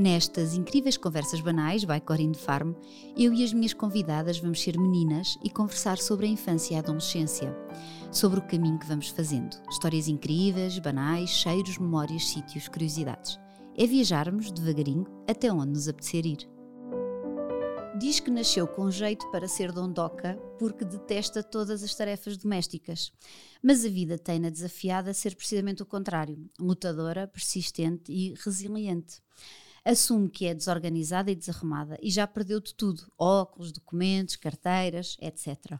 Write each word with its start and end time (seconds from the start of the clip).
Nestas 0.00 0.54
incríveis 0.54 0.96
conversas 0.96 1.42
banais, 1.42 1.84
by 1.84 2.00
Corinne 2.00 2.34
Farm, 2.34 2.72
eu 3.14 3.34
e 3.34 3.44
as 3.44 3.52
minhas 3.52 3.74
convidadas 3.74 4.38
vamos 4.38 4.62
ser 4.62 4.78
meninas 4.78 5.38
e 5.44 5.50
conversar 5.50 5.98
sobre 5.98 6.24
a 6.24 6.30
infância 6.30 6.72
e 6.72 6.76
a 6.78 6.80
adolescência, 6.80 7.54
sobre 8.10 8.38
o 8.38 8.46
caminho 8.46 8.78
que 8.78 8.86
vamos 8.86 9.10
fazendo. 9.10 9.54
Histórias 9.68 10.08
incríveis, 10.08 10.78
banais, 10.78 11.28
cheiros, 11.28 11.76
memórias, 11.76 12.26
sítios, 12.30 12.66
curiosidades. 12.66 13.38
É 13.76 13.86
viajarmos 13.86 14.50
devagarinho 14.50 15.04
até 15.28 15.52
onde 15.52 15.72
nos 15.72 15.86
apetecer 15.86 16.24
ir. 16.24 16.48
Diz 17.98 18.20
que 18.20 18.30
nasceu 18.30 18.66
com 18.66 18.90
jeito 18.90 19.30
para 19.30 19.46
ser 19.46 19.70
dondoca 19.70 20.34
porque 20.58 20.82
detesta 20.82 21.42
todas 21.42 21.82
as 21.82 21.94
tarefas 21.94 22.38
domésticas. 22.38 23.12
Mas 23.62 23.84
a 23.84 23.88
vida 23.90 24.16
tem-na 24.16 24.48
desafiada 24.48 25.10
a 25.10 25.14
ser 25.14 25.36
precisamente 25.36 25.82
o 25.82 25.86
contrário: 25.86 26.38
lutadora, 26.58 27.28
persistente 27.28 28.10
e 28.10 28.32
resiliente 28.42 29.20
assume 29.84 30.28
que 30.28 30.46
é 30.46 30.54
desorganizada 30.54 31.30
e 31.30 31.34
desarrumada 31.34 31.98
e 32.02 32.10
já 32.10 32.26
perdeu 32.26 32.60
de 32.60 32.74
tudo: 32.74 33.10
óculos, 33.18 33.72
documentos, 33.72 34.36
carteiras, 34.36 35.16
etc. 35.20 35.78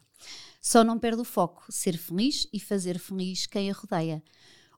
Só 0.60 0.84
não 0.84 0.98
perde 0.98 1.20
o 1.20 1.24
foco: 1.24 1.64
ser 1.68 1.96
feliz 1.96 2.46
e 2.52 2.60
fazer 2.60 2.98
feliz 2.98 3.46
quem 3.46 3.70
a 3.70 3.74
rodeia. 3.74 4.22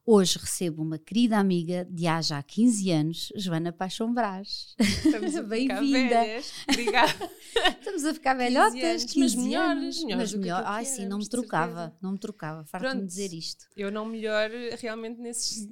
Hoje 0.05 0.37
recebo 0.37 0.81
uma 0.81 0.97
querida 0.97 1.37
amiga 1.37 1.87
de 1.89 2.07
há 2.07 2.21
já 2.21 2.43
15 2.43 2.91
anos, 2.91 3.31
Joana 3.37 3.71
Paixão 3.71 4.13
Brás. 4.13 4.75
Bem-vinda. 5.47 6.25
Obrigada. 6.69 7.31
Estamos 7.79 8.03
a 8.03 8.13
ficar 8.13 8.33
velhotas, 8.33 9.05
15, 9.05 9.07
15 9.07 9.19
mas 9.19 9.35
melhores. 9.35 10.03
Mas 10.03 10.33
melhor. 10.33 10.61
Ai, 10.65 10.83
sim, 10.83 11.05
não 11.05 11.19
me 11.19 11.29
trocava, 11.29 11.95
não 12.01 12.11
me 12.11 12.17
trocava. 12.17 12.65
Farto-me 12.65 13.05
dizer 13.05 13.31
isto. 13.31 13.65
Eu 13.77 13.89
não 13.89 14.05
melhor 14.05 14.49
realmente 14.77 15.21
nesses 15.21 15.69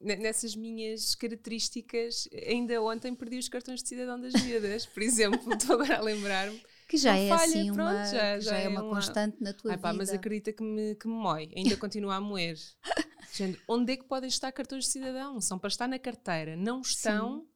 nessas 0.00 0.56
minhas 0.56 1.14
características, 1.14 2.28
ainda 2.46 2.80
ontem 2.82 3.14
perdi 3.14 3.38
os 3.38 3.48
cartões 3.48 3.82
de 3.82 3.88
cidadão 3.88 4.18
das 4.18 4.32
miúdas, 4.42 4.86
por 4.86 5.02
exemplo, 5.02 5.38
estou 5.52 5.74
agora 5.74 5.98
a 5.98 6.00
lembrar-me. 6.00 6.60
Que 6.88 6.96
já 6.96 7.16
é 7.16 7.28
falha, 7.28 7.44
assim 7.44 7.72
pronto, 7.72 7.90
uma, 7.90 8.04
já, 8.06 8.40
já, 8.40 8.56
é 8.56 8.68
uma, 8.68 8.82
uma 8.82 8.94
constante 8.94 9.36
na 9.40 9.52
tua 9.52 9.72
Ai, 9.72 9.78
pá, 9.78 9.92
vida. 9.92 10.02
Mas 10.02 10.12
acredita 10.12 10.52
que 10.52 10.62
me, 10.62 10.94
que 10.96 11.06
me 11.06 11.14
mói, 11.14 11.48
ainda 11.54 11.76
continua 11.76 12.16
a 12.16 12.20
moer. 12.20 12.58
Gente, 13.32 13.60
onde 13.68 13.92
é 13.92 13.96
que 13.96 14.04
podem 14.04 14.28
estar 14.28 14.50
cartões 14.50 14.86
de 14.86 14.90
cidadão? 14.90 15.40
São 15.40 15.58
para 15.58 15.68
estar 15.68 15.86
na 15.86 15.98
carteira, 16.00 16.56
não 16.56 16.80
estão, 16.80 17.40
Sim. 17.42 17.46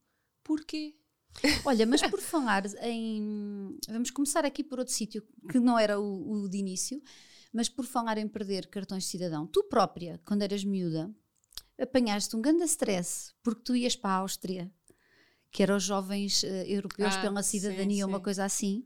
porquê? 0.44 0.94
Olha, 1.64 1.84
mas 1.84 2.00
por 2.02 2.20
falar 2.20 2.64
em. 2.82 3.76
Vamos 3.88 4.10
começar 4.12 4.44
aqui 4.44 4.62
por 4.62 4.78
outro 4.78 4.94
sítio, 4.94 5.26
que 5.50 5.58
não 5.58 5.76
era 5.76 5.98
o, 5.98 6.44
o 6.44 6.48
de 6.48 6.58
início, 6.58 7.02
mas 7.52 7.68
por 7.68 7.84
falar 7.84 8.18
em 8.18 8.28
perder 8.28 8.68
cartões 8.68 9.02
de 9.02 9.10
cidadão, 9.10 9.46
tu 9.46 9.64
própria, 9.64 10.20
quando 10.24 10.42
eras 10.42 10.62
miúda, 10.62 11.12
apanhaste 11.80 12.36
um 12.36 12.40
grande 12.40 12.64
stress 12.64 13.32
porque 13.42 13.62
tu 13.62 13.76
ias 13.76 13.96
para 13.96 14.10
a 14.10 14.16
Áustria, 14.16 14.70
que 15.50 15.62
eram 15.62 15.76
os 15.76 15.82
jovens 15.82 16.42
uh, 16.42 16.46
europeus 16.66 17.14
ah, 17.14 17.20
pela 17.20 17.42
cidadania, 17.42 18.04
sim, 18.04 18.10
uma 18.10 18.20
coisa 18.20 18.44
assim. 18.44 18.84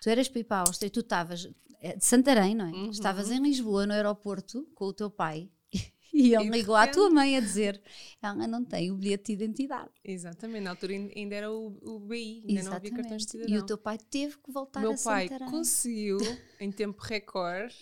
Tu 0.00 0.08
eras 0.08 0.28
para 0.28 0.40
ir 0.40 0.44
para 0.44 0.56
a 0.58 0.60
Áustria, 0.60 0.90
tu 0.90 1.00
estavas 1.00 1.48
eh, 1.80 1.96
de 1.96 2.04
Santarém, 2.04 2.54
não 2.54 2.66
é? 2.66 2.70
Uhum. 2.70 2.90
Estavas 2.90 3.30
em 3.30 3.42
Lisboa, 3.42 3.86
no 3.86 3.92
aeroporto, 3.92 4.66
com 4.74 4.86
o 4.86 4.92
teu 4.92 5.10
pai. 5.10 5.50
E 6.16 6.32
ele 6.32 6.48
ligou 6.48 6.76
à 6.76 6.86
tua 6.86 7.10
mãe 7.10 7.36
a 7.36 7.40
dizer: 7.40 7.82
ela 8.22 8.46
não 8.46 8.64
tem 8.64 8.88
o 8.92 8.94
bilhete 8.94 9.24
de 9.24 9.32
identidade. 9.32 9.90
Exatamente, 10.04 10.62
na 10.62 10.70
altura 10.70 10.92
ainda 10.92 11.34
era 11.34 11.50
o, 11.50 11.76
o 11.82 11.98
BI, 11.98 12.44
ainda 12.46 12.52
Exatamente. 12.52 12.64
não 12.64 12.76
havia 12.76 12.92
cartões 12.92 13.26
de 13.26 13.30
cidadão. 13.32 13.52
E 13.56 13.58
o 13.58 13.66
teu 13.66 13.76
pai 13.76 13.98
teve 13.98 14.38
que 14.38 14.52
voltar 14.52 14.80
Meu 14.80 14.92
a 14.92 14.96
Santarém. 14.96 15.28
Meu 15.28 15.38
pai 15.40 15.50
conseguiu, 15.50 16.18
em 16.60 16.70
tempo 16.70 17.02
recorde, 17.02 17.74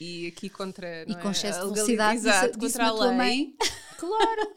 e 0.00 0.28
aqui 0.28 0.48
contra 0.48 1.02
e 1.02 1.14
com 1.16 1.28
é? 1.28 1.30
excesso 1.30 1.60
de 1.60 1.74
velocidade 1.74 2.18
Exato, 2.18 2.58
contra 2.58 2.86
a 2.86 2.92
lei. 2.92 3.16
Mãe. 3.16 3.56
Claro! 3.98 4.54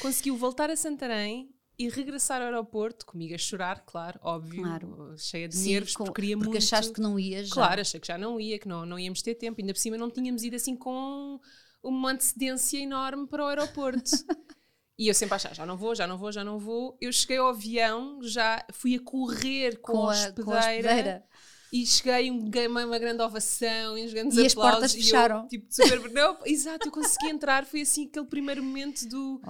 Conseguiu 0.00 0.36
voltar 0.36 0.70
a 0.70 0.76
Santarém 0.76 1.52
e 1.76 1.88
regressar 1.88 2.40
ao 2.40 2.46
aeroporto, 2.46 3.04
comigo 3.04 3.34
a 3.34 3.38
chorar, 3.38 3.82
claro, 3.84 4.20
óbvio, 4.22 4.62
claro. 4.62 5.14
cheia 5.18 5.48
de 5.48 5.56
Sim, 5.56 5.72
nervos, 5.72 5.96
com, 5.96 6.04
porque 6.04 6.20
queria 6.20 6.36
porque 6.36 6.50
muito. 6.50 6.62
achaste 6.62 6.92
que 6.92 7.00
não 7.00 7.18
ias 7.18 7.48
já. 7.48 7.54
Claro, 7.54 7.80
achei 7.80 7.98
que 7.98 8.06
já 8.06 8.16
não 8.16 8.38
ia, 8.38 8.56
que 8.56 8.68
não, 8.68 8.86
não 8.86 8.96
íamos 8.96 9.20
ter 9.20 9.34
tempo. 9.34 9.60
Ainda 9.60 9.72
por 9.72 9.80
cima 9.80 9.96
não 9.96 10.08
tínhamos 10.08 10.44
ido 10.44 10.54
assim 10.54 10.76
com 10.76 11.40
uma 11.82 12.12
antecedência 12.12 12.78
enorme 12.78 13.26
para 13.26 13.44
o 13.44 13.48
aeroporto. 13.48 14.10
E 14.96 15.08
eu 15.08 15.14
sempre 15.14 15.34
achava, 15.34 15.56
já 15.56 15.66
não 15.66 15.76
vou, 15.76 15.92
já 15.92 16.06
não 16.06 16.16
vou, 16.16 16.30
já 16.30 16.44
não 16.44 16.56
vou. 16.56 16.96
Eu 17.00 17.12
cheguei 17.12 17.38
ao 17.38 17.48
avião, 17.48 18.20
já 18.22 18.64
fui 18.72 18.94
a 18.94 19.00
correr 19.00 19.80
com, 19.80 19.92
com 19.92 20.08
a, 20.08 20.12
hospedeira. 20.12 20.44
Com 20.44 20.52
a 20.52 20.58
hospedeira 20.60 21.24
e 21.74 21.84
cheguei 21.84 22.30
um, 22.30 22.48
uma, 22.68 22.86
uma 22.86 22.98
grande 23.00 23.20
ovação 23.20 23.98
e 23.98 24.04
uns 24.04 24.12
grandes 24.12 24.38
e 24.38 24.46
aplausos. 24.46 24.54
as 24.54 24.54
portas 24.54 24.94
fecharam. 24.94 25.42
Eu, 25.42 25.48
tipo, 25.48 25.66
super, 25.68 26.12
não, 26.12 26.38
exato, 26.46 26.86
eu 26.86 26.92
consegui 26.92 27.30
entrar, 27.30 27.66
foi 27.66 27.80
assim 27.80 28.06
aquele 28.06 28.26
primeiro 28.26 28.62
momento 28.62 29.08
do, 29.08 29.40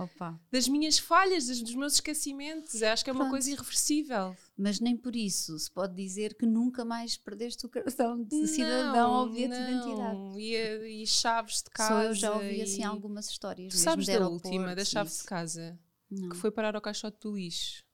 das 0.50 0.66
minhas 0.66 0.98
falhas, 0.98 1.48
dos, 1.48 1.60
dos 1.60 1.74
meus 1.74 1.92
esquecimentos. 1.94 2.80
Eu 2.80 2.88
acho 2.88 3.04
que 3.04 3.10
é 3.10 3.12
Pronto. 3.12 3.26
uma 3.26 3.30
coisa 3.30 3.50
irreversível. 3.50 4.34
Mas 4.56 4.80
nem 4.80 4.96
por 4.96 5.14
isso 5.14 5.58
se 5.58 5.70
pode 5.70 5.94
dizer 5.94 6.34
que 6.34 6.46
nunca 6.46 6.82
mais 6.82 7.18
perdeste 7.18 7.66
o 7.66 7.68
cartão 7.68 8.22
de 8.22 8.46
cidadão 8.46 9.12
ou 9.12 9.30
bilhete 9.30 9.54
de 9.54 9.70
identidade. 9.70 10.40
E, 10.40 11.02
e 11.02 11.06
chaves 11.06 11.62
de 11.62 11.70
casa. 11.70 11.92
Só 11.92 12.02
eu 12.04 12.14
já 12.14 12.32
ouvi 12.32 12.62
assim 12.62 12.84
algumas 12.84 13.28
histórias. 13.28 13.70
Tu 13.70 13.78
sabes 13.78 14.06
da 14.06 14.26
última, 14.26 14.74
da 14.74 14.84
chave 14.84 15.10
de 15.10 15.24
casa, 15.24 15.78
não. 16.10 16.30
que 16.30 16.36
foi 16.36 16.50
parar 16.50 16.74
ao 16.74 16.80
caixote 16.80 17.18
do 17.20 17.36
lixo. 17.36 17.84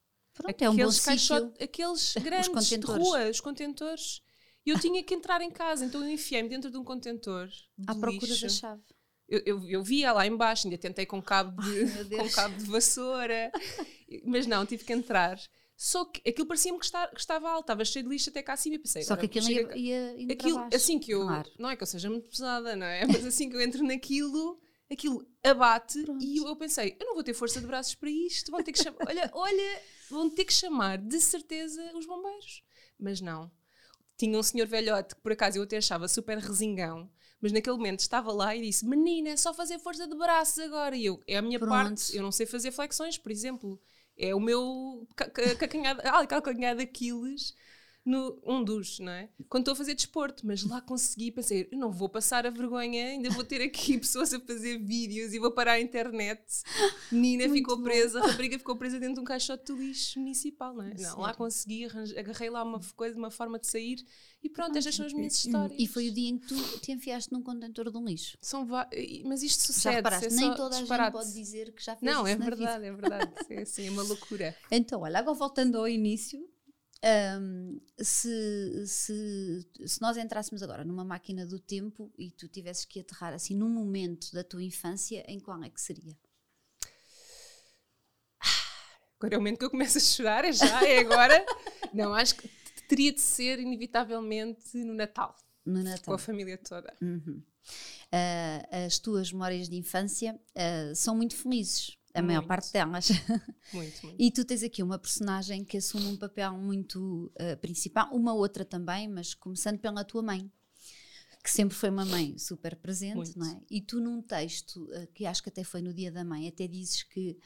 Pronto, 0.40 0.50
aqueles, 0.50 0.78
é 0.78 0.86
um 0.86 0.90
bom 0.90 1.04
caixote, 1.04 1.64
aqueles 1.64 2.14
grandes 2.22 2.68
de 2.68 2.76
rua, 2.86 3.28
os 3.28 3.40
contentores. 3.40 4.22
E 4.64 4.70
eu 4.70 4.78
tinha 4.78 5.02
que 5.02 5.14
entrar 5.14 5.40
em 5.40 5.50
casa, 5.50 5.84
então 5.84 6.02
eu 6.02 6.10
enfiei-me 6.10 6.48
dentro 6.48 6.70
de 6.70 6.76
um 6.76 6.84
contentor. 6.84 7.48
De 7.48 7.84
à 7.86 7.94
procura 7.94 8.36
da 8.36 8.48
chave. 8.48 8.82
Eu, 9.28 9.42
eu, 9.46 9.68
eu 9.68 9.82
via 9.82 10.12
lá 10.12 10.26
embaixo, 10.26 10.66
ainda 10.66 10.76
tentei 10.76 11.06
com 11.06 11.22
cabo 11.22 11.62
de, 11.62 11.86
com 12.16 12.28
cabo 12.30 12.56
de 12.56 12.64
vassoura, 12.64 13.52
mas 14.24 14.46
não, 14.46 14.66
tive 14.66 14.84
que 14.84 14.92
entrar. 14.92 15.38
Só 15.76 16.04
que 16.04 16.28
aquilo 16.28 16.46
parecia-me 16.46 16.78
que, 16.78 16.84
está, 16.84 17.06
que, 17.06 17.18
estava 17.18 17.48
alto, 17.48 17.62
estava 17.62 17.84
cheio 17.86 18.04
de 18.04 18.10
lixo 18.10 18.28
até 18.28 18.42
cá 18.42 18.52
acima 18.52 18.74
e 18.74 18.78
pensei. 18.78 19.02
Só 19.02 19.16
que 19.16 19.24
aquilo 19.24 19.48
ia, 19.48 19.76
ia 19.76 20.32
aquilo, 20.32 20.68
Assim 20.74 20.98
que 20.98 21.12
eu. 21.12 21.22
Claro. 21.22 21.50
Não 21.58 21.70
é 21.70 21.76
que 21.76 21.82
eu 21.82 21.86
seja 21.86 22.10
muito 22.10 22.28
pesada, 22.28 22.76
não 22.76 22.86
é? 22.86 23.06
Mas 23.08 23.24
assim 23.24 23.48
que 23.48 23.56
eu 23.56 23.62
entro 23.62 23.82
naquilo, 23.82 24.60
aquilo 24.90 25.26
abate 25.44 26.02
Pronto. 26.02 26.24
e 26.24 26.38
eu 26.38 26.56
pensei, 26.56 26.96
eu 27.00 27.06
não 27.06 27.14
vou 27.14 27.22
ter 27.24 27.34
força 27.34 27.60
de 27.60 27.66
braços 27.66 27.94
para 27.94 28.10
isto, 28.10 28.50
vão 28.50 28.62
ter 28.62 28.72
que 28.72 28.82
chamar. 28.82 28.98
olha, 29.06 29.30
olha, 29.32 29.82
vão 30.10 30.28
ter 30.28 30.44
que 30.44 30.52
chamar 30.52 30.98
de 30.98 31.20
certeza 31.20 31.82
os 31.96 32.06
bombeiros. 32.06 32.62
Mas 32.98 33.20
não. 33.20 33.50
Tinha 34.16 34.38
um 34.38 34.42
senhor 34.42 34.66
velhote 34.66 35.14
que 35.14 35.20
por 35.22 35.32
acaso 35.32 35.58
eu 35.58 35.62
até 35.62 35.78
achava 35.78 36.06
super 36.06 36.36
resingão, 36.38 37.10
mas 37.40 37.52
naquele 37.52 37.76
momento 37.76 38.00
estava 38.00 38.30
lá 38.32 38.54
e 38.54 38.60
disse: 38.60 38.84
Menina, 38.86 39.30
é 39.30 39.36
só 39.36 39.54
fazer 39.54 39.78
força 39.78 40.06
de 40.06 40.14
braços 40.14 40.58
agora. 40.58 40.94
E 40.94 41.06
eu, 41.06 41.22
é 41.26 41.36
a 41.38 41.42
minha 41.42 41.58
Pronto. 41.58 41.70
parte, 41.70 42.14
eu 42.14 42.22
não 42.22 42.30
sei 42.30 42.44
fazer 42.44 42.70
flexões, 42.70 43.16
por 43.16 43.32
exemplo. 43.32 43.80
É 44.16 44.34
o 44.34 44.40
meu 44.40 45.08
calcanhar, 45.58 45.96
ah, 46.04 46.74
daqueles 46.74 47.54
no, 48.04 48.40
um 48.44 48.64
dos, 48.64 48.98
não 48.98 49.12
é? 49.12 49.28
Quando 49.48 49.62
estou 49.62 49.72
a 49.72 49.76
fazer 49.76 49.94
desporto, 49.94 50.46
mas 50.46 50.64
lá 50.64 50.80
consegui, 50.80 51.30
pensei, 51.30 51.68
eu 51.70 51.78
não 51.78 51.92
vou 51.92 52.08
passar 52.08 52.46
a 52.46 52.50
vergonha, 52.50 53.06
ainda 53.06 53.30
vou 53.30 53.44
ter 53.44 53.60
aqui 53.60 53.96
pessoas 53.98 54.32
a 54.32 54.40
fazer 54.40 54.78
vídeos 54.78 55.32
e 55.32 55.38
vou 55.38 55.50
parar 55.50 55.72
a 55.72 55.80
internet. 55.80 56.42
Nina 57.12 57.46
Muito 57.46 57.58
ficou 57.58 57.76
bom. 57.76 57.84
presa, 57.84 58.20
a 58.20 58.26
rapariga 58.26 58.58
ficou 58.58 58.76
presa 58.76 58.98
dentro 58.98 59.16
de 59.16 59.20
um 59.20 59.24
caixote 59.24 59.72
de 59.72 59.78
lixo 59.78 60.18
municipal, 60.18 60.74
não 60.74 60.84
é? 60.84 60.94
Não, 60.98 61.20
lá 61.20 61.34
consegui, 61.34 61.86
agarrei 62.16 62.50
lá 62.50 62.62
uma 62.62 62.80
coisa, 62.96 63.18
uma 63.18 63.30
forma 63.30 63.58
de 63.58 63.66
sair 63.66 64.04
e 64.42 64.48
pronto, 64.48 64.76
estas 64.76 64.94
são 64.94 65.04
as 65.04 65.12
minhas 65.12 65.34
histórias. 65.34 65.78
E 65.78 65.86
foi 65.86 66.08
o 66.08 66.14
dia 66.14 66.30
em 66.30 66.38
que 66.38 66.46
tu 66.46 66.78
te 66.78 66.92
enfiaste 66.92 67.30
num 67.30 67.42
contentor 67.42 67.90
de 67.90 67.98
um 67.98 68.04
lixo. 68.04 68.38
São 68.40 68.66
mas 69.24 69.42
isto 69.42 69.62
sucede. 69.62 69.82
Já 69.82 69.90
reparaste, 69.90 70.26
é 70.26 70.30
nem 70.30 70.54
toda 70.54 70.76
a 70.76 70.80
disparate. 70.80 71.16
gente 71.16 71.24
pode 71.24 71.34
dizer 71.34 71.72
que 71.72 71.84
já 71.84 71.96
fez 71.96 72.10
Não, 72.10 72.26
é 72.26 72.36
verdade, 72.36 72.86
é 72.86 72.92
verdade. 72.92 73.32
É 73.50 73.62
assim, 73.62 73.86
é 73.86 73.90
uma 73.90 74.02
loucura. 74.02 74.56
Então, 74.70 75.02
olha, 75.02 75.18
agora 75.18 75.36
voltando 75.36 75.76
ao 75.76 75.86
início, 75.86 76.48
um, 77.02 77.80
se, 77.98 78.86
se, 78.86 79.66
se 79.86 80.00
nós 80.02 80.16
entrássemos 80.16 80.62
agora 80.62 80.84
numa 80.84 81.04
máquina 81.04 81.46
do 81.46 81.58
tempo 81.58 82.12
e 82.18 82.30
tu 82.30 82.46
tivesses 82.46 82.84
que 82.84 83.00
aterrar 83.00 83.32
assim 83.32 83.54
num 83.54 83.70
momento 83.70 84.32
da 84.32 84.44
tua 84.44 84.62
infância, 84.62 85.24
em 85.26 85.40
qual 85.40 85.62
é 85.62 85.70
que 85.70 85.80
seria? 85.80 86.16
Agora 89.18 89.34
é 89.34 89.36
o 89.36 89.40
momento 89.40 89.58
que 89.58 89.64
eu 89.66 89.70
começo 89.70 89.98
a 89.98 90.00
chorar, 90.00 90.44
é 90.44 90.52
já, 90.52 90.82
é 90.86 90.98
agora. 90.98 91.44
Não, 91.92 92.14
acho 92.14 92.36
que 92.36 92.48
teria 92.88 93.12
de 93.12 93.20
ser 93.20 93.58
inevitavelmente 93.58 94.78
no 94.78 94.94
Natal. 94.94 95.36
No 95.64 95.82
Natal. 95.82 96.04
Com 96.04 96.12
a 96.14 96.18
família 96.18 96.56
toda. 96.56 96.94
Uhum. 97.02 97.42
Uh, 98.12 98.86
as 98.86 98.98
tuas 98.98 99.30
memórias 99.30 99.68
de 99.68 99.76
infância 99.76 100.34
uh, 100.34 100.96
são 100.96 101.14
muito 101.14 101.36
felizes 101.36 101.99
a 102.14 102.20
muito. 102.20 102.26
maior 102.26 102.46
parte 102.46 102.72
delas. 102.72 103.08
Muito, 103.72 104.04
muito. 104.04 104.16
e 104.18 104.32
tu 104.32 104.44
tens 104.44 104.64
aqui 104.64 104.82
uma 104.82 104.98
personagem 104.98 105.64
que 105.64 105.76
assume 105.76 106.06
um 106.06 106.16
papel 106.16 106.54
muito 106.58 107.32
uh, 107.40 107.56
principal, 107.60 108.08
uma 108.12 108.34
outra 108.34 108.64
também, 108.64 109.06
mas 109.08 109.32
começando 109.32 109.78
pela 109.78 110.02
tua 110.02 110.22
mãe. 110.22 110.50
Que 111.42 111.50
sempre 111.50 111.74
foi 111.74 111.88
uma 111.88 112.04
mãe 112.04 112.36
super 112.36 112.76
presente, 112.76 113.16
Muito. 113.16 113.38
não 113.38 113.46
é? 113.46 113.60
E 113.70 113.80
tu 113.80 113.98
num 113.98 114.20
texto, 114.20 114.84
uh, 114.84 115.06
que 115.14 115.24
acho 115.24 115.42
que 115.42 115.48
até 115.48 115.64
foi 115.64 115.80
no 115.80 115.92
dia 115.94 116.12
da 116.12 116.22
mãe, 116.22 116.46
até 116.46 116.66
dizes 116.66 117.02
que, 117.02 117.38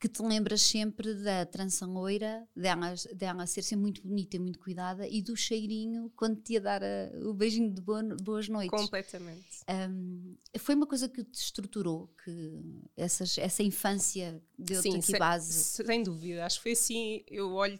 que 0.00 0.08
te 0.08 0.20
lembras 0.20 0.62
sempre 0.62 1.14
da 1.14 1.46
trança 1.46 1.86
loira, 1.86 2.46
dela, 2.56 2.94
dela 3.14 3.46
ser 3.46 3.62
sempre 3.62 3.82
muito 3.82 4.02
bonita 4.02 4.36
e 4.36 4.40
muito 4.40 4.58
cuidada, 4.58 5.06
e 5.06 5.22
do 5.22 5.36
cheirinho 5.36 6.10
quando 6.16 6.40
te 6.40 6.54
ia 6.54 6.60
dar 6.60 6.82
uh, 6.82 7.28
o 7.28 7.34
beijinho 7.34 7.72
de 7.72 7.80
boa- 7.80 8.16
boas 8.20 8.48
noites. 8.48 8.78
Completamente. 8.78 9.46
Um, 9.68 10.36
foi 10.58 10.74
uma 10.74 10.86
coisa 10.86 11.08
que 11.08 11.22
te 11.22 11.38
estruturou, 11.38 12.12
que 12.24 12.60
essas, 12.96 13.38
essa 13.38 13.62
infância 13.62 14.42
deu-te 14.58 14.88
aqui 14.88 15.02
sem, 15.02 15.18
base. 15.18 15.52
sem 15.52 16.02
dúvida. 16.02 16.44
Acho 16.44 16.56
que 16.56 16.62
foi 16.64 16.72
assim. 16.72 17.22
Eu 17.28 17.52
olho. 17.52 17.78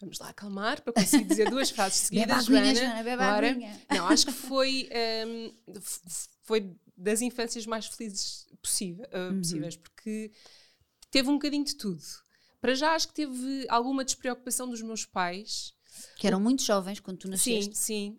Vamos 0.00 0.18
lá 0.18 0.28
acalmar 0.28 0.80
para 0.82 0.92
conseguir 0.92 1.24
dizer 1.24 1.48
duas 1.50 1.70
frases 1.70 2.00
seguidas, 2.08 2.46
aguinha, 2.48 2.74
Joana. 2.74 3.02
Bora. 3.16 3.50
aguinha. 3.50 3.80
Não, 3.90 4.06
acho 4.08 4.26
que 4.26 4.32
foi, 4.48 4.88
f- 5.74 6.28
foi 6.42 6.70
das 6.96 7.20
infâncias 7.22 7.66
mais 7.66 7.86
felizes 7.86 8.46
possível, 8.62 9.06
uh, 9.12 9.32
Uhum. 9.32 9.38
possíveis, 9.38 9.76
porque 9.76 10.30
teve 11.10 11.28
um 11.28 11.34
bocadinho 11.34 11.64
de 11.64 11.74
tudo. 11.76 12.02
Para 12.60 12.74
já 12.74 12.94
acho 12.94 13.08
que 13.08 13.14
teve 13.14 13.66
alguma 13.68 14.04
despreocupação 14.04 14.68
dos 14.68 14.80
meus 14.82 15.04
pais. 15.04 15.74
Que 16.16 16.26
eram 16.26 16.40
muito 16.40 16.62
jovens 16.62 17.00
quando 17.00 17.18
tu 17.18 17.28
nasceste. 17.28 17.74
Sim, 17.76 18.18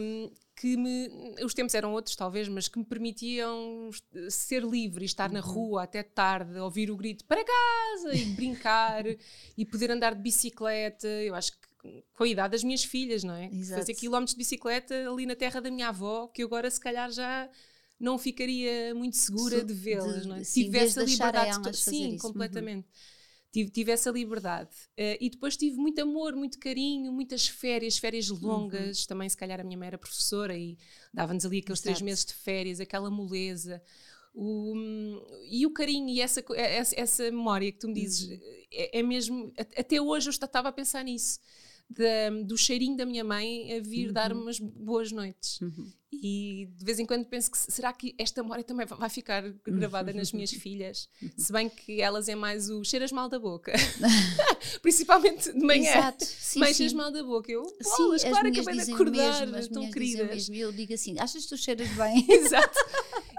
Hum, 0.00 0.30
que 0.60 0.76
me, 0.76 1.08
os 1.42 1.54
tempos 1.54 1.74
eram 1.74 1.92
outros, 1.94 2.14
talvez, 2.14 2.46
mas 2.48 2.68
que 2.68 2.78
me 2.78 2.84
permitiam 2.84 3.88
ser 4.28 4.62
livre 4.62 5.04
e 5.04 5.06
estar 5.06 5.28
Uhum. 5.28 5.34
na 5.34 5.40
rua 5.40 5.84
até 5.84 6.02
tarde, 6.02 6.58
ouvir 6.58 6.90
o 6.90 6.96
grito 6.96 7.24
para 7.24 7.42
casa 7.42 8.14
e 8.14 8.26
brincar 8.26 9.04
e 9.56 9.64
poder 9.64 9.90
andar 9.90 10.14
de 10.14 10.20
bicicleta. 10.20 11.06
Eu 11.08 11.34
acho 11.34 11.52
que 11.52 12.04
com 12.14 12.24
a 12.24 12.28
idade 12.28 12.52
das 12.52 12.62
minhas 12.62 12.84
filhas, 12.84 13.24
não 13.24 13.32
é? 13.34 13.46
Exato. 13.50 13.80
Fazer 13.80 13.94
quilómetros 13.94 14.34
de 14.34 14.38
bicicleta 14.38 14.94
ali 15.10 15.24
na 15.24 15.34
terra 15.34 15.60
da 15.62 15.70
minha 15.70 15.88
avó, 15.88 16.26
que 16.28 16.42
eu 16.42 16.46
agora 16.46 16.70
se 16.70 16.78
calhar 16.78 17.10
já 17.10 17.48
não 17.98 18.18
ficaria 18.18 18.94
muito 18.94 19.16
segura 19.16 19.64
de 19.64 19.72
vê-las, 19.72 20.22
de- 20.22 20.28
não 20.28 20.36
é? 20.36 20.44
sim, 20.44 20.64
Tivesse 20.64 20.98
a 20.98 21.02
liberdade. 21.04 21.54
fazer 21.64 21.72
Sim, 21.90 22.14
isso. 22.16 22.26
Uhum. 22.28 22.84
Tive, 23.52 23.70
tive 23.70 23.90
essa 23.90 24.10
liberdade. 24.10 24.70
Eh, 24.96 25.18
e 25.20 25.28
depois 25.30 25.56
tive 25.56 25.76
muito 25.76 26.00
amor, 26.00 26.34
muito 26.36 26.58
carinho, 26.58 27.12
muitas 27.12 27.48
férias, 27.48 27.98
férias 27.98 28.30
Uhum. 28.30 28.38
longas. 28.40 29.06
Também, 29.06 29.28
se 29.28 29.36
calhar, 29.36 29.60
a 29.60 29.64
minha 29.64 29.76
mãe 29.78 29.88
era 29.88 29.98
professora 29.98 30.56
e 30.56 30.78
dava-nos 31.12 31.44
ali 31.44 31.58
aqueles 31.58 31.80
três 31.80 32.00
meses 32.00 32.24
de 32.24 32.34
férias, 32.34 32.78
aquela 32.80 33.10
moleza. 33.10 33.82
O, 34.32 34.74
e 35.50 35.66
o 35.66 35.72
carinho 35.72 36.08
e 36.08 36.20
essa, 36.20 36.44
essa, 36.54 36.94
essa 37.00 37.24
memória 37.24 37.72
que 37.72 37.78
tu 37.80 37.88
me 37.88 37.94
dizes 37.94 38.28
Uhum. 38.30 38.38
é, 38.72 39.00
é 39.00 39.02
mesmo. 39.02 39.52
Até 39.76 40.00
hoje 40.00 40.28
eu 40.28 40.30
estava 40.30 40.68
a 40.68 40.72
pensar 40.72 41.02
nisso. 41.04 41.40
Da- 41.90 42.30
do 42.44 42.56
cheirinho 42.56 42.96
da 42.96 43.04
minha 43.04 43.24
mãe 43.24 43.74
a 43.76 43.80
vir 43.80 44.12
dar 44.12 44.32
Uhum. 44.32 44.42
umas 44.42 44.58
boas 44.60 45.10
noites. 45.12 45.58
E 46.12 46.68
de 46.76 46.84
vez 46.84 46.98
em 46.98 47.06
quando 47.06 47.24
penso 47.24 47.50
que 47.50 47.56
se- 47.56 47.70
será 47.70 47.92
que 47.92 48.14
esta 48.18 48.42
memória 48.42 48.64
também 48.64 48.84
va- 48.84 48.96
vai 48.96 49.08
ficar 49.08 49.42
gravada 49.66 50.12
nas 50.12 50.32
minhas 50.32 50.50
filhas? 50.50 51.08
Se 51.36 51.52
bem 51.52 51.68
que 51.68 52.00
elas 52.02 52.28
é 52.28 52.34
mais 52.34 52.68
o 52.68 52.82
cheiras 52.84 53.12
mal 53.12 53.28
da 53.28 53.38
boca. 53.38 53.72
Principalmente 54.82 55.52
de 55.52 55.60
manhã. 55.64 55.90
Exato. 55.90 56.24
Sim, 56.24 56.64
sim. 56.64 56.74
cheiras 56.74 56.92
mal 56.94 57.10
da 57.12 57.22
boca. 57.22 57.50
Eu, 57.50 57.64
Sim, 57.64 58.28
claro, 58.28 58.48
acabei 58.48 58.84
de 58.84 58.92
acordar, 58.92 59.40
mesmo, 59.46 59.56
as 59.56 59.68
tão 59.68 59.82
minhas 59.82 59.88
dizem 59.88 59.88
o 59.88 59.92
queridas. 59.92 60.28
mesmo. 60.48 60.54
Eu 60.56 60.72
digo 60.72 60.92
assim, 60.94 61.16
achas 61.18 61.42
que 61.44 61.48
tu 61.48 61.56
cheiras 61.56 61.88
bem? 61.90 62.26
Exato. 62.28 62.78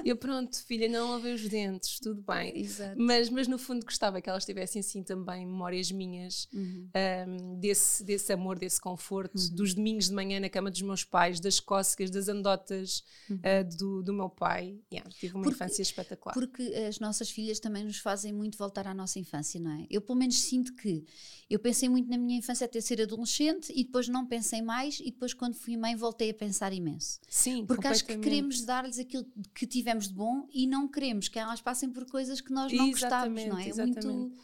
Eu, 0.06 0.16
pronto, 0.18 0.64
filha, 0.66 0.88
não 0.90 1.12
lavei 1.12 1.34
os 1.34 1.48
dentes, 1.48 2.00
tudo 2.00 2.22
bem. 2.22 2.58
Exato. 2.60 2.96
Mas, 3.00 3.30
mas 3.30 3.48
no 3.48 3.58
fundo 3.58 3.86
gostava 3.86 4.22
que 4.22 4.30
elas 4.30 4.46
tivessem 4.46 4.80
assim 4.80 5.04
também 5.04 5.46
memórias 5.46 5.92
minhas 5.92 6.48
Uhum. 6.54 6.90
um, 7.28 7.60
desse, 7.60 8.04
desse 8.04 8.32
amor, 8.34 8.58
desse 8.60 8.80
conforto, 8.80 9.34
dos 9.52 9.74
domingos 9.74 10.10
de 10.10 10.14
manhã 10.14 10.40
na 10.40 10.50
cama 10.50 10.70
dos 10.72 10.82
meus 10.82 11.04
pais, 11.04 11.40
das 11.40 11.60
cócegas, 11.60 12.10
das 12.10 12.28
andotas 12.28 13.04
uh, 13.30 13.78
do, 13.78 14.02
do 14.04 14.14
meu 14.14 14.30
pai. 14.30 14.80
Yeah, 14.92 15.10
tive 15.12 15.34
uma 15.34 15.40
Uhum. 15.40 15.44
Porque- 15.44 15.56
infância 15.64 15.82
espetacular. 15.82 16.34
Porque 16.34 16.62
as 16.88 17.00
nossas 17.00 17.30
filhas 17.30 17.60
também 17.60 17.84
nos 17.84 17.98
fazem 17.98 18.32
muito 18.34 18.58
voltar 18.58 18.88
à 18.88 18.94
nossa 18.94 19.20
infância, 19.20 19.60
não 19.60 19.72
é? 19.72 19.86
Eu, 19.90 20.02
pelo 20.02 20.18
menos, 20.18 20.40
sinto 20.40 20.74
que 20.76 21.04
eu 21.50 21.60
pensei 21.60 21.90
muito 21.90 22.10
na 22.10 22.18
minha 22.18 22.38
infância 22.40 22.66
até 22.66 22.80
ser 22.80 23.02
adolescente 23.02 23.72
e 23.76 23.84
depois 23.84 24.08
não 24.08 24.26
pensei 24.26 24.62
mais, 24.62 25.00
e 25.00 25.06
depois, 25.12 25.34
quando 25.34 25.56
fui 25.56 25.76
mãe, 25.78 25.96
voltei 25.96 26.30
a 26.30 26.34
pensar 26.34 26.72
imenso. 26.74 27.20
Sim, 27.28 27.66
Porque 27.66 27.88
acho 27.88 28.06
que 28.06 28.18
queremos 28.18 28.62
dar-lhes 28.64 28.98
aquilo 29.00 29.26
que 29.54 29.66
tivemos 29.68 29.91
de 30.08 30.14
bom 30.14 30.48
e 30.54 30.68
não 30.68 30.88
queremos 30.88 31.28
que 31.28 31.40
elas 31.40 31.62
passem 31.62 31.90
por 31.90 32.06
coisas 32.06 32.42
que 32.42 32.52
nós 32.52 32.72
não 32.72 32.92
gostávamos, 32.92 33.46
não 33.46 33.58
é? 33.58 33.66
É 33.66 33.68
Exatamente, 33.70 34.08
muito. 34.08 34.42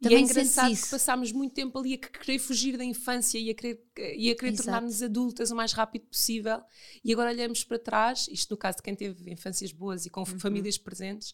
E 0.00 0.06
é 0.06 0.08
Também 0.08 0.24
engraçado 0.24 0.74
que 0.80 0.88
passámos 0.88 1.30
muito 1.30 1.52
tempo 1.54 1.78
ali 1.78 1.94
a 1.94 1.98
querer 1.98 2.38
fugir 2.40 2.76
da 2.76 2.84
infância 2.84 3.38
e 3.38 3.50
a 3.50 3.54
querer, 3.54 3.84
e 4.16 4.30
a 4.30 4.34
querer 4.36 4.56
tornar-nos 4.56 5.00
adultas 5.00 5.52
o 5.52 5.56
mais 5.56 5.72
rápido 5.72 6.06
possível. 6.06 6.60
E 7.04 7.12
agora 7.12 7.30
olhamos 7.30 7.62
para 7.62 7.78
trás, 7.78 8.26
isto 8.28 8.50
no 8.50 8.56
caso 8.56 8.78
de 8.78 8.82
quem 8.82 8.96
teve 8.96 9.30
infâncias 9.32 9.70
boas 9.72 10.04
e 10.04 10.10
com 10.10 10.20
Uhum. 10.20 10.40
famílias 10.40 10.76
presentes, 10.76 11.32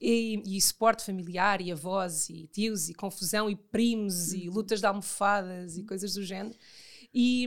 e, 0.00 0.42
e 0.44 0.60
suporte 0.60 1.04
familiar, 1.04 1.60
e 1.60 1.70
avós, 1.70 2.28
e 2.30 2.48
tios, 2.48 2.88
e 2.88 2.94
confusão, 2.94 3.48
e 3.48 3.54
primos, 3.54 4.32
Uhum. 4.32 4.38
e 4.38 4.48
lutas 4.50 4.80
de 4.80 4.86
almofadas, 4.86 5.76
e 5.78 5.84
coisas 5.84 6.14
do 6.14 6.24
género. 6.24 6.56
E, 7.14 7.46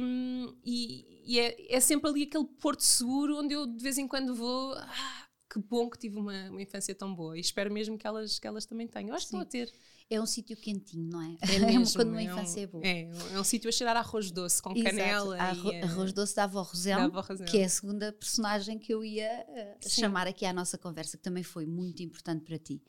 e- 0.63 1.05
e 1.25 1.39
é, 1.39 1.75
é 1.75 1.79
sempre 1.79 2.09
ali 2.09 2.23
aquele 2.23 2.45
porto 2.45 2.81
seguro 2.83 3.37
onde 3.39 3.53
eu 3.53 3.65
de 3.65 3.81
vez 3.83 3.97
em 3.97 4.07
quando 4.07 4.35
vou. 4.35 4.73
Ah, 4.75 5.22
que 5.53 5.59
bom 5.59 5.87
que 5.87 5.99
tive 5.99 6.17
uma, 6.17 6.49
uma 6.49 6.61
infância 6.61 6.95
tão 6.95 7.13
boa. 7.13 7.37
E 7.37 7.41
espero 7.41 7.71
mesmo 7.71 7.95
que 7.97 8.07
elas, 8.07 8.39
que 8.39 8.47
elas 8.47 8.65
também 8.65 8.87
tenham. 8.87 9.09
Eu 9.09 9.15
acho 9.15 9.29
que 9.29 9.35
a 9.35 9.45
ter. 9.45 9.71
É 10.09 10.19
um 10.19 10.25
sítio 10.25 10.57
quentinho, 10.57 11.09
não 11.09 11.21
é? 11.21 11.37
É 11.41 11.59
mesmo, 11.59 11.93
quando 11.95 12.09
uma 12.09 12.21
é 12.21 12.25
um- 12.25 12.37
infância 12.37 12.61
é 12.61 12.67
boa. 12.67 12.85
É, 12.85 13.09
é 13.33 13.39
um 13.39 13.43
sítio 13.43 13.69
a 13.69 13.71
cheirar 13.71 13.95
arroz 13.95 14.31
doce, 14.31 14.61
com 14.61 14.71
Exato. 14.71 14.83
canela. 14.89 15.37
Arro- 15.37 15.71
e, 15.71 15.75
eh, 15.75 15.83
arroz 15.83 16.11
doce 16.11 16.35
da 16.35 16.43
avó 16.45 16.61
Rosel, 16.61 16.97
da 16.97 17.05
avó 17.05 17.21
Rosel. 17.21 17.45
que 17.45 17.59
é 17.59 17.65
a 17.65 17.69
segunda 17.69 18.11
personagem 18.11 18.77
que 18.79 18.93
eu 18.93 19.03
ia 19.03 19.25
eh, 19.25 19.77
chamar 19.87 20.27
aqui 20.27 20.45
à 20.45 20.51
nossa 20.51 20.77
conversa, 20.77 21.17
que 21.17 21.23
também 21.23 21.43
foi 21.43 21.65
muito 21.65 22.01
importante 22.03 22.43
para 22.43 22.57
ti. 22.59 22.81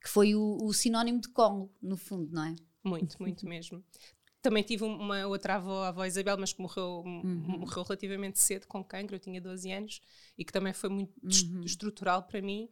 Que 0.00 0.08
foi 0.08 0.34
o, 0.34 0.58
o 0.62 0.72
sinónimo 0.74 1.20
de 1.20 1.28
colo, 1.28 1.72
no 1.80 1.96
fundo, 1.96 2.30
não 2.32 2.44
é? 2.44 2.54
Muito, 2.84 3.16
muito 3.20 3.46
mesmo. 3.46 3.82
Também 4.42 4.62
tive 4.64 4.82
uma 4.84 5.24
outra 5.28 5.54
avó, 5.54 5.84
a 5.84 5.88
avó 5.88 6.04
Isabel, 6.04 6.36
mas 6.36 6.52
que 6.52 6.60
morreu, 6.60 7.02
Uhum. 7.06 7.60
morreu 7.60 7.82
relativamente 7.84 8.40
cedo 8.40 8.66
com 8.66 8.82
cancro, 8.82 9.14
eu 9.14 9.20
tinha 9.20 9.40
12 9.40 9.70
anos, 9.70 10.00
e 10.36 10.44
que 10.44 10.52
também 10.52 10.72
foi 10.72 10.90
muito 10.90 11.12
Uhum. 11.22 11.28
est- 11.30 11.64
estrutural 11.64 12.24
para 12.24 12.42
mim. 12.42 12.68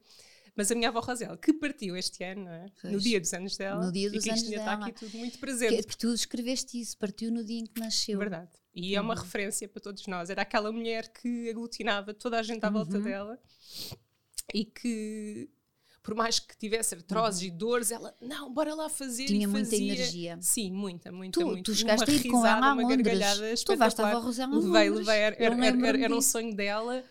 Mas 0.56 0.70
a 0.72 0.74
minha 0.74 0.88
avó 0.88 0.98
Rosel, 0.98 1.38
que 1.38 1.52
partiu 1.52 1.96
este 1.96 2.24
ano, 2.24 2.44
não 2.46 2.50
é? 2.52 2.66
no 2.84 2.98
dia 2.98 3.20
dos 3.20 3.32
anos 3.32 3.56
dela, 3.56 3.86
No 3.86 3.92
dia 3.92 4.08
e 4.08 4.10
dos 4.10 4.24
que 4.24 4.30
isto 4.30 4.32
anos 4.32 4.42
ainda 4.44 4.56
está 4.56 4.74
dela. 4.74 4.86
aqui 4.88 4.98
tudo 4.98 5.16
muito 5.18 5.38
presente. 5.38 5.86
que 5.86 5.96
tu 5.96 6.12
escreveste 6.12 6.80
isso, 6.80 6.98
partiu 6.98 7.30
no 7.30 7.44
dia 7.44 7.60
em 7.60 7.66
que 7.66 7.80
nasceu. 7.80 8.18
Verdade. 8.18 8.50
E 8.74 8.96
é 8.96 9.00
uma 9.00 9.14
Uhum. 9.14 9.20
referência 9.20 9.68
para 9.68 9.80
todos 9.80 10.04
nós. 10.08 10.28
Era 10.28 10.42
aquela 10.42 10.72
mulher 10.72 11.08
que 11.12 11.48
aglutinava 11.50 12.12
toda 12.12 12.36
a 12.38 12.42
gente 12.42 12.64
à 12.64 12.68
volta 12.70 12.96
Uhum. 12.98 13.04
dela 13.04 13.38
e 14.52 14.64
que, 14.64 15.48
por 16.02 16.14
mais 16.14 16.38
que 16.38 16.56
tivesse 16.56 16.94
artroses 16.94 17.42
e 17.42 17.50
dores, 17.50 17.90
ela, 17.90 18.14
não, 18.20 18.52
bora 18.52 18.74
lá 18.74 18.88
fazer. 18.88 19.22
Uhum. 19.22 19.28
Tinha 19.28 19.48
muita 19.48 19.70
fazia. 19.70 19.92
energia. 19.92 20.38
Sim, 20.40 20.72
muita, 20.72 21.12
muita, 21.12 21.38
Tu, 21.40 21.46
muita. 21.46 21.62
tu 21.62 21.70
Uma 21.72 21.76
chegaste 21.76 22.10
a 22.10 22.14
ir 22.14 22.22
com 22.28 22.36
risada, 22.36 22.56
ela 22.58 22.70
a 22.70 22.72
uma 22.72 22.82
Londres. 22.82 23.02
gargalhada 23.04 23.54
Tu 23.64 23.76
vais 23.76 24.00
a 24.00 24.12
Rosela 24.14 24.56
a 24.56 24.58
Levei, 24.58 24.90
levei. 24.90 25.14
Era, 25.14 25.36
era, 25.38 25.66
era, 25.86 26.04
era 26.04 26.14
um 26.16 26.22
sonho 26.22 26.54
dela. 26.54 27.04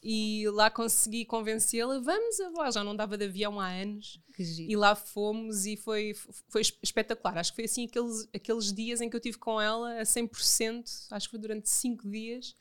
E 0.00 0.48
lá 0.50 0.70
consegui 0.70 1.24
convencê-la, 1.24 1.98
vamos 1.98 2.38
avó, 2.38 2.70
já 2.70 2.84
não 2.84 2.94
dava 2.94 3.18
de 3.18 3.24
avião 3.24 3.58
há 3.58 3.66
anos. 3.68 4.20
E 4.38 4.76
lá 4.76 4.94
fomos 4.94 5.66
e 5.66 5.76
foi, 5.76 6.14
foi 6.48 6.62
espetacular. 6.82 7.36
Acho 7.38 7.50
que 7.50 7.56
foi 7.56 7.64
assim 7.64 7.86
aqueles, 7.86 8.28
aqueles 8.32 8.72
dias 8.72 9.00
em 9.00 9.10
que 9.10 9.16
eu 9.16 9.20
tive 9.20 9.36
com 9.38 9.60
ela 9.60 10.00
a 10.00 10.04
100%, 10.04 11.08
acho 11.10 11.26
que 11.26 11.30
foi 11.32 11.40
durante 11.40 11.68
5 11.68 12.08
dias, 12.08 12.54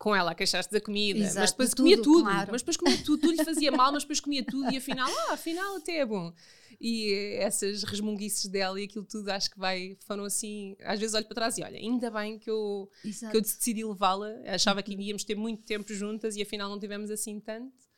com 0.00 0.16
ela 0.16 0.30
a 0.30 0.34
queixar-se 0.34 0.72
da 0.72 0.80
comida. 0.80 1.18
Exato, 1.18 1.40
mas 1.40 1.50
depois 1.50 1.68
de 1.68 1.76
comia 1.76 1.96
tudo, 1.98 2.04
tudo. 2.04 2.22
claro. 2.22 2.48
Mas 2.52 2.62
depois 2.62 2.76
comia 2.78 2.96
tudo. 3.04 3.20
Tudo 3.20 3.32
lhe 3.36 3.44
fazia 3.44 3.70
mal, 3.70 3.92
mas 3.92 4.02
depois 4.02 4.18
comia 4.18 4.42
tudo 4.42 4.72
e 4.72 4.78
afinal, 4.78 5.10
ah, 5.28 5.34
afinal 5.34 5.76
até 5.76 5.98
é 5.98 6.06
bom. 6.06 6.32
E 6.80 7.36
essas 7.38 7.82
resmunguices 7.82 8.46
dela 8.46 8.80
e 8.80 8.84
aquilo 8.84 9.04
tudo 9.04 9.28
acho 9.28 9.50
que 9.50 9.58
vai, 9.58 9.98
foram 10.06 10.24
assim. 10.24 10.74
Às 10.80 10.98
vezes 10.98 11.14
olho 11.14 11.26
para 11.26 11.34
trás 11.34 11.58
e 11.58 11.62
olha, 11.62 11.76
ainda 11.78 12.10
bem 12.10 12.38
que 12.38 12.48
eu, 12.48 12.90
Exato. 13.04 13.30
que 13.30 13.36
eu 13.36 13.42
decidi 13.42 13.84
levá-la. 13.84 14.30
Achava 14.46 14.82
que 14.82 14.94
íamos 14.94 15.22
ter 15.22 15.34
muito 15.34 15.66
tempo 15.66 15.92
juntas 15.92 16.34
e 16.34 16.40
afinal 16.40 16.70
não 16.70 16.80
tivemos 16.80 17.10
assim 17.10 17.38
tanto. 17.38 17.89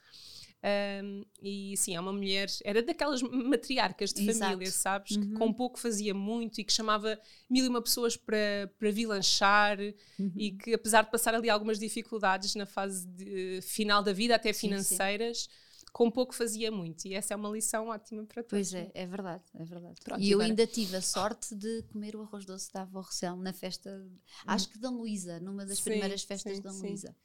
Um, 0.65 1.25
e 1.43 1.77
sim, 1.77 1.97
é 1.97 2.01
uma 2.01 2.13
mulher, 2.13 2.47
era 2.65 2.81
daquelas 2.83 3.21
matriarcas 3.23 4.13
de 4.13 4.29
Exato. 4.29 4.53
família, 4.53 4.71
sabes? 4.71 5.17
Uhum. 5.17 5.23
Que 5.23 5.33
com 5.35 5.53
pouco 5.53 5.77
fazia 5.79 6.15
muito 6.15 6.61
e 6.61 6.65
que 6.65 6.73
chamava 6.73 7.19
mil 7.51 7.65
e 7.65 7.69
uma 7.69 7.83
pessoas 7.83 8.17
para, 8.17 8.71
para 8.79 8.91
vir 8.93 9.07
lanchar 9.07 9.79
Uhum. 10.19 10.33
e 10.37 10.53
que, 10.53 10.73
apesar 10.73 11.03
de 11.03 11.11
passar 11.11 11.35
ali 11.35 11.51
algumas 11.51 11.79
dificuldades 11.81 12.55
na 12.55 12.65
fase 12.67 13.07
de- 13.09 13.61
final 13.63 14.03
da 14.05 14.13
vida, 14.13 14.37
até 14.37 14.53
Sim, 14.53 14.61
sim. 14.61 14.69
financeiras, 14.69 15.49
com 15.93 16.09
pouco 16.11 16.33
fazia 16.35 16.71
muito. 16.71 17.07
E 17.07 17.15
essa 17.15 17.35
é 17.35 17.37
uma 17.37 17.49
lição 17.51 17.89
ótima 17.89 18.25
para 18.25 18.43
todos. 18.45 18.71
Pois 18.71 18.75
é, 18.75 18.89
é 18.95 19.05
verdade, 19.07 19.43
é 19.55 19.65
verdade. 19.65 20.01
Pronto, 20.05 20.23
e 20.23 20.31
eu 20.31 20.39
agora- 20.39 20.49
ainda 20.49 20.67
tive 20.67 20.97
a 20.97 21.03
sorte 21.03 21.55
de 21.57 21.83
comer 21.93 22.15
o 22.15 22.23
arroz 22.23 22.45
doce 22.47 22.73
da 22.73 22.83
avó 22.83 23.01
Rossel 23.01 23.37
na 23.37 23.53
festa, 23.53 24.07
acho 24.47 24.69
que 24.71 24.79
da 24.79 24.89
Luísa, 24.91 25.41
numa 25.41 25.67
das 25.67 25.79
Sim, 25.79 25.85
primeiras 25.91 26.23
festas 26.23 26.57
sim, 26.57 26.63
da. 26.63 26.71
Luísa. 26.71 27.17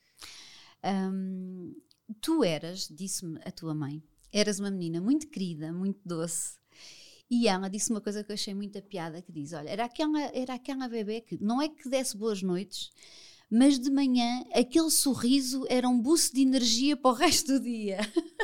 Hum, 0.83 1.75
tu 2.21 2.43
eras, 2.43 2.87
disse-me 2.89 3.39
a 3.43 3.51
tua 3.51 3.73
mãe, 3.73 4.03
eras 4.31 4.59
uma 4.59 4.71
menina 4.71 5.01
muito 5.01 5.27
querida, 5.27 5.71
muito 5.71 5.99
doce. 6.05 6.57
E 7.29 7.47
ela 7.47 7.69
disse 7.69 7.91
uma 7.91 7.99
coisa 7.99 8.23
que 8.23 8.31
eu 8.31 8.35
achei 8.35 8.53
muita 8.53 8.81
piada, 8.81 9.21
que 9.21 9.31
diz, 9.31 9.51
olha, 9.51 9.69
era 9.69 9.85
aquela, 9.85 10.21
era 10.33 10.53
aquela 10.53 10.87
bebê 10.87 11.21
que 11.21 11.37
não 11.41 11.61
é 11.61 11.67
que 11.67 11.89
desse 11.89 12.15
boas 12.15 12.41
noites, 12.41 12.89
mas 13.49 13.79
de 13.79 13.89
manhã 13.89 14.43
aquele 14.53 14.89
sorriso 14.91 15.65
era 15.69 15.87
um 15.87 15.99
boost 15.99 16.33
de 16.35 16.41
energia 16.41 16.97
para 16.97 17.11
o 17.11 17.13
resto 17.15 17.53
do 17.53 17.59
dia. 17.63 17.99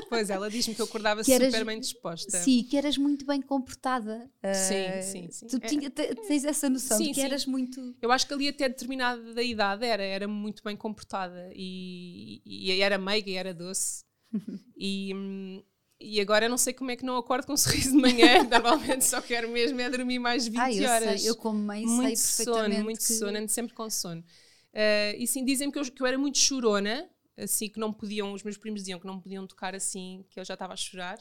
Pois, 0.10 0.30
ela 0.30 0.50
diz-me 0.50 0.74
que 0.76 0.82
eu 0.82 0.86
acordava 0.86 1.24
Que 1.24 1.32
eras- 1.34 1.52
super 1.54 1.66
bem 1.66 1.80
disposta. 1.80 2.38
Sim, 2.38 2.64
que 2.64 2.78
eras 2.78 2.98
muito 2.98 3.26
bem 3.26 3.42
comportada. 3.42 4.30
Sim, 4.54 4.88
Ah, 4.88 5.02
sim, 5.02 5.28
sim. 5.32 5.48
Tu 5.48 5.58
É- 5.58 5.68
tinha- 5.68 5.90
te- 5.90 6.16
tens 6.16 6.46
essa 6.46 6.70
noção 6.70 6.98
Sim, 6.98 7.06
de 7.06 7.10
que 7.10 7.16
sim. 7.16 7.22
eras 7.26 7.46
muito. 7.46 7.96
Eu 8.02 8.12
acho 8.12 8.26
que 8.28 8.34
ali 8.34 8.48
até 8.48 8.70
determinada 8.70 9.34
da 9.34 9.42
idade 9.44 9.86
era, 9.86 10.04
era 10.04 10.28
muito 10.28 10.64
bem 10.64 10.76
comportada 10.78 11.50
e, 11.54 12.42
e 12.46 12.72
era 12.82 12.98
meiga 12.98 13.30
e 13.30 13.34
era 13.36 13.54
doce. 13.54 14.04
e, 14.78 15.64
e 16.00 16.20
agora 16.22 16.48
não 16.50 16.58
sei 16.58 16.74
como 16.74 16.92
é 16.92 16.96
que 16.96 17.06
não 17.06 17.18
acordo 17.18 17.46
com 17.46 17.54
um 17.54 17.58
sorriso 17.58 17.92
de 17.92 17.98
manhã, 17.98 18.44
normalmente 18.50 19.06
só 19.06 19.22
quero 19.22 19.50
mesmo 19.50 19.80
é 19.82 19.90
dormir 19.90 20.20
mais 20.20 20.48
20 20.48 20.60
Ah, 20.60 20.72
eu 20.72 20.90
horas. 20.90 21.22
sei, 21.22 21.30
eu 21.30 21.36
como 21.36 21.60
mãe 21.60 21.86
muito 21.86 22.18
sei 22.18 22.46
sono, 22.46 22.56
perfeitamente 22.58 22.84
muito 22.84 22.98
que... 23.00 23.14
sono, 23.14 23.38
ando 23.38 23.50
sempre 23.52 23.74
com 23.74 23.90
sono. 23.90 24.24
Ah, 24.74 25.14
e 25.18 25.28
sim, 25.28 25.46
dizem 25.46 25.70
que 25.72 25.78
eu, 25.80 25.84
que 25.92 26.02
eu 26.02 26.08
era 26.08 26.18
muito 26.18 26.38
chorona, 26.38 27.10
assim 27.38 27.70
que 27.70 27.80
não 27.80 27.92
podiam, 27.92 28.34
os 28.34 28.44
meus 28.44 28.58
primos 28.58 28.82
diziam 28.82 29.00
que 29.00 29.08
não 29.08 29.20
podiam 29.20 29.46
tocar 29.48 29.76
assim, 29.76 30.26
que 30.30 30.40
eu 30.40 30.46
já 30.46 30.54
estava 30.54 30.74
a 30.74 30.78
chorar. 30.78 31.18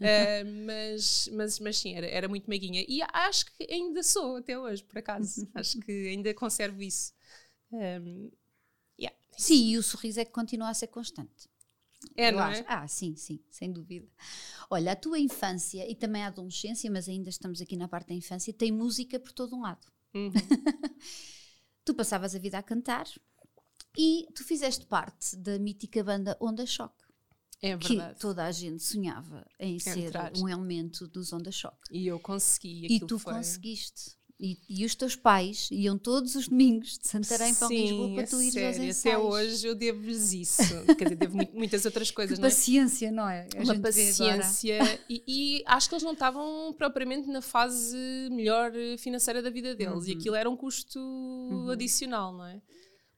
Ah, 0.00 0.44
mas, 0.66 1.28
mas, 1.32 1.58
mas 1.60 1.76
sim, 1.78 1.94
era, 1.94 2.06
era 2.06 2.28
muito 2.28 2.48
meiguinha. 2.48 2.84
E 2.88 3.00
acho 3.12 3.46
que 3.46 3.66
ainda 3.72 4.02
sou 4.02 4.36
até 4.36 4.58
hoje, 4.58 4.82
por 4.84 4.98
acaso. 4.98 5.46
acho 5.54 5.78
que 5.80 6.08
ainda 6.08 6.32
conservo 6.34 6.82
isso. 6.82 7.12
Um, 7.72 8.30
yeah. 8.98 9.16
Sim, 9.36 9.70
e 9.70 9.78
o 9.78 9.82
sorriso 9.82 10.20
é 10.20 10.24
que 10.24 10.32
continua 10.32 10.70
a 10.70 10.74
ser 10.74 10.88
constante. 10.88 11.48
É, 12.16 12.28
Eu 12.28 12.32
não 12.32 12.40
acho. 12.40 12.62
é? 12.62 12.64
Ah, 12.68 12.86
sim, 12.86 13.16
sim, 13.16 13.40
sem 13.50 13.72
dúvida. 13.72 14.06
Olha, 14.70 14.92
a 14.92 14.96
tua 14.96 15.18
infância 15.18 15.88
e 15.90 15.94
também 15.94 16.22
a 16.22 16.28
adolescência, 16.28 16.90
mas 16.90 17.08
ainda 17.08 17.28
estamos 17.28 17.60
aqui 17.60 17.76
na 17.76 17.88
parte 17.88 18.08
da 18.08 18.14
infância, 18.14 18.52
tem 18.52 18.70
música 18.72 19.18
por 19.18 19.32
todo 19.32 19.56
um 19.56 19.62
lado. 19.62 19.86
Uhum. 20.14 20.32
Tu 21.88 21.94
passavas 21.94 22.34
a 22.34 22.38
vida 22.38 22.58
a 22.58 22.62
cantar 22.62 23.06
e 23.96 24.26
tu 24.34 24.44
fizeste 24.44 24.84
parte 24.84 25.34
da 25.34 25.58
mítica 25.58 26.04
banda 26.04 26.36
Onda 26.38 26.66
Choque, 26.66 27.02
É 27.62 27.78
que 27.78 27.96
verdade. 27.96 28.20
toda 28.20 28.44
a 28.44 28.52
gente 28.52 28.82
sonhava 28.82 29.46
em 29.58 29.78
ser 29.78 29.98
Entrar. 30.00 30.30
um 30.36 30.46
elemento 30.46 31.08
dos 31.08 31.32
Onda 31.32 31.50
Choque. 31.50 31.78
E 31.90 32.06
eu 32.06 32.20
consegui. 32.20 32.86
E 32.94 33.00
tu 33.00 33.18
foi... 33.18 33.32
conseguiste. 33.32 34.17
E, 34.40 34.56
e 34.68 34.84
os 34.84 34.94
teus 34.94 35.16
pais 35.16 35.68
iam 35.72 35.98
todos 35.98 36.36
os 36.36 36.46
domingos 36.46 36.96
de 36.96 37.08
Santarém 37.08 37.52
para 37.56 37.66
Sim, 37.66 37.82
Lisboa 37.82 38.14
para 38.14 38.26
tu 38.28 38.40
ires 38.40 38.56
aos 38.56 38.76
sério, 38.76 38.88
ensaios. 38.90 38.98
Até 39.00 39.18
hoje 39.18 39.66
eu 39.66 39.74
devo-lhes 39.74 40.32
isso. 40.32 40.62
Quer 40.96 41.04
dizer, 41.06 41.16
devo 41.16 41.36
mu- 41.38 41.50
muitas 41.52 41.84
outras 41.84 42.08
coisas, 42.12 42.38
não 42.38 42.46
é? 42.46 42.48
paciência, 42.50 43.10
não 43.10 43.28
é? 43.28 43.48
A 43.58 43.62
uma 43.64 43.80
paciência 43.80 45.00
e, 45.08 45.24
e 45.26 45.62
acho 45.66 45.88
que 45.88 45.94
eles 45.96 46.04
não 46.04 46.12
estavam 46.12 46.72
propriamente 46.78 47.28
na 47.28 47.42
fase 47.42 47.96
melhor 48.30 48.70
financeira 48.98 49.42
da 49.42 49.50
vida 49.50 49.74
deles 49.74 50.06
e 50.06 50.12
Uhum. 50.12 50.18
aquilo 50.18 50.34
era 50.36 50.48
um 50.48 50.56
custo 50.56 51.00
adicional, 51.72 52.32
não 52.32 52.44
é? 52.44 52.60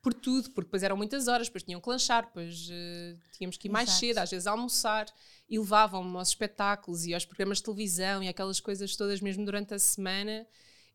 Por 0.03 0.15
tudo, 0.15 0.51
porque 0.53 0.69
depois 0.69 0.83
eram 0.83 0.97
muitas 0.97 1.29
horas, 1.29 1.49
depois 1.49 1.63
tinham 1.63 1.79
que 1.83 1.89
lanchar, 1.91 2.25
depois 2.25 2.67
eh, 2.73 3.17
tínhamos 3.37 3.59
que 3.59 3.69
ir 3.69 3.71
mais 3.71 3.91
Exato. 3.91 4.01
cedo, 4.07 4.19
às 4.19 4.31
vezes 4.31 4.47
almoçar 4.47 5.07
e 5.47 5.59
levavam-me 5.59 6.17
aos 6.17 6.29
espetáculos 6.29 7.05
e 7.05 7.13
aos 7.13 7.27
programas 7.27 7.59
de 7.59 7.65
televisão 7.65 8.23
e 8.23 8.29
aquelas 8.29 8.59
coisas 8.59 8.97
todas 8.97 9.21
mesmo 9.21 9.45
durante 9.45 9.75
a 9.75 9.79
semana 9.79 10.47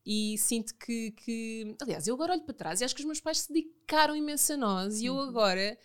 e 0.05 0.37
sinto 0.37 0.75
que, 0.75 1.11
que- 1.11 1.75
aliás, 1.81 2.07
eu 2.07 2.13
agora 2.15 2.33
olho 2.33 2.43
para 2.43 2.53
trás 2.53 2.79
e 2.81 2.83
acho 2.85 2.93
que 2.95 3.01
os 3.01 3.05
meus 3.05 3.19
pais 3.19 3.39
se 3.39 3.51
dedicaram 3.53 4.15
imenso 4.15 4.53
a 4.53 4.57
nós 4.57 5.01
e 5.01 5.05
eu 5.07 5.19
agora 5.19 5.77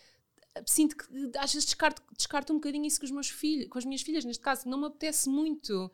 sinto 0.66 0.96
que 0.96 1.04
às 1.38 1.52
vezes 1.52 1.64
descarto, 1.64 2.02
descarto 2.16 2.52
um 2.52 2.56
bocadinho 2.56 2.84
isso 2.84 2.98
com 3.00 3.06
os 3.06 3.12
meus 3.12 3.30
filhos, 3.30 3.68
com 3.68 3.78
as 3.78 3.84
minhas 3.84 4.02
filhas, 4.02 4.24
neste 4.24 4.42
caso, 4.42 4.68
não 4.68 4.78
me 4.78 4.86
apetece 4.86 5.28
muito 5.28 5.90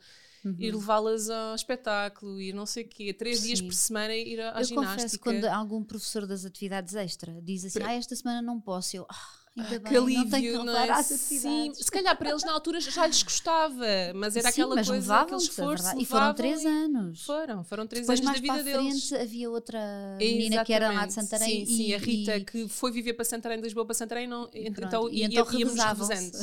ir 0.58 0.72
levá-las 0.74 1.28
ao 1.28 1.54
espetáculo, 1.56 2.40
ir 2.40 2.52
não 2.54 2.64
sei 2.66 2.84
o 2.84 2.88
quê, 2.88 3.12
três 3.12 3.42
dias 3.42 3.58
Sim. 3.58 3.66
por 3.66 3.74
semana 3.74 4.14
ir 4.14 4.40
à, 4.40 4.58
Eu 4.60 4.64
ginástica. 4.64 4.74
confesso, 4.94 5.18
quando 5.20 5.44
algum 5.44 5.82
professor 5.84 6.24
das 6.26 6.44
atividades 6.44 6.94
extra 6.94 7.40
diz 7.42 7.64
assim, 7.64 7.82
ah, 7.82 7.92
esta 7.92 8.14
semana 8.16 8.40
não 8.40 8.60
posso, 8.60 8.96
eu, 8.96 9.04
ah, 9.10 9.45
ainda 9.56 9.78
bem, 9.80 9.82
que 9.92 9.96
alívio, 9.96 10.64
não 10.64 10.72
que 10.74 10.90
é? 10.90 11.02
Sim, 11.02 11.72
se 11.74 11.90
calhar 11.90 12.16
para 12.16 12.30
eles 12.30 12.44
na 12.44 12.52
altura 12.52 12.80
já 12.80 13.06
lhes 13.06 13.22
gostava, 13.22 13.84
mas 14.14 14.36
era 14.36 14.50
Sim, 14.52 14.60
aquela 14.62 14.74
mas 14.76 14.88
coisa, 14.88 15.14
é 15.14 15.36
esforço. 15.36 15.82
verdade. 15.84 16.02
E 16.02 16.04
foram 16.06 16.34
três 16.34 16.62
e- 16.62 16.66
anos. 16.66 17.24
Foram, 17.24 17.64
foram 17.64 17.86
três 17.86 18.06
Depois 18.06 18.20
anos 18.20 18.30
mais 18.30 18.40
da 18.40 18.46
para 18.46 18.62
vida 18.62 18.70
a 18.78 18.82
deles. 18.82 19.08
frente 19.08 19.22
havia 19.22 19.50
outra 19.50 19.78
menina 20.18 20.64
que 20.64 20.72
era 20.72 20.88
lá 20.92 21.06
de 21.06 21.12
Exatamente. 21.12 21.30
Santarém 21.30 21.66
Sim, 21.66 21.76
sim, 21.76 21.86
e, 21.88 21.94
a 21.94 21.98
Rita 21.98 22.36
e- 22.36 22.44
que 22.44 22.68
foi 22.68 22.90
viver 22.92 23.14
para 23.14 23.24
Santarém, 23.24 23.58
de 23.58 23.64
Lisboa 23.64 23.86
para 23.86 23.94
Santarém, 23.94 24.26
não, 24.26 24.48
E 24.52 24.70
pronto, 24.70 24.86
então, 24.88 25.08
e 25.10 25.18
ia- 25.20 25.26
então 25.26 25.46
íamos 25.58 25.82
revezando. 25.82 26.38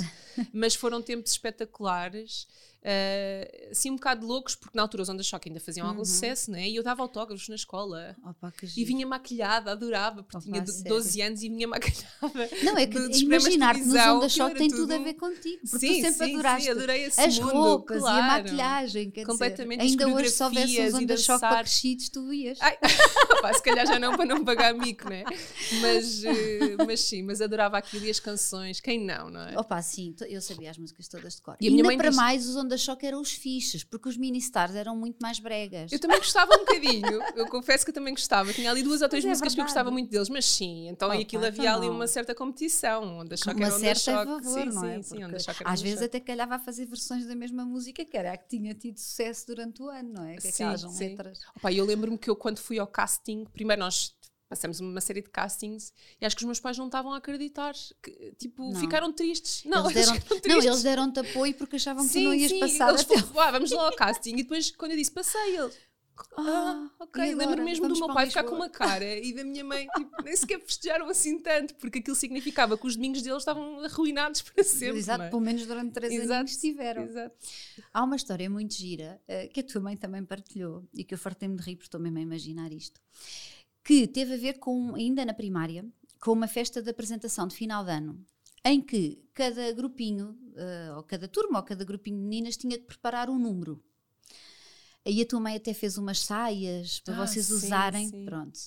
Mas 0.51 0.73
foram 0.75 1.01
tempos 1.01 1.31
espetaculares, 1.31 2.47
eh, 2.83 3.69
assim 3.71 3.89
um 3.91 3.95
bocado 3.95 4.25
loucos, 4.25 4.55
porque 4.55 4.75
na 4.77 4.81
altura 4.83 5.03
os 5.03 5.09
Onda 5.09 5.23
Choque 5.23 5.49
ainda 5.49 5.59
faziam 5.59 5.87
algum 5.87 6.03
sucesso, 6.03 6.51
né? 6.51 6.67
e 6.67 6.75
eu 6.75 6.83
dava 6.83 7.01
autógrafos 7.01 7.47
na 7.47 7.55
escola. 7.55 8.15
Opa, 8.23 8.51
que 8.51 8.65
E 8.65 8.83
vinha 8.85 9.07
maquilhada, 9.07 9.71
adorava, 9.71 10.23
porque 10.23 10.37
Opa, 10.37 10.45
tinha 10.45 10.61
a 10.61 10.63
do- 10.63 10.71
sério? 10.71 10.89
12 10.89 11.21
anos 11.21 11.41
e 11.43 11.49
vinha 11.49 11.67
maquilhada. 11.67 12.09
Não, 12.63 12.77
é 12.77 12.85
que 12.87 13.09
de 13.09 13.23
imaginar-te 13.23 13.81
nos 13.85 13.95
Onda 13.95 14.29
Choque 14.29 14.55
tem 14.55 14.69
tudo 14.69 14.93
a 14.93 14.97
ver 14.97 15.13
contigo, 15.15 15.61
porque 15.69 15.79
Sim, 15.79 16.01
tu 16.01 16.01
sempre 16.01 16.25
sim, 16.27 16.33
adoraste 16.35 16.63
sim, 16.65 16.71
adorei 16.71 17.03
esse 17.05 17.21
as 17.21 17.39
mundo, 17.39 17.51
roupas 17.53 17.97
e 17.97 17.99
a 17.99 18.09
claro. 18.09 18.27
maquilhagem, 18.43 19.11
quer 19.11 19.25
Completamente, 19.25 19.81
dizer, 19.81 20.03
ainda 20.03 20.15
hoje 20.15 20.29
se 20.29 20.43
houvesse 20.43 20.81
uns 20.81 20.91
e 20.93 20.95
Onda 20.95 21.17
Choque 21.17 21.39
para 21.39 21.57
crescidos, 21.63 22.09
tu 22.09 22.33
ias. 22.33 22.57
Ai, 22.61 22.77
pá, 23.41 23.53
se 23.53 23.63
calhar 23.63 23.85
já 23.87 23.97
não 23.99 24.15
para 24.15 24.25
não 24.25 24.43
pagar 24.43 24.73
mico, 24.73 25.07
né? 25.09 25.23
Mas, 25.81 26.23
eh, 26.23 26.75
mas 26.85 26.99
sim, 27.01 27.23
mas 27.23 27.41
adorava 27.41 27.77
aquilo 27.77 28.05
e 28.05 28.09
as 28.09 28.19
canções, 28.19 28.79
quem 28.79 28.99
não, 29.03 29.29
não 29.29 29.41
é? 29.41 29.57
Opa, 29.57 29.81
sim, 29.81 30.15
eu 30.27 30.41
sabia 30.41 30.69
as 30.71 30.77
músicas 30.77 31.07
todas 31.07 31.35
de 31.35 31.41
cor. 31.41 31.55
E 31.59 31.65
E 31.65 31.69
ainda 31.69 31.83
mãe 31.83 31.97
para 31.97 32.09
diz- 32.09 32.17
mais, 32.17 32.47
os 32.47 32.55
Onda 32.55 32.72
Choque 32.77 33.05
eram 33.05 33.21
os 33.21 33.31
fixes, 33.31 33.83
porque 33.83 34.09
os 34.09 34.17
mini-stars 34.17 34.75
eram 34.75 34.95
muito 34.95 35.17
mais 35.21 35.39
bregas. 35.39 35.91
Eu 35.91 35.99
também 35.99 36.17
gostava 36.17 36.53
um 36.55 36.59
bocadinho, 36.59 37.21
eu 37.35 37.47
confesso 37.47 37.83
que 37.85 37.91
eu 37.91 37.93
também 37.93 38.13
gostava. 38.13 38.51
Tinha 38.53 38.69
ali 38.69 38.83
duas 38.83 39.01
ou 39.01 39.09
três 39.09 39.23
Mas 39.23 39.29
é 39.29 39.33
músicas 39.33 39.53
que 39.55 39.61
eu 39.61 39.65
gostava 39.65 39.91
muito 39.91 40.09
deles, 40.09 40.29
mas 40.29 40.45
sim, 40.45 40.87
então 40.89 41.09
Opa, 41.09 41.19
aquilo 41.21 41.45
havia 41.45 41.63
então 41.69 41.75
ali 41.75 41.89
uma 41.89 42.07
certa 42.07 42.33
competição, 42.35 43.19
onde 43.19 43.33
a 43.33 43.37
choque 43.37 43.57
uma 43.57 43.65
era 43.67 43.75
onda 43.75 43.95
certa 43.95 44.11
choque. 44.11 44.31
favor, 44.43 44.59
sim, 44.59 44.65
não 44.71 44.85
é? 44.85 44.95
sim, 44.95 45.03
sim, 45.03 45.23
onda 45.23 45.39
choque 45.39 45.63
às 45.63 45.69
onda 45.71 45.83
vezes 45.83 45.93
choque. 45.99 46.05
até 46.05 46.19
calhava 46.19 46.55
a 46.55 46.59
fazer 46.59 46.85
versões 46.85 47.25
da 47.25 47.35
mesma 47.35 47.65
música 47.65 48.03
que 48.05 48.17
era 48.17 48.33
a 48.33 48.37
que 48.37 48.47
tinha 48.57 48.73
tido 48.73 48.97
sucesso 48.97 49.47
durante 49.47 49.81
o 49.81 49.89
ano, 49.89 50.13
não 50.13 50.25
é? 50.25 50.35
Que 50.35 50.41
Sim, 50.41 50.49
aquelas 50.49 50.81
sim. 50.81 51.09
letras. 51.09 51.39
Opa, 51.55 51.71
eu 51.71 51.85
lembro-me 51.85 52.17
que 52.17 52.29
eu 52.29 52.35
quando 52.35 52.59
fui 52.59 52.79
ao 52.79 52.87
casting, 52.87 53.45
primeiro 53.45 53.79
nós 53.81 54.15
passamos 54.53 54.79
uma 54.79 55.01
série 55.01 55.21
de 55.21 55.29
castings 55.29 55.91
e 56.21 56.25
acho 56.25 56.35
que 56.35 56.43
os 56.43 56.45
meus 56.45 56.59
pais 56.59 56.77
não 56.77 56.85
estavam 56.85 57.11
a 57.13 57.17
acreditar, 57.17 57.73
que, 58.01 58.33
tipo, 58.37 58.71
Não. 58.71 58.79
ficaram 58.79 59.11
tristes. 59.11 59.63
Não, 59.65 59.89
eles 59.89 59.93
deram, 59.93 60.11
eles 60.13 60.23
ficaram 60.23 60.35
não, 60.35 60.41
tristes. 60.41 60.65
eles 60.65 60.83
deram-te 60.83 61.19
apoio 61.19 61.53
porque 61.55 61.75
achavam 61.77 62.05
que 62.07 62.13
tu 62.13 62.19
não 62.19 62.33
ias 62.33 62.53
passar 62.53 62.89
eles 62.89 63.01
até 63.01 63.15
"Ah, 63.39 63.51
vamos 63.51 63.71
lá 63.71 63.85
ao 63.87 63.95
casting. 63.95 64.33
E 64.33 64.43
depois, 64.43 64.69
quando 64.71 64.91
eu 64.91 64.97
disse, 64.97 65.11
passei, 65.11 65.57
ele. 65.57 65.71
Ah, 66.37 66.89
Ah, 66.99 67.03
ok. 67.05 67.33
Lembro 67.33 67.63
mesmo 67.65 67.87
do 67.87 67.95
meu 67.97 68.13
pai 68.13 68.27
ficar 68.27 68.43
com 68.43 68.53
uma 68.53 68.69
cara 68.69 69.17
e 69.17 69.33
da 69.33 69.43
minha 69.43 69.63
mãe, 69.63 69.87
tipo, 69.97 70.11
nem 70.23 70.35
sequer 70.35 70.59
festejaram 70.59 71.09
assim 71.09 71.39
tanto, 71.39 71.73
porque 71.75 71.97
aquilo 71.99 72.15
significava 72.15 72.77
que 72.77 72.85
os 72.85 72.95
domingos 72.95 73.23
deles 73.23 73.39
estavam 73.39 73.79
arruinados 73.83 74.43
para 74.43 74.63
sempre. 74.63 74.99
Exato, 74.99 75.17
não 75.19 75.25
é? 75.25 75.29
pelo 75.31 75.41
menos 75.41 75.65
durante 75.65 75.91
três 75.91 76.13
Exato, 76.13 76.33
anos 76.41 76.51
estiveram. 76.51 77.03
Exato. 77.03 77.35
Há 77.91 78.03
uma 78.03 78.15
história 78.15 78.47
muito 78.47 78.75
gira 78.75 79.19
eh, 79.27 79.47
que 79.47 79.61
a 79.61 79.63
tua 79.63 79.81
mãe 79.81 79.97
também 79.97 80.23
partilhou 80.23 80.87
e 80.93 81.03
que 81.03 81.15
eu 81.15 81.17
fartei-me 81.17 81.55
de 81.57 81.63
rir 81.63 81.75
porque 81.77 81.87
estou 81.87 81.99
mesmo 81.99 82.19
a 82.19 82.21
imaginar 82.21 82.71
isto. 82.71 83.01
Que 83.83 84.07
teve 84.07 84.35
a 84.35 84.37
ver 84.37 84.59
com, 84.59 84.95
ainda 84.95 85.25
na 85.25 85.33
primária, 85.33 85.85
com 86.19 86.31
uma 86.31 86.47
festa 86.47 86.81
de 86.81 86.89
apresentação 86.89 87.47
de 87.47 87.55
final 87.55 87.83
de 87.83 87.91
ano 87.91 88.25
em 88.63 88.81
que 88.81 89.21
cada 89.33 89.71
grupinho, 89.73 90.37
eh, 90.55 90.93
ou 90.95 91.03
cada 91.03 91.27
turma, 91.27 91.59
ou 91.59 91.65
cada 91.65 91.83
grupinho 91.83 92.17
de 92.17 92.23
meninas 92.23 92.55
tinha 92.55 92.77
que 92.77 92.85
preparar 92.85 93.29
um 93.29 93.37
número. 93.37 93.83
Aí 95.05 95.21
a 95.21 95.25
tua 95.25 95.39
mãe 95.41 95.57
até 95.57 95.73
fez 95.73 95.97
umas 95.97 96.19
saias 96.19 96.99
para 97.01 97.13
Ah, 97.21 97.27
vocês 97.27 97.47
sim, 97.47 97.53
usarem, 97.55 98.07
sim. 98.07 98.23
pronto. 98.23 98.57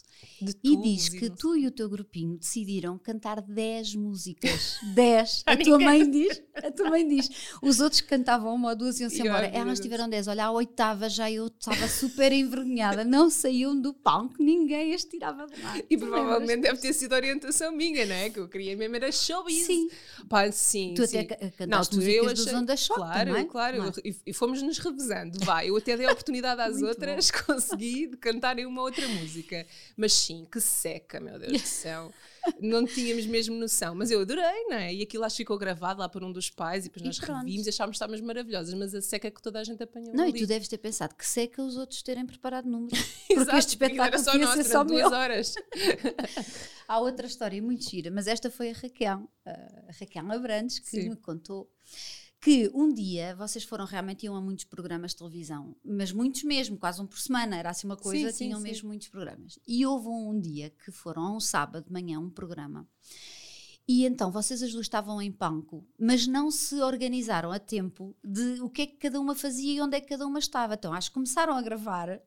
De 0.43 0.55
E 0.63 0.77
diz 0.83 1.09
que 1.09 1.31
não 1.31 1.37
tu 1.37 1.57
e 1.57 1.67
o 1.67 1.71
teu 1.71 1.89
grupinho 1.89 2.37
decidiram 2.37 2.99
cantar 2.99 3.41
10 3.41 3.95
músicas. 3.95 4.77
10. 4.95 5.45
Já 5.49 5.53
A 5.55 5.57
tua 5.57 5.79
mãe 5.79 6.11
diz. 6.11 6.43
A 6.55 6.71
tua 6.71 6.91
mãe 6.91 7.09
diz. 7.09 7.31
Os 7.63 7.81
outros 7.81 8.03
cantavam 8.03 8.55
uma 8.55 8.69
ou 8.71 8.77
duas 8.77 9.01
iam-se 9.01 9.17
E, 9.17 9.21
ai, 9.23 9.27
embora. 9.29 9.47
Elas 9.47 9.81
tiveram 9.81 10.11
10. 10.11 10.29
Olha, 10.29 10.45
à 10.45 10.51
oitava 10.51 11.09
já 11.09 11.31
eu 11.31 11.47
estava 11.47 11.89
super 11.89 12.31
envergonhada. 12.33 13.03
Não 13.03 13.31
saíam 13.31 13.75
do 13.81 13.95
palco, 13.95 14.35
ninguém 14.39 14.93
as 14.93 15.05
tirava 15.05 15.47
de 15.47 15.63
lá. 15.63 15.79
E 15.89 15.97
Tu 15.97 16.07
provavelmente 16.07 16.61
deve 16.61 16.79
ter 16.79 16.93
sido 16.93 17.15
orientação 17.15 17.73
minha, 17.73 18.05
não 18.05 18.15
é? 18.15 18.29
Que 18.29 18.41
eu 18.41 18.47
queria 18.49 18.77
mesmo 18.77 18.95
era 18.95 19.11
showbiz. 19.11 19.65
Sim. 19.65 19.89
Pá, 20.29 20.53
sim, 20.53 20.93
Tu 20.95 21.07
sim. 21.07 21.17
até 21.21 21.35
ca- 21.35 21.51
cantaste 21.53 21.95
altura 21.95 22.11
eu 22.11 22.25
músicas 22.25 22.39
dos 22.41 22.47
achei- 22.49 22.59
Onda 22.61 22.77
Choque 22.77 23.01
Claro, 23.01 23.31
também, 23.31 23.47
claro. 23.47 23.79
não 23.79 23.87
é? 23.89 23.93
E, 24.05 24.17
e 24.27 24.33
fomos 24.35 24.61
nos 24.61 24.77
revezando. 24.79 25.39
Vai, 25.43 25.71
eu 25.71 25.77
até 25.77 25.97
dei 25.97 26.05
a 26.05 26.11
oportunidade 26.13 26.26
às 26.33 26.75
Muito 26.81 26.87
outras, 26.89 27.31
consegui 27.47 28.07
de 28.09 28.17
cantarem 28.17 28.67
uma 28.67 28.83
outra 28.83 29.07
música. 29.09 29.67
Mas 29.97 30.13
sim, 30.13 30.47
que 30.51 30.61
seca, 30.61 31.21
meu 31.21 31.39
Deus 31.39 31.53
do 31.63 31.67
céu. 31.67 32.13
Não 32.61 32.87
tínhamos 32.87 33.27
mesmo 33.27 33.57
noção. 33.57 33.95
Mas 33.95 34.11
eu 34.11 34.21
adorei, 34.21 34.65
não 34.69 34.77
é? 34.77 34.95
E 34.95 35.03
aquilo 35.03 35.25
acho 35.25 35.35
que 35.37 35.43
ficou 35.43 35.59
gravado 35.59 35.99
lá 36.01 36.09
por 36.09 36.23
um 36.23 36.31
dos 36.31 36.49
pais 36.49 36.85
e 36.85 36.89
depois 36.89 37.03
E 37.03 37.07
nós 37.07 37.19
pronto. 37.19 37.39
revimos 37.45 37.67
e 37.67 37.71
achámos 37.71 37.91
que 37.93 37.97
estávamos 37.97 38.21
maravilhosas. 38.21 38.73
Mas 38.75 38.95
a 38.95 39.03
seca 39.03 39.31
que 39.31 39.43
toda 39.43 39.59
a 39.59 39.65
gente 39.65 39.83
apanhou 39.83 40.15
Não, 40.15 40.25
e 40.25 40.29
ali. 40.31 40.39
tu 40.41 40.47
deves 40.47 40.69
ter 40.69 40.79
pensado 40.79 41.15
que 41.17 41.27
seca 41.27 41.61
os 41.63 41.77
outros 41.77 42.03
terem 42.03 42.25
preparado 42.25 42.69
números. 42.69 42.97
Porque 43.27 43.33
Exato, 43.41 43.57
este 43.59 43.77
porque 43.77 43.99
era 44.01 44.17
espetáculo 44.17 44.25
só 44.25 44.31
podia 44.33 44.47
nosso 44.47 44.63
ser 44.63 44.69
só 44.71 44.85
durante 44.85 45.01
meu. 45.01 45.11
duas 45.11 45.21
horas. 45.21 45.55
Há 46.89 47.01
outra 47.01 47.27
história 47.27 47.61
muito 47.61 47.89
gira, 47.91 48.11
mas 48.13 48.27
esta 48.29 48.49
foi 48.51 48.71
a 48.71 48.73
Raquel, 48.73 49.29
a 49.45 49.93
Raquel 49.99 50.33
Abrantes, 50.33 50.79
que 50.79 50.89
Sim. 50.89 51.09
me 51.11 51.17
contou 51.17 51.69
que 52.41 52.71
um 52.75 52.93
dia 52.93 53.35
vocês 53.37 53.65
foram 53.65 53.85
realmente 53.85 54.25
iam 54.25 54.37
a 54.37 54.41
muitos 54.41 54.65
programas 54.65 55.13
de 55.13 55.19
televisão, 55.19 55.75
mas 55.85 56.13
muitos 56.13 56.43
mesmo, 56.45 56.77
quase 56.77 57.01
um 57.01 57.07
por 57.07 57.19
semana, 57.19 57.57
era 57.57 57.71
assim 57.71 57.87
uma 57.87 57.97
coisa, 57.97 58.31
Sim, 58.31 58.33
sim, 58.33 58.45
tinham 58.45 58.61
sim. 58.61 58.65
mesmo 58.65 58.89
muitos 58.89 59.09
programas. 59.09 59.59
E 59.67 59.85
houve 59.85 60.09
um 60.09 60.39
dia 60.39 60.71
que 60.71 60.91
foram 60.91 61.23
a 61.23 61.37
um 61.37 61.41
sábado 61.41 61.87
de 61.87 61.93
manhã 61.93 62.21
um 62.21 62.31
programa. 62.31 62.87
E 63.89 64.05
então 64.05 64.33
vocês 64.33 64.63
as 64.63 64.73
duas 64.73 64.87
estavam 64.87 65.23
em 65.23 65.31
palco, 65.31 65.87
mas 65.99 66.27
não 66.27 66.51
se 66.51 66.81
organizaram 66.81 67.53
a 67.53 67.59
tempo 67.59 68.17
de 68.23 68.61
o 68.61 68.69
que 68.69 68.83
é 68.83 68.87
que 68.87 68.97
cada 68.97 69.21
uma 69.21 69.35
fazia 69.35 69.75
e 69.75 69.81
onde 69.81 69.97
é 69.97 70.01
que 70.01 70.09
cada 70.09 70.27
uma 70.27 70.41
estava. 70.41 70.75
Então 70.75 70.93
acho 70.93 71.11
que 71.11 71.15
começaram 71.15 71.57
a 71.57 71.63
gravar. 71.63 72.21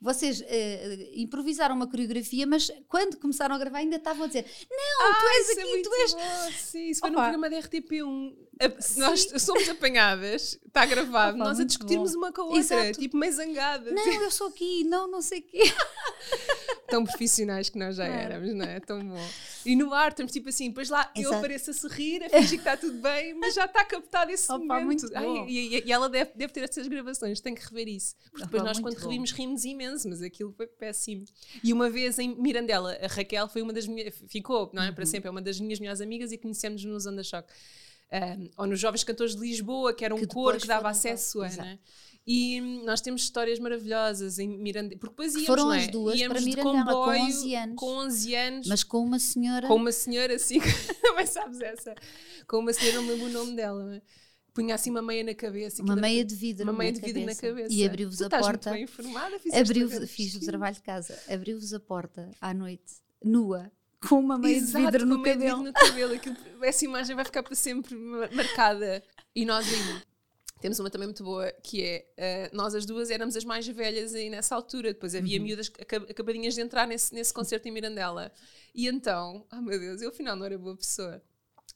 Vocês 0.00 0.42
eh, 0.46 1.10
improvisaram 1.14 1.74
uma 1.74 1.86
coreografia, 1.86 2.46
mas 2.46 2.70
quando 2.88 3.16
começaram 3.18 3.54
a 3.54 3.58
gravar 3.58 3.78
ainda 3.78 3.96
estavam 3.96 4.24
a 4.24 4.26
dizer: 4.26 4.44
Não, 4.70 5.12
tu 5.14 5.26
és 5.26 5.48
é 5.48 5.52
aqui, 5.52 5.70
muito 5.70 5.90
tu 5.90 5.94
és. 5.96 6.14
bom, 6.14 6.52
Sim, 6.58 6.88
isso 6.90 7.00
foi 7.00 7.10
no 7.10 7.16
Opa. 7.16 7.22
programa 7.30 7.50
da 7.50 7.56
RTP1. 7.62 8.34
A- 8.58 8.98
Nós 9.00 9.26
somos 9.42 9.68
apanhadas, 9.68 10.58
está 10.66 10.86
gravado, 10.86 11.36
Opa, 11.36 11.44
nós 11.44 11.60
a 11.60 11.64
discutirmos 11.64 12.12
bom. 12.12 12.18
uma 12.18 12.32
com 12.32 12.42
a 12.42 12.44
outra, 12.44 12.60
Exato. 12.60 12.98
tipo 13.00 13.16
meio 13.16 13.32
zangada. 13.32 13.90
Não, 13.90 14.22
eu 14.22 14.30
sou 14.30 14.48
aqui, 14.48 14.84
não, 14.84 15.06
não 15.08 15.20
sei 15.22 15.40
o 15.40 15.42
quê. 15.42 15.60
Tão 16.88 17.04
profissionais 17.04 17.68
que 17.68 17.78
nós 17.78 17.96
já 17.96 18.06
Claro. 18.06 18.20
éramos, 18.20 18.54
não 18.54 18.64
é? 18.64 18.80
Tão 18.80 19.00
bom. 19.04 19.28
E 19.64 19.74
no 19.76 19.92
ar 19.92 20.10
estamos 20.10 20.32
tipo 20.32 20.48
assim, 20.48 20.68
depois 20.68 20.88
lá 20.88 21.10
eu 21.14 21.22
Exato. 21.22 21.36
apareço 21.36 21.70
a 21.70 21.74
sorrir, 21.74 22.22
a 22.24 22.30
fingir 22.30 22.48
que 22.50 22.54
está 22.56 22.76
tudo 22.76 22.98
bem, 23.00 23.34
mas 23.34 23.54
já 23.54 23.64
está 23.64 23.84
captado 23.84 24.30
esse 24.30 24.50
Opa, 24.52 24.80
momento. 24.80 25.06
Ai, 25.14 25.46
e, 25.48 25.78
e- 25.86 25.92
ela 25.92 26.08
deve, 26.08 26.30
deve 26.34 26.52
ter 26.52 26.60
essas 26.62 26.86
gravações, 26.86 27.40
tem 27.40 27.54
que 27.54 27.62
rever 27.62 27.88
isso. 27.88 28.14
Porque 28.30 28.44
depois 28.44 28.62
Opa, 28.62 28.68
nós, 28.70 28.78
quando 28.80 28.94
bom. 28.94 29.08
revimos, 29.08 29.32
rimos 29.32 29.64
imenso, 29.64 30.08
mas 30.08 30.22
aquilo 30.22 30.52
foi 30.52 30.66
péssimo. 30.66 31.24
E 31.64 31.72
uma 31.72 31.90
vez 31.90 32.18
em 32.18 32.34
Mirandela, 32.40 32.96
a 33.02 33.06
Raquel 33.06 33.48
foi 33.48 33.62
uma 33.62 33.72
das 33.72 33.86
minhas, 33.86 34.14
ficou, 34.28 34.70
não 34.72 34.82
é? 34.82 34.88
Uhum. 34.88 34.94
Para 34.94 35.06
sempre, 35.06 35.28
é 35.28 35.30
uma 35.30 35.42
das 35.42 35.58
minhas 35.60 35.80
melhores 35.80 36.00
amigas 36.00 36.32
e 36.32 36.38
conhecemos 36.38 36.84
nos 36.84 37.06
Onda 37.06 37.22
Choque. 37.24 37.52
Um, 38.12 38.50
ou 38.56 38.66
nos 38.66 38.78
Jovens 38.78 39.02
Cantores 39.02 39.34
de 39.34 39.40
Lisboa, 39.40 39.92
que 39.92 40.04
era 40.04 40.14
um 40.14 40.18
Que 40.18 40.26
coro 40.26 40.46
depois 40.52 40.62
que 40.62 40.68
dava 40.68 40.88
acesso 40.88 41.42
a, 41.42 41.48
né? 41.48 41.78
E 42.26 42.60
hum, 42.60 42.84
nós 42.84 43.00
temos 43.00 43.22
histórias 43.22 43.58
maravilhosas 43.58 44.38
em 44.38 44.48
Mirandela, 44.48 44.98
porque 44.98 45.12
depois 45.12 45.32
íamos, 45.34 45.46
Foram 45.46 45.66
não 45.66 45.72
é? 45.74 45.78
as 45.78 45.88
duas 45.88 46.18
íamos 46.18 46.34
para 46.34 46.40
de 46.40 46.46
Mirandela 46.46 46.84
com 46.84 46.94
comboio, 46.94 47.22
11 47.22 47.54
anos. 47.54 47.76
com 47.76 47.86
11 47.86 48.34
anos, 48.34 48.66
Mas 48.66 48.84
com 48.84 48.98
uma 49.04 49.18
senhora. 49.18 49.68
com 49.68 49.74
uma 49.76 49.92
senhora 49.92 50.34
assim, 50.36 50.58
também 51.02 51.26
sabes 51.26 51.60
essa, 51.60 51.94
com 52.48 52.58
uma 52.58 52.72
senhora, 52.72 53.00
não 53.00 53.08
lembro 53.08 53.26
o 53.26 53.30
nome 53.30 53.54
dela, 53.54 53.84
né? 53.84 54.02
punha 54.52 54.74
assim 54.74 54.90
uma 54.90 55.02
meia 55.02 55.22
na 55.22 55.34
cabeça. 55.34 55.82
uma 55.82 55.94
meia 55.94 56.24
de 56.24 56.34
vidro. 56.34 56.64
uma 56.64 56.72
meia 56.72 56.90
de 56.90 57.00
vidro 57.00 57.24
na 57.26 57.34
cabeça. 57.34 57.72
E 57.72 57.84
abriu-vos 57.84 58.22
a 58.22 58.30
porta. 58.30 58.70
Bem 58.70 58.84
informada, 58.84 59.36
Abriu, 59.52 59.88
fiz 60.06 60.34
o 60.34 60.40
trabalho 60.40 60.74
de 60.74 60.82
casa. 60.82 61.16
Abriu-vos 61.28 61.74
a 61.74 61.80
porta 61.80 62.30
à 62.40 62.54
noite, 62.54 62.94
nua, 63.22 63.70
com 64.08 64.18
uma 64.18 64.38
meia 64.38 64.56
Exato, 64.56 64.84
de 64.86 64.90
vidro 64.92 65.06
no 65.06 65.22
cabelo. 65.22 65.38
vidro 65.40 65.62
no 65.64 65.72
cabelo. 65.72 66.14
Aquilo- 66.14 66.36
essa 66.64 66.84
imagem 66.84 67.14
vai 67.16 67.24
ficar 67.24 67.42
para 67.42 67.54
sempre 67.54 67.94
ma- 67.94 68.28
marcada. 68.32 69.02
E 69.34 69.44
nós 69.44 69.66
ainda. 69.72 70.02
Temos 70.60 70.78
uma 70.80 70.88
também 70.88 71.06
muito 71.06 71.22
boa, 71.22 71.52
que 71.62 71.82
é, 71.82 72.06
eh, 72.16 72.50
nós 72.52 72.74
as 72.74 72.86
duas 72.86 73.10
éramos 73.10 73.36
as 73.36 73.44
mais 73.44 73.66
velhas 73.68 74.14
aí 74.14 74.30
nessa 74.30 74.54
altura, 74.54 74.94
depois 74.94 75.14
havia 75.14 75.38
Uhum. 75.38 75.44
miúdas 75.44 75.70
aca- 75.78 75.98
acabadinhas 75.98 76.54
de 76.54 76.62
entrar 76.62 76.86
nesse, 76.88 77.12
nesse 77.14 77.32
concerto 77.32 77.68
em 77.68 77.70
Mirandela. 77.70 78.32
E 78.74 78.88
então, 78.88 79.46
oh 79.52 79.60
meu 79.60 79.78
Deus, 79.78 80.00
eu 80.00 80.08
afinal 80.08 80.34
não 80.34 80.46
era 80.46 80.56
boa 80.56 80.74
pessoa. 80.74 81.22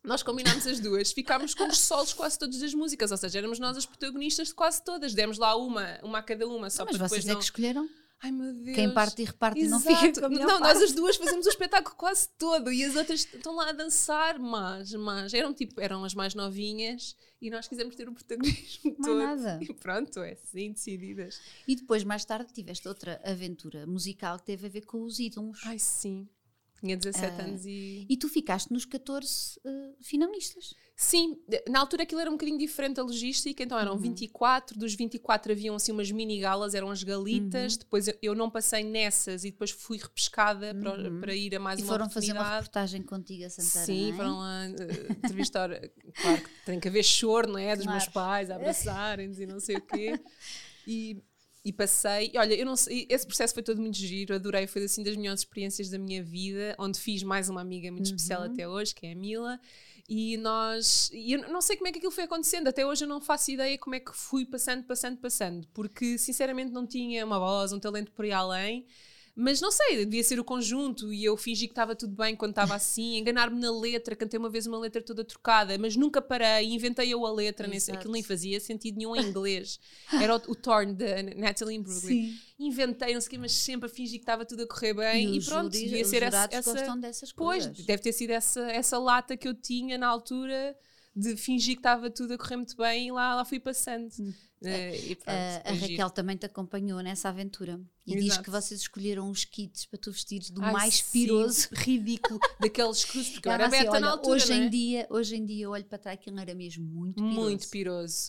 Nós 0.03 0.23
combinámos 0.23 0.67
as 0.67 0.81
duas, 0.81 1.13
ficámos 1.13 1.55
com 1.55 1.69
os 1.69 1.79
solos 1.79 2.15
quase 2.15 2.39
todas 2.39 2.59
das 2.59 2.73
músicas, 2.73 3.11
ou 3.11 3.19
seja, 3.19 3.39
éramos 3.39 3.59
nós 3.59 3.77
as 3.77 3.85
protagonistas 3.85 4.49
de 4.49 4.55
quase 4.55 4.83
todas. 4.83 5.13
Demos 5.13 5.37
lá 5.37 5.55
uma, 5.55 5.99
uma 6.03 6.21
a 6.21 6.23
cada 6.23 6.49
uma, 6.49 6.71
só 6.71 6.87
Mas 6.87 6.97
para 6.97 7.07
vocês 7.07 7.23
depois 7.23 7.27
é 7.27 7.33
não... 7.35 7.39
que 7.39 7.45
escolheram. 7.45 7.89
Ai 8.23 8.31
meu 8.31 8.53
Deus. 8.53 8.75
Quem 8.77 8.93
parte 8.93 9.23
e 9.23 9.25
reparte 9.25 9.61
e 9.61 9.69
não 9.69 9.79
Exato. 9.79 9.97
fica 9.97 10.29
Não, 10.29 10.47
parte. 10.47 10.61
nós 10.61 10.83
as 10.83 10.93
duas 10.93 11.17
fazemos 11.17 11.47
o 11.47 11.49
espetáculo 11.49 11.97
quase 11.97 12.29
todo 12.39 12.71
e 12.71 12.85
as 12.85 12.95
outras 12.95 13.21
estão 13.21 13.55
lá 13.57 13.71
a 13.71 13.73
dançar, 13.73 14.39
mas, 14.39 14.93
mas 14.93 15.33
eram 15.33 15.55
tipo, 15.55 15.81
eram 15.81 16.05
as 16.05 16.15
mais 16.15 16.35
novinhas 16.35 17.17
e 17.41 17.49
nós 17.51 17.67
quisemos 17.67 17.97
ter 17.97 18.07
o 18.09 18.13
protagonismo 18.13 18.95
Mais 18.99 19.07
todo. 19.07 19.19
nada. 19.19 19.59
E 19.63 19.73
pronto, 19.73 20.21
é 20.21 20.33
assim, 20.33 20.73
decididas. 20.73 21.41
E 21.67 21.75
depois, 21.75 22.05
mais 22.05 22.23
tarde, 22.25 22.53
tiveste 22.53 22.87
outra 22.87 23.19
aventura 23.25 23.87
musical 23.87 24.39
que 24.39 24.45
teve 24.45 24.67
a 24.67 24.71
ver 24.71 24.85
com 24.85 25.03
os 25.03 25.19
ídolos. 25.19 25.59
Ai 25.65 25.79
sim, 25.79 26.29
tinha 26.81 26.97
17 26.97 27.41
Ah. 27.41 27.45
anos 27.45 27.65
e... 27.67 28.07
E 28.09 28.17
tu 28.17 28.29
ficaste 28.29 28.73
nos 28.73 28.85
14 28.85 29.61
eh, 29.65 29.93
finalistas. 30.03 30.75
Sim, 30.97 31.37
na 31.69 31.81
altura 31.81 32.03
aquilo 32.03 32.21
era 32.21 32.29
um 32.29 32.35
bocadinho 32.35 32.59
diferente 32.59 33.01
a 33.01 33.03
logística, 33.03 33.63
então 33.63 33.77
Uhum. 33.79 33.83
eram 33.83 33.99
24, 33.99 34.79
dos 34.79 34.95
24 34.95 35.53
haviam 35.53 35.75
assim 35.75 35.93
umas 35.93 36.11
mini 36.11 36.39
galas, 36.41 36.75
eram 36.75 36.91
as 36.91 37.01
Uhum. 37.03 37.09
galitas, 37.09 37.77
depois 37.79 38.09
eu, 38.09 38.15
eu 38.21 38.35
não 38.35 38.51
passei 38.51 38.85
nessas 38.85 39.45
e 39.45 39.51
depois 39.51 39.71
fui 39.71 39.97
repescada 39.99 40.75
para, 40.75 41.09
Uhum. 41.11 41.21
para 41.21 41.35
ir 41.35 41.55
a 41.57 41.59
mais 41.61 41.79
e 41.81 41.83
uma 41.83 41.89
foram 41.93 42.11
fazer 42.11 42.33
uma 42.33 42.57
reportagem 42.57 43.03
contigo 43.03 43.45
a 43.45 43.51
Santana. 43.51 43.85
Sim, 43.87 44.13
é? 44.13 44.17
foram 44.17 44.39
lá 44.39 44.65
eh, 44.67 45.13
entrevistar. 45.25 45.71
claro 46.21 46.43
que 46.43 46.51
tem 46.67 46.79
que 46.81 46.89
haver 46.89 47.03
choro, 47.05 47.51
não 47.53 47.59
é? 47.59 47.75
Dos 47.77 47.87
meus 47.87 48.07
Claro. 48.09 48.13
pais 48.29 48.51
a 48.51 48.57
abraçarem-nos 48.57 49.39
e 49.41 49.47
não 49.47 49.61
sei 49.61 49.77
o 49.77 49.81
quê. 49.83 50.21
E, 50.87 51.23
e 51.65 51.73
passei. 51.73 52.31
E 52.33 52.39
olha, 52.39 52.55
eu 52.55 52.65
não 52.65 52.77
sei, 52.77 53.07
esse 53.09 53.27
processo 53.27 53.53
foi 53.55 53.63
todo 53.63 53.81
muito 53.81 53.97
giro, 53.97 54.35
adorei, 54.35 54.67
foi 54.67 54.85
assim 54.85 55.03
das 55.03 55.17
melhores 55.17 55.41
experiências 55.41 55.91
da 55.91 55.99
minha 55.99 56.23
vida, 56.23 56.75
onde 56.79 56.99
fiz 56.99 57.23
mais 57.23 57.49
uma 57.49 57.61
amiga 57.61 57.91
muito 57.91 58.07
especial 58.07 58.43
Uhum. 58.43 58.53
até 58.53 58.69
hoje, 58.69 58.95
que 58.95 59.07
é 59.07 59.13
a 59.13 59.17
Mila. 59.17 59.61
E 60.09 60.37
nós. 60.39 61.09
E 61.13 61.35
eu 61.35 61.49
não 61.53 61.61
sei 61.61 61.77
como 61.77 61.87
é 61.89 61.93
que 61.93 61.99
aquilo 61.99 62.11
foi 62.11 62.25
acontecendo, 62.25 62.67
até 62.67 62.85
hoje 62.85 63.05
eu 63.05 63.09
não 63.09 63.21
faço 63.21 63.51
ideia 63.53 63.79
como 63.79 63.95
é 63.95 64.01
que 64.01 64.11
fui 64.13 64.45
passando, 64.45 64.83
passando, 64.85 65.19
passando, 65.19 65.69
porque 65.73 66.19
sinceramente 66.19 66.73
não 66.73 66.85
tinha 66.87 67.25
uma 67.25 67.39
voz, 67.39 67.73
um 67.73 67.79
talento 67.79 68.11
por 68.13 68.25
aí 68.25 68.33
além. 68.33 68.87
Mas 69.41 69.61
não 69.61 69.71
sei, 69.71 70.05
devia 70.05 70.23
ser 70.23 70.39
o 70.39 70.45
conjunto 70.45 71.13
e 71.13 71.25
eu 71.25 71.37
fingi 71.37 71.67
que 71.67 71.73
estava 71.73 71.97
tudo 71.97 72.15
bem 72.15 72.37
quando 72.37 72.51
estava 72.51 72.75
assim, 72.75 73.17
enganar-me 73.19 73.59
na 73.59 73.71
letra, 73.71 74.15
cantei 74.15 74.39
uma 74.39 74.51
vez 74.51 74.67
uma 74.67 74.79
letra 74.79 75.03
toda 75.03 75.25
trocada, 75.25 75.77
mas 75.79 75.97
nunca 75.97 76.21
parei, 76.21 76.67
inventei 76.67 77.13
eu 77.13 77.25
a 77.25 77.33
letra, 77.33 77.67
nesse, 77.67 77.91
aquilo 77.91 78.13
nem 78.13 78.23
fazia 78.23 78.61
sentido 78.61 78.99
nenhum 78.99 79.17
em 79.17 79.25
inglês. 79.31 79.81
Era 80.13 80.37
o, 80.37 80.53
o 80.53 80.55
Torn 80.55 80.93
da 80.95 81.23
Natalie 81.37 81.77
Imbruglia. 81.77 82.35
Inventei, 82.59 83.15
não 83.15 83.21
sei 83.21 83.29
o 83.29 83.31
quê, 83.31 83.39
mas 83.39 83.53
sempre 83.53 83.89
a 83.89 83.93
fingir 83.93 84.19
que 84.19 84.23
estava 84.23 84.45
tudo 84.45 84.65
a 84.65 84.67
correr 84.67 84.93
bem 84.93 85.35
e, 85.35 85.39
os 85.39 85.47
pronto, 85.47 85.71
devia 85.71 86.05
ser 86.05 86.23
essa, 86.23 86.49
essa 86.51 86.97
dessas 86.97 87.33
Pois, 87.33 87.65
coisas. 87.65 87.87
deve 87.87 88.03
ter 88.03 88.13
sido 88.13 88.31
essa, 88.31 88.61
essa 88.71 88.99
lata 88.99 89.37
que 89.37 89.49
eu 89.49 89.55
tinha 89.55 89.97
na 89.97 90.07
altura 90.07 90.77
de 91.15 91.37
fingir 91.37 91.75
que 91.75 91.81
estava 91.81 92.11
tudo 92.11 92.35
a 92.35 92.39
correr 92.39 92.57
muito 92.57 92.77
bem 92.77 93.09
e 93.09 93.13
lá, 93.13 93.35
lá 93.35 93.45
fui 93.45 93.59
passando. 93.59 94.11
Eh, 94.21 94.33
e 94.63 95.15
pronto, 95.17 95.29
A- 95.37 95.63
a 95.71 95.75
giro. 95.75 95.91
Raquel 95.93 96.11
também 96.11 96.37
te 96.37 96.45
acompanhou 96.47 97.01
nessa 97.01 97.29
aventura 97.31 97.81
e 98.07 98.15
diz 98.17 98.25
Exato. 98.27 98.43
que 98.43 98.51
vocês 98.51 98.81
escolheram 98.81 99.31
os 99.31 99.45
kits 99.45 99.87
para 99.87 99.99
tu 99.99 100.11
vestires 100.13 100.51
do 100.51 100.63
Ai, 100.63 100.73
mais 100.73 101.01
piroso. 101.01 101.69
ridículo, 101.73 102.39
daqueles 102.59 103.05
cruzes, 103.05 103.31
porque 103.33 103.49
era 103.49 103.67
assim, 103.67 103.89
olha, 103.89 104.01
na 104.01 104.11
altura, 104.11 104.35
hoje, 104.35 104.53
é? 104.53 104.57
em 104.57 104.69
dia, 104.71 105.07
hoje 105.09 105.37
em 105.37 105.45
dia 105.47 105.65
eu 105.65 105.71
olho 105.71 105.85
para 105.85 105.99
trás 105.99 106.19
aquilo 106.19 106.39
era 106.41 106.55
mesmo 106.55 106.85
muito 106.85 107.17
piroso. 107.23 107.41
Muito 107.41 107.69
piroso. 107.69 108.27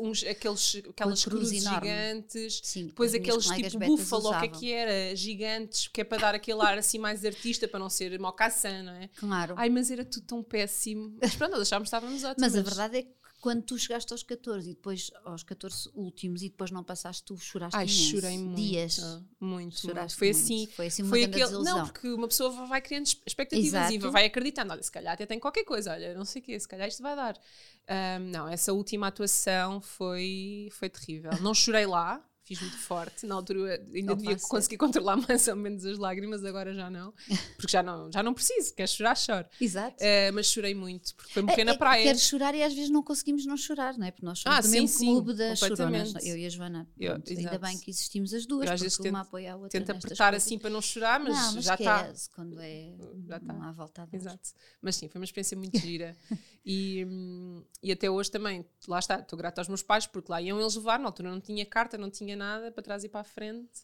Uns, 0.00 0.24
aqueles, 0.24 0.82
aquelas 0.88 1.24
cruz 1.24 1.48
cruzes 1.48 1.62
enorme. 1.64 1.88
gigantes. 1.88 2.60
Sim, 2.64 2.86
Depois 2.86 3.14
aqueles 3.14 3.44
tipo 3.46 3.78
búfalo, 3.86 4.30
o 4.30 4.38
que 4.40 4.44
é 4.44 4.48
que 4.48 4.72
era? 4.72 5.14
Gigantes, 5.16 5.88
que 5.88 6.00
é 6.00 6.04
para 6.04 6.18
dar 6.18 6.34
aquele 6.34 6.60
ar 6.62 6.78
assim 6.78 6.98
mais 6.98 7.24
artista, 7.24 7.68
para 7.68 7.78
não 7.78 7.90
ser 7.90 8.18
mocassin, 8.18 8.82
não 8.82 8.92
é? 8.92 9.08
Claro. 9.16 9.54
Ai, 9.56 9.68
mas 9.68 9.90
era 9.90 10.04
tudo 10.04 10.26
tão 10.26 10.42
péssimo. 10.42 11.16
Mas 11.20 11.36
pronto, 11.36 11.52
nós 11.52 11.62
achávamos 11.62 11.88
que 11.90 11.96
estávamos 11.96 12.24
ótimos. 12.24 12.40
Mas 12.52 12.56
a 12.56 12.62
verdade 12.62 12.98
é 12.98 13.02
que 13.02 13.18
quando 13.40 13.62
tu 13.62 13.78
chegaste 13.78 14.12
aos 14.12 14.22
14 14.22 14.70
e 14.70 14.74
depois 14.74 15.10
aos 15.24 15.42
14 15.42 15.90
últimos 15.94 16.42
e 16.42 16.48
depois 16.48 16.70
não 16.70 16.82
passaste, 16.82 17.22
tu 17.24 17.36
choraste 17.38 17.76
Ai, 17.76 17.84
imenso. 17.84 18.10
chorei 18.10 18.38
muito. 18.38 18.56
Dias. 18.56 18.98
Muito, 18.98 19.26
muito. 19.40 19.80
Choraste 19.80 20.18
Foi 20.18 20.28
muito. 20.32 20.42
assim. 20.42 20.66
Foi 20.74 20.86
assim 20.86 21.02
uma 21.02 21.08
Foi 21.10 21.24
aquele. 21.24 21.42
desilusão. 21.44 21.78
Não, 21.78 21.84
porque 21.86 22.08
uma 22.08 22.28
pessoa 22.28 22.66
vai 22.66 22.80
criando 22.80 23.06
expectativas 23.06 23.90
e 23.90 23.94
Exato. 23.96 24.10
vai 24.12 24.26
acreditando. 24.26 24.72
Olha, 24.72 24.82
se 24.82 24.90
calhar 24.90 25.14
até 25.14 25.24
tem 25.26 25.38
qualquer 25.38 25.64
coisa. 25.64 25.92
Olha, 25.92 26.14
não 26.14 26.24
sei 26.24 26.42
o 26.42 26.44
quê, 26.44 26.58
se 26.58 26.66
calhar 26.68 26.88
isto 26.88 27.02
vai 27.02 27.14
dar. 27.14 27.38
Ahm, 27.86 28.30
não, 28.30 28.48
essa 28.48 28.72
última 28.72 29.06
atuação 29.06 29.80
foi, 29.80 30.68
foi 30.72 30.88
terrível. 30.90 31.30
Não 31.40 31.54
chorei 31.54 31.86
lá. 31.86 32.22
Fiz 32.48 32.60
muito 32.62 32.78
forte. 32.78 33.26
Na 33.26 33.34
altura 33.34 33.84
ainda 33.94 34.14
Opa, 34.14 34.22
devia 34.22 34.38
conseguir 34.38 34.78
controlar 34.78 35.16
mais 35.28 35.46
ou 35.48 35.54
menos 35.56 35.84
as 35.84 35.98
lágrimas, 35.98 36.42
agora 36.46 36.72
já 36.72 36.88
não. 36.88 37.12
Porque 37.56 37.70
já 37.70 37.82
não, 37.82 38.10
já 38.10 38.22
não 38.22 38.32
preciso. 38.32 38.74
Quer 38.74 38.88
chorar, 38.88 39.14
choro. 39.18 39.46
Exato. 39.60 39.96
Eh, 40.00 40.30
mas 40.32 40.46
chorei 40.46 40.74
muito, 40.74 41.14
porque 41.14 41.30
foi 41.34 41.42
morrer 41.42 41.60
É- 41.60 41.64
na 41.64 41.72
é 41.72 41.76
praia. 41.76 42.02
Queres 42.04 42.22
chorar 42.22 42.54
e 42.54 42.62
às 42.62 42.72
vezes 42.72 42.88
não 42.88 43.02
conseguimos 43.02 43.44
não 43.44 43.54
chorar, 43.56 43.98
não 43.98 44.06
é? 44.06 44.10
Porque 44.10 44.24
nós 44.24 44.38
somos 44.38 44.58
Ah, 44.58 44.60
do 44.62 44.66
sim, 44.66 44.72
mesmo 44.80 44.88
sim, 44.88 45.06
clube 45.06 45.34
das 45.34 45.58
choronas. 45.58 45.76
completamente. 46.08 46.26
Eu 46.28 46.36
e 46.38 46.46
a 46.46 46.48
Joana. 46.48 46.88
Eu- 46.98 47.12
pronto, 47.12 47.30
ainda 47.32 47.58
bem 47.58 47.78
que 47.78 47.90
existimos 47.90 48.32
as 48.32 48.46
duas, 48.46 48.66
Eu 48.66 48.72
às 48.72 48.80
porque 48.80 48.96
vezes 48.96 49.10
uma 49.12 49.20
apoia 49.20 49.52
a 49.52 49.56
outra. 49.56 49.78
Nestas 49.78 49.96
apertar 50.04 50.30
coisas. 50.32 50.46
assim 50.46 50.58
para 50.58 50.70
não 50.70 50.80
chorar, 50.80 51.20
mas, 51.20 51.34
não, 51.36 51.54
mas 51.56 51.64
já 51.64 51.74
está. 51.74 52.12
quando 52.34 52.58
é 52.60 52.94
Já 53.28 53.40
tá. 53.40 53.52
uma 53.52 53.72
volta 53.72 54.02
a 54.02 54.06
dar. 54.06 54.16
Exato. 54.16 54.48
Mas 54.80 54.96
sim, 54.96 55.06
foi 55.08 55.20
uma 55.20 55.24
experiência 55.26 55.54
muito 55.54 55.72
gira. 55.78 56.16
e, 56.64 57.04
hum, 57.08 57.62
e 57.82 57.92
até 57.92 58.10
hoje 58.10 58.30
também, 58.30 58.64
lá 58.86 58.98
está, 58.98 59.16
estou 59.20 59.38
grata 59.38 59.60
aos 59.60 59.68
meus 59.68 59.82
pais, 59.82 60.06
porque 60.06 60.30
lá 60.32 60.40
iam 60.40 60.58
eles 60.60 60.74
levar, 60.76 60.98
na 60.98 61.06
altura 61.06 61.30
não 61.30 61.40
tinha 61.40 61.64
carta, 61.66 61.96
não 61.98 62.10
tinha 62.10 62.36
nada 62.38 62.72
para 62.72 62.82
trás 62.82 63.04
e 63.04 63.08
para 63.08 63.20
a 63.20 63.24
frente. 63.24 63.80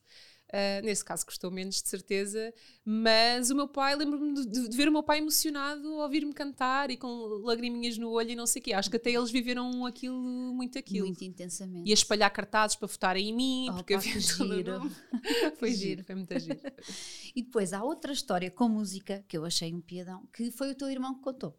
Ah, 0.52 0.80
nesse 0.84 1.04
caso 1.04 1.26
custou 1.26 1.50
menos, 1.50 1.82
de 1.82 1.88
certeza, 1.88 2.52
mas 2.84 3.50
o 3.50 3.56
meu 3.56 3.66
pai, 3.66 3.96
lembro-me 3.96 4.34
de, 4.46 4.68
de- 4.68 4.76
ver 4.76 4.88
o 4.88 4.92
meu 4.92 5.02
pai 5.02 5.18
emocionado 5.18 5.88
ao 5.94 6.00
ouvir-me 6.02 6.32
cantar 6.32 6.90
e 6.92 6.96
com 6.96 7.08
lagriminhas 7.42 7.98
no 7.98 8.10
olho 8.10 8.30
e 8.30 8.36
não 8.36 8.46
sei 8.46 8.60
o 8.60 8.64
quê. 8.64 8.72
Acho 8.72 8.88
que 8.88 8.96
até 8.96 9.10
eles 9.10 9.30
viveram 9.32 9.84
aquilo, 9.84 10.16
muito 10.54 10.78
aquilo. 10.78 11.06
Muito 11.06 11.24
intensamente. 11.24 11.88
E 11.88 11.90
a 11.90 11.94
espalhar 11.94 12.30
cartazes 12.30 12.76
para 12.76 12.86
votarem 12.86 13.30
em 13.30 13.34
mim, 13.34 13.66
Oh, 13.70 13.74
porque 13.76 13.94
pá, 13.94 13.98
havia 13.98 14.20
giro. 14.20 14.80
Foi 15.58 15.72
giro. 15.72 16.04
foi 16.04 16.14
muito 16.14 16.38
giro. 16.38 16.60
E 17.34 17.42
depois 17.42 17.72
há 17.72 17.82
outra 17.82 18.12
história 18.12 18.48
com 18.48 18.68
música 18.68 19.24
que 19.26 19.36
eu 19.36 19.44
achei 19.44 19.74
um 19.74 19.80
piadão, 19.80 20.24
que 20.32 20.52
foi 20.52 20.70
o 20.70 20.74
teu 20.76 20.88
irmão 20.88 21.14
que 21.16 21.20
contou. 21.22 21.58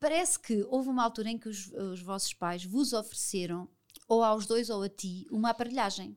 parece 0.00 0.38
que 0.38 0.62
houve 0.68 0.88
uma 0.88 1.04
altura 1.04 1.30
em 1.30 1.38
que 1.38 1.48
os, 1.48 1.68
os 1.72 2.00
vossos 2.02 2.32
pais 2.34 2.64
vos 2.64 2.92
ofereceram, 2.92 3.68
ou 4.08 4.22
aos 4.22 4.46
dois 4.46 4.70
ou 4.70 4.82
a 4.82 4.88
ti, 4.88 5.26
uma 5.30 5.50
aparelhagem. 5.50 6.16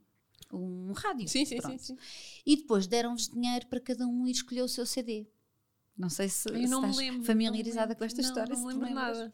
Um 0.51 0.91
rádio. 0.93 1.27
Sim, 1.27 1.45
sim, 1.45 1.59
sim, 1.61 1.77
sim. 1.77 1.97
E 2.45 2.55
depois 2.57 2.87
deram-vos 2.87 3.27
dinheiro 3.29 3.67
para 3.67 3.79
cada 3.79 4.07
um 4.07 4.25
ir 4.27 4.31
escolher 4.31 4.63
o 4.63 4.67
seu 4.69 4.85
CD. 4.85 5.27
Não 5.97 6.09
sei 6.09 6.29
se, 6.29 6.47
Eu 6.49 6.67
não 6.69 6.79
estás 6.81 6.97
lembro. 6.97 7.23
familiarizada 7.25 7.93
não 7.93 7.95
com 7.97 8.03
esta 8.05 8.21
lembro. 8.21 8.29
história. 8.41 8.55
Não, 8.55 8.61
não 8.63 8.79
lembro 8.79 8.93
nada. 8.95 9.33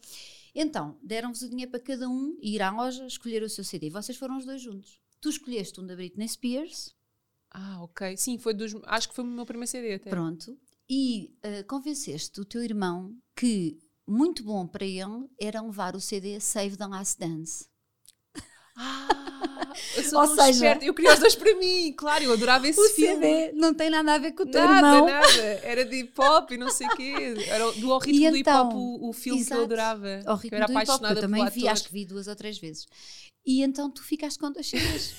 Então, 0.54 0.98
deram-vos 1.02 1.42
o 1.42 1.48
dinheiro 1.48 1.70
para 1.70 1.80
cada 1.80 2.08
um 2.08 2.36
ir 2.42 2.60
à 2.60 2.70
loja 2.70 3.06
escolher 3.06 3.42
o 3.42 3.48
seu 3.48 3.62
CD. 3.64 3.88
Vocês 3.88 4.18
foram 4.18 4.36
os 4.36 4.44
dois 4.44 4.60
juntos. 4.60 5.00
Tu 5.20 5.30
escolheste 5.30 5.80
um 5.80 5.86
da 5.86 5.94
Britney 5.96 6.28
Spears, 6.28 6.94
Ah, 7.50 7.82
ok. 7.82 8.16
Sim, 8.18 8.38
foi 8.38 8.52
dos. 8.52 8.74
Acho 8.84 9.08
que 9.08 9.14
foi 9.14 9.24
o 9.24 9.26
meu 9.28 9.46
primeiro 9.46 9.70
CD 9.70 9.94
até. 9.94 10.10
pronto, 10.10 10.58
e 10.90 11.34
eh, 11.42 11.62
convenceste 11.62 12.40
o 12.40 12.44
teu 12.44 12.62
irmão 12.62 13.16
que 13.34 13.78
muito 14.06 14.42
bom 14.44 14.66
para 14.66 14.84
ele 14.84 15.26
era 15.40 15.62
levar 15.62 15.96
o 15.96 16.00
CD 16.00 16.38
Save 16.40 16.76
the 16.76 16.86
Last 16.86 17.18
Dance. 17.18 17.66
Ah, 18.76 19.08
eu 19.96 20.02
sou 20.04 20.20
Ou 20.20 20.26
seja- 20.28 20.50
esperta. 20.50 20.84
Eu 20.84 20.94
queria 20.94 21.12
os 21.14 21.18
dois 21.18 21.34
para 21.34 21.54
mim, 21.56 21.92
claro, 21.96 22.24
eu 22.24 22.32
adorava 22.32 22.68
esse 22.68 22.80
O 22.80 22.88
filme. 22.90 23.14
CD 23.22 23.52
não 23.52 23.72
tem 23.74 23.88
nada 23.90 24.14
a 24.14 24.18
ver 24.18 24.32
com 24.32 24.42
o 24.42 24.46
teu 24.46 24.62
Nada, 24.62 24.74
irmão. 24.96 25.06
nada. 25.06 25.42
Era 25.62 25.84
de 25.84 25.96
hip 25.96 26.20
hop 26.20 26.50
e 26.52 26.56
não 26.56 26.70
sei 26.70 26.86
o 26.86 26.96
quê. 26.96 27.14
Era 27.48 27.72
do 27.72 27.92
Ao 27.92 27.98
Ritmo 27.98 28.24
E 28.26 28.30
do 28.30 28.36
Hip 28.36 28.50
Hop, 28.50 28.66
então, 28.66 28.78
o, 28.78 29.08
o 29.08 29.12
filme 29.12 29.38
que 29.44 29.52
eu 29.52 29.56
exato, 29.56 29.62
adorava. 29.64 30.20
Ao 30.26 30.36
ritmo 30.36 30.56
eu 30.58 30.62
era 30.62 30.66
do 30.66 30.72
hip 30.80 30.90
hop, 30.90 31.02
eu 31.04 31.20
também 31.20 31.44
vi, 31.50 31.60
ator. 31.60 31.70
acho 31.70 31.84
que 31.84 31.92
vi 31.92 32.04
duas 32.04 32.26
ou 32.28 32.36
três 32.36 32.58
vezes. 32.58 32.86
E 33.44 33.62
então 33.62 33.90
tu 33.90 34.02
ficaste 34.02 34.38
com 34.38 34.50
dois 34.52 34.66
CDs. 34.68 35.14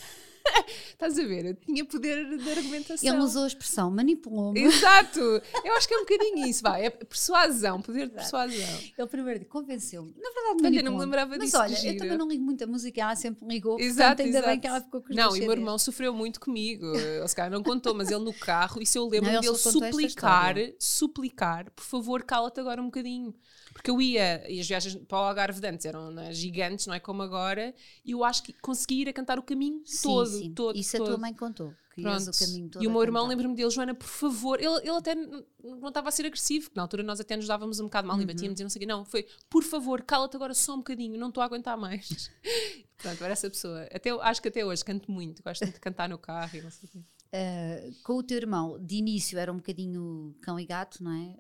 Estás 0.92 1.18
a 1.18 1.24
ver? 1.24 1.46
Eu 1.46 1.56
tinha 1.56 1.86
poder 1.86 2.38
de 2.38 2.50
argumentação. 2.50 3.14
Ele 3.14 3.24
usou 3.24 3.44
a 3.44 3.48
expressão 3.48 3.92
manipulou-me. 3.92 4.62
Exato! 4.62 5.20
Eu 5.64 5.74
acho 5.76 5.88
que 5.88 5.94
é 5.94 5.98
um 5.98 6.02
bocadinho 6.02 6.48
isso, 6.48 6.64
vai. 6.64 6.86
É 6.86 6.90
persuasão, 6.90 7.82
poder 7.82 8.08
de 8.08 8.14
persuasão. 8.14 8.80
Ele 8.98 9.08
primeiro 9.08 9.46
convenceu-me. 9.46 10.14
Na 10.18 10.30
verdade, 10.30 10.66
Olha, 10.66 10.84
não 10.84 10.94
me 10.94 11.00
lembrava 11.00 11.36
Mas 11.38 11.46
disso, 11.46 11.58
olha, 11.58 11.76
que 11.76 11.88
eu 11.88 11.98
também 11.98 12.18
não 12.18 12.28
ligo 12.28 12.44
muito 12.44 12.64
a 12.64 12.68
música, 12.68 13.02
ela 13.02 13.16
sempre 13.16 13.46
me 13.46 13.56
ligou. 13.56 13.80
Exato, 13.80 14.18
portanto, 14.18 14.26
ainda 14.26 14.42
bem 14.42 14.50
exato. 14.50 14.62
que 14.62 14.68
ela 14.68 14.82
ficou 14.82 15.02
com 15.02 15.10
os 15.10 15.16
Não, 15.16 15.36
e 15.36 15.40
o 15.42 15.44
meu 15.44 15.52
irmão 15.52 15.78
sofreu 15.78 16.14
muito 16.14 16.40
comigo. 16.40 16.86
Ele 16.96 17.28
se 17.28 17.36
calhar 17.36 17.52
não 17.52 17.64
contou, 17.64 17.94
mas 17.94 18.10
ele 18.12 18.24
no 18.24 18.34
carro, 18.34 18.82
isso 18.82 18.98
eu 18.98 19.08
lembro 19.08 19.32
Não, 19.32 19.40
ele 19.40 19.42
dele 19.42 19.58
suplicar, 19.58 20.56
suplicar, 20.80 21.72
por 21.72 21.84
favor, 21.84 22.24
cala-te 22.24 22.60
agora 22.60 22.82
um 22.82 22.86
bocadinho. 22.86 23.34
Porque 23.78 23.92
eu 23.92 24.02
ia, 24.02 24.44
e 24.52 24.60
as 24.60 24.68
viagens 24.68 24.96
para 25.08 25.18
o 25.20 25.22
Algarve 25.22 25.62
de 25.62 25.68
antes 25.68 25.86
eram 25.86 26.10
né, 26.12 26.34
gigantes, 26.34 26.88
não 26.88 26.96
é 26.96 27.00
como 27.00 27.22
agora, 27.22 27.76
e 28.04 28.10
eu 28.12 28.24
acho 28.24 28.42
que 28.42 28.52
consegui 28.54 29.02
ir 29.02 29.10
a 29.10 29.14
cantar 29.14 29.38
o 29.38 29.44
caminho 29.44 29.82
Sim, 29.86 30.08
todo, 30.08 30.30
sim. 30.30 30.52
todo, 30.54 30.76
Isso 30.78 30.98
todo. 30.98 31.04
a 31.04 31.10
tua 31.12 31.18
mãe 31.20 31.34
contou. 31.34 31.74
Pronto. 31.96 32.30
o 32.30 32.38
caminho 32.40 32.70
todo 32.70 32.84
E 32.84 32.88
o 32.88 32.92
meu 32.92 33.02
irmão, 33.02 33.26
lembro-me 33.28 33.56
dele, 33.56 33.70
Joana, 33.72 33.94
por 33.96 34.08
favor. 34.08 34.60
Ele, 34.60 34.78
ele 34.82 34.90
até 34.98 35.16
não 35.16 35.88
estava 35.88 36.10
a 36.10 36.12
ser 36.12 36.26
agressivo, 36.28 36.66
porque 36.66 36.78
na 36.78 36.84
altura 36.84 37.02
nós 37.04 37.20
até 37.20 37.36
nos 37.36 37.48
dávamos 37.48 37.80
um 37.80 37.86
bocado 37.86 38.08
mal 38.08 38.18
e 38.18 38.22
Uhum. 38.22 38.28
batíamos 38.28 38.60
e 38.60 38.64
não 38.64 38.70
sei 38.70 38.80
o 38.80 38.82
quê. 38.82 38.86
Não, 38.86 39.04
foi 39.06 39.26
por 39.50 39.64
favor, 39.64 40.02
cala-te 40.04 40.36
agora 40.36 40.54
só 40.54 40.74
um 40.74 40.78
bocadinho, 40.78 41.18
não 41.20 41.30
estou 41.30 41.42
a 41.42 41.46
aguentar 41.46 41.76
mais. 41.78 42.30
Pronto, 42.98 43.24
era 43.24 43.34
essa 43.34 43.50
pessoa. 43.50 43.84
Até, 43.92 44.10
acho 44.12 44.42
que 44.42 44.48
até 44.48 44.66
hoje 44.66 44.84
canto 44.86 45.12
muito, 45.12 45.42
gosto 45.44 45.62
muito 45.64 45.76
de 45.76 45.80
cantar 45.82 46.08
no 46.10 46.18
carro 46.18 46.56
e 46.58 46.62
não 46.62 46.70
sei 46.72 46.88
o 46.88 46.92
quê. 46.92 47.00
Uh, 47.28 47.94
com 48.04 48.14
o 48.14 48.24
teu 48.24 48.38
irmão, 48.38 48.80
de 48.80 48.96
início 48.96 49.38
era 49.38 49.52
um 49.52 49.58
bocadinho 49.58 50.34
cão 50.42 50.58
e 50.58 50.66
gato, 50.66 51.04
não 51.04 51.12
é? 51.12 51.36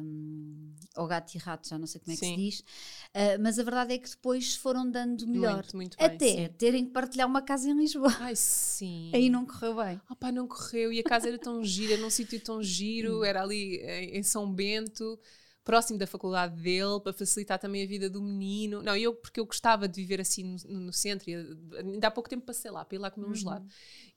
Um, 0.00 0.72
ou 0.96 1.06
gato 1.06 1.34
e 1.34 1.38
rato, 1.38 1.68
já 1.68 1.76
não 1.78 1.86
sei 1.86 2.00
como 2.00 2.12
é 2.12 2.16
que 2.16 2.24
Sim. 2.24 2.34
se 2.34 2.40
diz. 2.40 2.60
Uh, 2.60 3.40
mas 3.40 3.58
a 3.58 3.62
verdade 3.64 3.94
é 3.94 3.98
que 3.98 4.08
depois 4.08 4.54
foram 4.54 4.88
dando 4.88 5.26
melhor. 5.26 5.54
Muito, 5.54 5.76
muito 5.76 5.98
bem. 5.98 6.06
Até 6.06 6.28
sim. 6.28 6.48
terem 6.56 6.84
que 6.86 6.92
partilhar 6.92 7.26
uma 7.26 7.42
casa 7.42 7.68
em 7.68 7.76
Lisboa. 7.76 8.14
Ai, 8.20 8.36
sim. 8.36 9.10
Aí 9.12 9.28
não 9.28 9.44
correu 9.44 9.76
bem. 9.76 10.00
Oh, 10.08 10.14
pá, 10.14 10.30
não 10.30 10.46
correu. 10.46 10.92
E 10.92 11.00
a 11.00 11.04
casa 11.04 11.28
era 11.28 11.38
tão 11.38 11.64
gira, 11.64 11.96
num 11.96 12.10
sítio 12.10 12.40
tão 12.40 12.58
Hum. 12.58 12.62
giro, 12.62 13.24
era 13.24 13.42
ali 13.42 13.78
em, 13.78 14.18
em 14.18 14.22
São 14.22 14.52
Bento, 14.52 15.18
próximo 15.64 15.98
da 15.98 16.06
faculdade 16.06 16.60
dele, 16.60 17.00
para 17.02 17.12
facilitar 17.12 17.58
também 17.58 17.84
a 17.84 17.86
vida 17.86 18.10
do 18.10 18.20
menino. 18.22 18.82
Não, 18.82 18.96
eu, 18.96 19.14
porque 19.14 19.40
eu 19.40 19.46
gostava 19.46 19.88
de 19.88 20.00
viver 20.00 20.20
assim 20.20 20.56
no, 20.66 20.80
no 20.80 20.92
centro, 20.92 21.30
e, 21.30 21.34
eh, 21.34 21.78
ainda 21.78 22.08
há 22.08 22.10
pouco 22.10 22.28
tempo 22.28 22.44
passei 22.44 22.70
lá, 22.70 22.84
para 22.84 22.96
ir 22.96 22.98
lá 22.98 23.10
comer 23.10 23.26
um 23.26 23.28
Uhum. 23.28 23.34
gelado. 23.34 23.64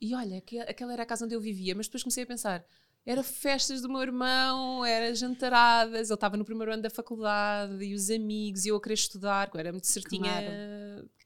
E 0.01 0.15
olha, 0.15 0.41
que- 0.41 0.59
aquela 0.59 0.93
era 0.93 1.03
a 1.03 1.05
casa 1.05 1.25
onde 1.25 1.35
eu 1.35 1.41
vivia, 1.41 1.75
mas 1.75 1.87
depois 1.87 2.03
comecei 2.03 2.23
a 2.23 2.27
pensar. 2.27 2.65
Era 3.05 3.21
festas 3.23 3.81
do 3.81 3.89
meu 3.89 4.01
irmão, 4.01 4.83
era 4.83 5.13
jantaradas, 5.13 6.09
ele 6.09 6.15
estava 6.15 6.35
no 6.37 6.43
primeiro 6.45 6.73
ano 6.73 6.81
da 6.81 6.89
faculdade 6.89 7.83
e 7.83 7.93
os 7.93 8.09
amigos, 8.09 8.65
e 8.65 8.69
eu 8.69 8.75
a 8.77 8.81
querer 8.81 8.95
estudar, 8.95 9.49
eu 9.53 9.59
era 9.59 9.71
muito 9.71 9.85
certinha, 9.87 10.43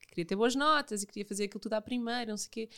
queria 0.09 0.25
ter 0.25 0.35
boas 0.35 0.55
notas 0.55 1.03
e 1.03 1.07
queria 1.07 1.25
fazer 1.25 1.45
aquilo 1.45 1.59
tudo 1.61 1.73
à 1.73 1.81
primeira, 1.81 2.31
não 2.31 2.37
sei 2.37 2.47
o 2.47 2.51
quê. 2.51 2.69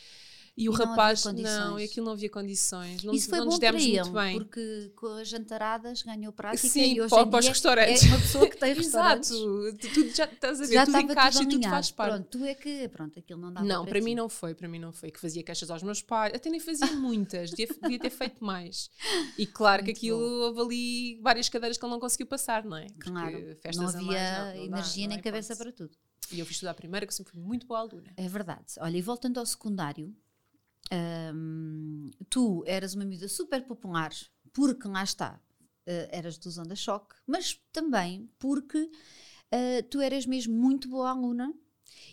E 0.58 0.68
o 0.68 0.74
E 0.74 0.78
não 0.78 0.86
rapaz, 0.86 1.24
não, 1.24 1.32
condições. 1.34 1.82
e 1.82 1.86
aquilo 1.86 2.06
não 2.06 2.14
havia 2.14 2.30
condições. 2.30 3.04
Não, 3.04 3.14
Isso 3.14 3.30
foi 3.30 3.40
não 3.40 3.46
bom 3.46 3.52
nos 3.52 3.60
demos 3.60 3.82
ele, 3.84 4.00
muito 4.02 4.12
bem. 4.12 4.38
porque 4.38 4.92
com 4.98 5.08
as 5.08 5.28
jantaradas 5.30 6.04
ganhou 6.04 6.34
prática 6.34 6.68
Sim, 6.68 6.94
e 6.96 7.02
hoje 7.02 7.10
para, 7.10 7.26
para 7.26 7.40
os 7.40 7.48
restaurantes. 7.48 8.04
é 8.04 8.08
uma 8.08 8.20
pessoa 8.20 8.48
que 8.50 8.58
tem 8.58 8.74
restaurantes. 8.76 9.32
Exato, 9.32 9.78
tu- 9.80 9.94
tudo 9.94 10.10
já 10.16 10.26
estás 10.26 10.60
a 10.62 10.66
ver, 10.66 10.74
Já 10.74 10.86
tudo 10.86 11.00
encaixa 11.00 11.40
tudo 11.40 11.52
e 11.52 11.56
tudo 11.56 11.70
faz 11.70 11.92
parte. 11.92 12.12
Pronto, 12.12 12.28
tu 12.38 12.44
é 12.44 12.54
que, 12.54 12.88
pronto, 12.90 13.18
aquilo 13.18 13.40
não 13.40 13.54
dava 13.54 13.66
Não, 13.66 13.84
para, 13.84 13.92
para 13.92 14.02
mim 14.02 14.14
não 14.14 14.28
foi, 14.28 14.54
para 14.54 14.68
mim 14.68 14.78
não 14.80 14.92
foi. 14.92 15.10
Que 15.10 15.20
fazia 15.22 15.42
queixas 15.42 15.72
aos 15.72 15.82
meus 15.84 16.02
pais, 16.02 16.34
até 16.36 16.50
nem 16.50 16.60
fazia 16.60 16.92
muitas, 16.98 17.50
devia, 17.52 17.68
devia 17.82 18.00
ter 18.00 18.10
feito 18.10 18.44
mais. 18.44 18.90
E 19.38 19.48
claro 19.48 19.82
que 19.86 19.92
Muito 19.92 19.98
aquilo 19.98 20.20
houve 20.20 20.62
ali 20.62 21.20
várias 21.22 21.48
cadeiras 21.48 21.78
que 21.78 21.86
ele 21.86 21.92
não 21.94 22.00
conseguiu 22.00 22.28
passar, 22.28 22.66
não 22.66 22.76
é? 22.76 22.88
Porque 22.88 23.10
Claro, 23.10 23.38
festas 23.62 23.78
não 23.78 23.88
havia 23.88 24.02
mais, 24.06 24.22
não- 24.22 24.46
não 24.66 24.70
dá, 24.70 24.78
energia 24.78 25.04
não 25.04 25.10
nem 25.12 25.20
há 25.20 25.24
cabeça 25.24 25.56
para 25.56 25.72
tudo. 25.72 25.96
E 26.30 26.40
eu 26.40 26.46
fiz 26.46 26.58
estudar 26.58 26.72
a 26.72 26.76
primeira, 26.76 27.08
que 27.08 27.14
sempre 27.14 27.32
fui 27.34 27.42
muito 27.42 27.66
boa 27.66 27.80
aluna. 27.80 28.12
É 28.18 28.28
verdade. 28.28 28.66
Olha, 28.80 28.98
e 28.98 29.02
voltando 29.02 29.38
ao 29.40 29.46
secundário, 29.46 30.14
hum, 31.34 32.10
tu 32.30 32.64
eras 32.66 32.94
uma 32.96 33.06
miúda 33.06 33.28
super 33.28 33.64
popular, 33.66 34.12
porque 34.54 34.88
lá 34.88 35.04
está, 35.04 35.40
eh, 35.86 36.10
eras 36.12 36.38
dos 36.38 36.58
Onda 36.58 36.76
Choque, 36.76 37.16
mas 37.28 37.60
também 37.72 38.30
porque 38.40 38.90
eh, 39.52 39.82
tu 39.84 40.00
eras 40.02 40.26
mesmo 40.26 40.54
muito 40.56 40.88
boa 40.90 41.10
aluna 41.10 41.54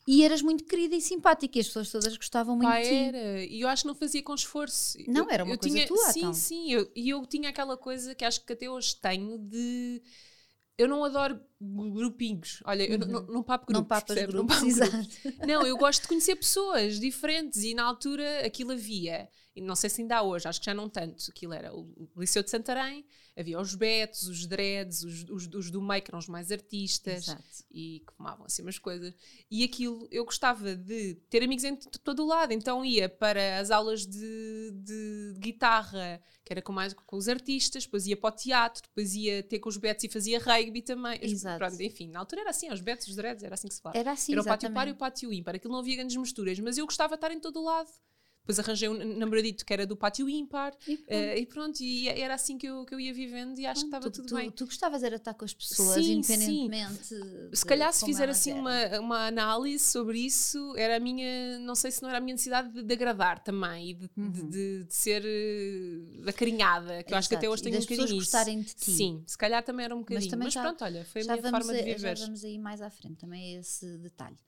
e 0.07 0.23
eras 0.25 0.43
muito 0.43 0.65
querida 0.65 0.97
e 0.97 1.01
simpática 1.01 1.59
e 1.59 1.61
as 1.61 1.67
pessoas 1.69 1.91
todas 1.91 2.17
gostavam 2.17 2.57
muito 2.57 2.69
Pá, 2.69 2.81
de 2.81 2.89
ti. 2.89 2.95
era. 2.95 3.45
E 3.45 3.61
eu 3.61 3.69
acho 3.69 3.83
que 3.83 3.89
não 3.89 3.95
fazia 3.95 4.23
com 4.23 4.35
esforço. 4.35 4.99
Não, 5.07 5.25
Eu- 5.25 5.31
era 5.31 5.45
uma 5.45 5.55
eu 5.55 5.59
coisa 5.59 5.75
tinha, 5.75 5.87
tua, 5.87 6.13
Sim, 6.13 6.19
então. 6.21 6.35
sim. 6.35 6.73
eu- 6.73 6.91
E 6.97 7.09
eu, 7.11 7.25
tinha 7.27 7.49
aquela 7.51 7.77
coisa 7.77 8.15
que 8.15 8.25
acho 8.25 8.45
que 8.45 8.53
até 8.53 8.69
hoje 8.69 8.97
tenho 8.97 9.39
de. 9.39 10.03
Eu 10.77 10.89
não 10.89 11.05
adoro 11.05 11.41
grupinhos. 11.61 12.63
Olha, 12.65 12.85
eu 12.85 12.99
não, 12.99 13.07
não, 13.07 13.27
não 13.27 13.43
papo 13.43 13.67
grupos. 13.67 13.75
Uhum. 13.75 13.81
Não 13.81 13.85
papas 13.85 14.15
percebe? 14.15 14.33
Não 14.33 14.47
grupos, 14.47 14.57
papo 14.57 14.75
grupos. 14.75 15.17
exato. 15.25 15.47
Não, 15.47 15.67
eu 15.67 15.77
gosto 15.77 16.03
de 16.03 16.09
conhecer 16.09 16.37
pessoas 16.37 16.99
diferentes 17.01 17.63
e 17.63 17.75
na 17.75 17.85
altura 17.85 18.47
aquilo 18.47 18.73
havia, 18.73 19.29
e 19.57 19.61
não 19.61 19.75
sei 19.75 19.91
se 19.91 20.01
ainda 20.01 20.19
há 20.19 20.23
hoje, 20.23 20.47
acho 20.47 20.61
que 20.61 20.67
já 20.67 20.75
não 20.75 20.89
tanto, 20.89 21.25
aquilo 21.29 21.53
era 21.53 21.75
o 21.75 22.09
Liceu 22.17 22.45
de 22.45 22.51
Santarém, 22.51 23.05
havia 23.37 23.61
os 23.61 23.75
betos, 23.75 24.29
os 24.29 24.47
dreads, 24.47 25.03
os, 25.03 25.25
os, 25.29 25.47
os 25.47 25.71
do 25.71 25.83
meio 25.83 26.03
que 26.03 26.11
eram 26.11 26.19
os 26.19 26.29
mais 26.29 26.51
artistas 26.53 27.29
Exato. 27.29 27.43
e 27.71 28.03
que 28.07 28.13
fumavam 28.17 28.47
assim 28.47 28.63
umas 28.63 28.79
coisas. 28.79 29.15
E 29.51 29.63
aquilo, 29.65 30.09
eu 30.11 30.25
gostava 30.25 30.75
de 30.75 31.15
ter 31.29 31.43
amigos 31.43 31.65
em 31.65 31.77
todo 31.77 32.25
o 32.25 32.27
lado, 32.27 32.53
então 32.53 32.85
ia 32.85 33.09
para 33.09 33.59
as 33.59 33.71
aulas 33.71 34.07
de, 34.07 34.73
de 34.75 35.35
guitarra, 35.39 36.21
que 36.45 36.53
era 36.53 36.63
com 36.63 36.73
mais 36.73 36.95
com 36.95 37.17
os 37.17 37.29
artistas, 37.29 37.85
depois 37.85 38.07
ia 38.07 38.17
para 38.17 38.35
o 38.35 38.37
teatro, 38.37 38.83
depois 38.83 39.15
ia 39.15 39.43
ter 39.43 39.59
com 39.59 39.69
os 39.69 39.77
betos 39.77 40.05
e 40.05 40.09
fazia 40.09 40.41
rugby 40.41 40.83
também. 40.83 41.19
Exato. 41.23 41.48
Pronto, 41.57 41.81
enfim, 41.81 42.09
na 42.11 42.19
altura 42.19 42.43
era 42.43 42.51
assim, 42.51 42.71
os 42.71 42.81
betos, 42.81 43.09
os 43.09 43.17
dreads, 43.17 43.43
era 43.43 43.55
assim 43.55 43.69
que 43.69 43.75
se 43.75 43.81
falava. 43.81 43.99
Era 43.99 44.13
assim, 44.13 44.33
Era 44.33 44.43
o 44.43 44.45
pátio 44.45 44.71
par 44.73 44.89
e 44.89 44.91
o 44.91 44.93
exatamente. 44.93 44.99
pátio 44.99 45.33
ímpar. 45.33 45.55
Aquilo 45.55 45.73
não 45.73 45.81
havia 45.81 45.97
grandes 45.97 46.17
misturas, 46.17 46.59
mas 46.61 46.77
eu 46.77 46.85
gostava 46.85 47.11
de 47.11 47.15
estar 47.17 47.31
em 47.33 47.41
todo 47.41 47.61
o 47.61 47.65
lado. 47.65 47.89
Depois 48.49 48.59
arranjei 48.61 48.89
um 48.89 49.19
namoradito 49.19 49.63
que 49.63 49.73
era 49.75 49.85
do 49.87 49.95
pátio 49.95 50.27
ímpar 50.27 50.73
E 50.87 50.97
pronto. 50.97 51.05
eh, 51.13 51.39
e 51.39 51.45
pronto, 51.47 51.81
e 51.83 52.09
era 52.09 52.33
assim 52.35 52.57
que 52.57 52.67
eu, 52.67 52.83
que 52.87 52.95
eu 52.95 52.99
ia 53.01 53.13
vivendo 53.13 53.59
e 53.59 53.67
acho 53.67 53.83
que 53.83 53.87
estava 53.89 54.11
tu, 54.11 54.23
tudo 54.23 54.29
tu- 54.29 54.35
bem. 54.37 54.51
tu 54.51 54.65
gostavas 54.65 55.03
era 55.03 55.17
de 55.17 55.21
estar 55.21 55.35
com 55.35 55.45
as 55.45 55.53
pessoas, 55.53 55.97
Sim, 56.03 56.23
sim. 56.23 56.65
independentemente. 56.65 57.05
Se 57.05 57.21
de 57.53 57.65
calhar 57.67 57.93
se 57.93 58.07
fizer 58.07 58.27
assim 58.31 58.55
uma, 58.55 59.01
uma 59.01 59.27
análise 59.27 59.85
sobre 59.85 60.19
isso, 60.19 60.75
era 60.79 60.97
a 60.97 60.99
minha, 61.01 61.59
não 61.59 61.75
sei 61.75 61.91
se 61.91 62.01
não 62.01 62.09
era 62.09 62.17
a 62.17 62.21
minha 62.23 62.33
necessidade 62.33 62.73
de, 62.73 62.83
de 62.83 62.93
agradar 62.95 63.39
também 63.45 63.91
e 63.91 63.95
de, 63.95 64.09
de- 64.09 64.13
Uhum. 64.17 64.31
de, 64.49 64.85
de 64.85 64.95
ser 64.95 65.23
eh, 65.27 66.31
acarinhada, 66.31 67.03
que 67.03 67.13
eu 67.13 67.19
acho 67.19 67.29
que 67.29 67.35
até 67.35 67.51
hoje 67.51 67.63
tenho 67.63 67.77
um 67.77 67.81
pessoas 67.81 67.99
bocadinho 67.99 68.23
isso. 68.23 68.31
gostarem 68.33 68.61
de 68.63 68.75
ti. 68.75 68.91
Sim, 68.93 69.23
se 69.27 69.37
calhar 69.37 69.63
também 69.63 69.85
era 69.85 69.95
um 69.95 69.99
bocadinho, 69.99 70.23
mas, 70.23 70.31
também 70.31 70.51
já- 70.51 70.63
pronto, 70.63 70.85
olha, 70.85 71.05
foi 71.05 71.21
a 71.21 71.25
minha 71.25 71.43
forma 71.51 71.73
de 71.75 71.81
a- 71.81 71.85
viver. 71.85 72.17
já 72.17 72.25
vamos 72.25 72.45
aí 72.45 72.59
mais 72.59 72.81
à 72.81 72.89
frente, 72.89 73.17
também 73.17 73.57
é 73.57 73.61
esse 73.61 73.99
detalhe. 73.99 74.39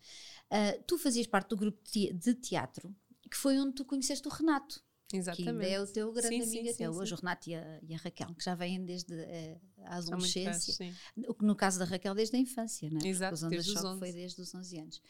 Ah, 0.50 0.74
tu 0.86 0.96
fazias 0.98 1.26
parte 1.26 1.50
do 1.50 1.56
grupo 1.56 1.78
de 1.92 2.12
de 2.12 2.34
teatro, 2.34 2.94
que 3.31 3.37
foi 3.37 3.59
onde 3.59 3.75
tu 3.75 3.85
conheceste 3.85 4.27
o 4.27 4.31
Renato, 4.31 4.83
que 5.09 5.16
Exatamente. 5.16 5.66
é 5.69 5.81
o 5.81 5.87
teu 5.87 6.12
grande 6.12 6.37
Sim, 6.37 6.43
amigo 6.43 6.69
sim, 6.69 6.71
até 6.71 6.73
sim, 6.73 6.88
hoje, 6.88 7.14
o 7.14 7.16
Renato 7.16 7.51
e 7.51 7.55
a, 7.55 7.81
e 7.83 7.95
a 7.95 7.99
Raquel, 7.99 8.35
que 8.35 8.45
já 8.45 8.55
vêm 8.55 8.85
desde 8.85 9.12
eh, 9.14 9.59
a 9.85 9.95
muito 9.97 10.14
adolescência. 10.14 10.75
que 10.77 11.45
no 11.45 11.57
caso 11.57 11.79
da 11.79 11.85
Raquel, 11.85 12.14
desde 12.14 12.37
a 12.37 12.38
infância, 12.38 12.88
não 12.88 12.97
é? 12.97 13.01
Porque 13.01 13.09
Exato, 13.09 13.37
Onda 13.37 13.49
desde 13.49 13.71
os 13.71 13.75
Choque 13.77 13.88
11. 13.88 13.99
foi 13.99 14.12
desde 14.12 14.40
os 14.40 14.55
11 14.55 14.79
anos. 14.79 15.03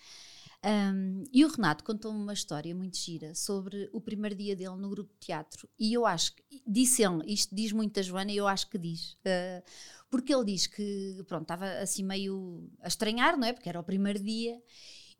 Um, 0.63 1.25
e 1.33 1.43
o 1.45 1.49
Renato 1.49 1.83
contou-me 1.85 2.19
uma 2.19 2.35
história 2.35 2.75
muito 2.75 2.99
gira 2.99 3.35
sobre 3.35 3.89
o 3.93 4.01
primeiro 4.01 4.35
dia 4.37 4.55
dele 4.55 4.77
no 4.77 4.91
grupo 4.91 5.13
de 5.15 5.27
teatro. 5.27 5.69
E 5.79 5.93
eu 5.93 6.05
acho 6.05 6.35
que, 6.35 6.43
disse 6.67 7.03
ele, 7.03 7.23
isto 7.33 7.55
diz 7.55 7.73
muito 7.73 7.99
a 7.99 8.03
Joana, 8.03 8.31
e 8.31 8.37
eu 8.37 8.47
acho 8.47 8.69
que 8.69 8.77
diz. 8.79 9.13
uh, 9.15 9.63
porque 10.11 10.35
ele 10.35 10.45
diz 10.45 10.67
que, 10.67 11.23
pronto, 11.27 11.43
estava 11.43 11.67
assim 11.79 12.03
meio 12.03 12.69
a 12.81 12.89
estranhar, 12.89 13.39
não 13.39 13.47
é? 13.47 13.53
Porque 13.53 13.69
era 13.69 13.81
o 13.81 13.85
primeiro 13.85 14.19
dia. 14.23 14.61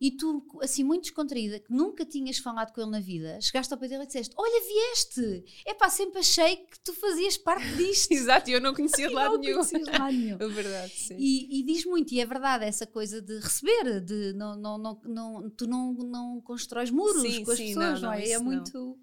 E 0.01 0.09
tu, 0.09 0.43
assim, 0.63 0.83
muito 0.83 1.03
descontraída, 1.03 1.59
que 1.59 1.71
nunca 1.71 2.03
tinhas 2.03 2.39
falado 2.39 2.73
com 2.73 2.81
ele 2.81 2.89
na 2.89 2.99
vida, 2.99 3.39
chegaste 3.39 3.71
ao 3.71 3.79
pé 3.79 3.87
dele 3.87 4.03
e 4.03 4.07
disseste: 4.07 4.33
Olha, 4.35 4.61
vieste! 4.65 5.45
É 5.63 5.75
pá, 5.75 5.91
sempre 5.91 6.19
achei 6.19 6.57
que 6.57 6.79
tu 6.83 6.91
fazias 6.91 7.37
parte 7.37 7.67
disto. 7.77 8.11
Exato, 8.11 8.49
e 8.49 8.53
eu 8.53 8.59
não 8.59 8.73
conhecia 8.73 9.07
de 9.07 9.13
lado 9.13 9.33
não 9.33 9.41
nenhum. 9.41 9.61
de 9.61 9.91
lado 9.91 10.11
nenhum. 10.11 10.37
É 10.41 10.47
verdade, 10.47 10.91
sim. 10.91 11.15
E, 11.19 11.59
e 11.59 11.63
diz 11.63 11.85
muito, 11.85 12.11
e 12.13 12.19
é 12.19 12.25
verdade, 12.25 12.65
essa 12.65 12.87
coisa 12.87 13.21
de 13.21 13.37
receber, 13.37 14.01
de 14.01 14.33
não, 14.33 14.55
não, 14.55 14.77
não, 14.79 15.01
não, 15.05 15.49
tu 15.51 15.67
não, 15.67 15.93
não 15.93 16.41
constróis 16.41 16.89
muros 16.89 17.21
Sim, 17.21 17.45
com 17.45 17.51
as 17.51 17.57
sim, 17.57 17.67
pessoas, 17.67 18.01
não, 18.01 18.09
não, 18.09 18.09
não, 18.09 18.13
é? 18.13 18.23
isso 18.23 18.33
É 18.33 18.37
não. 18.39 18.45
muito. 18.45 18.99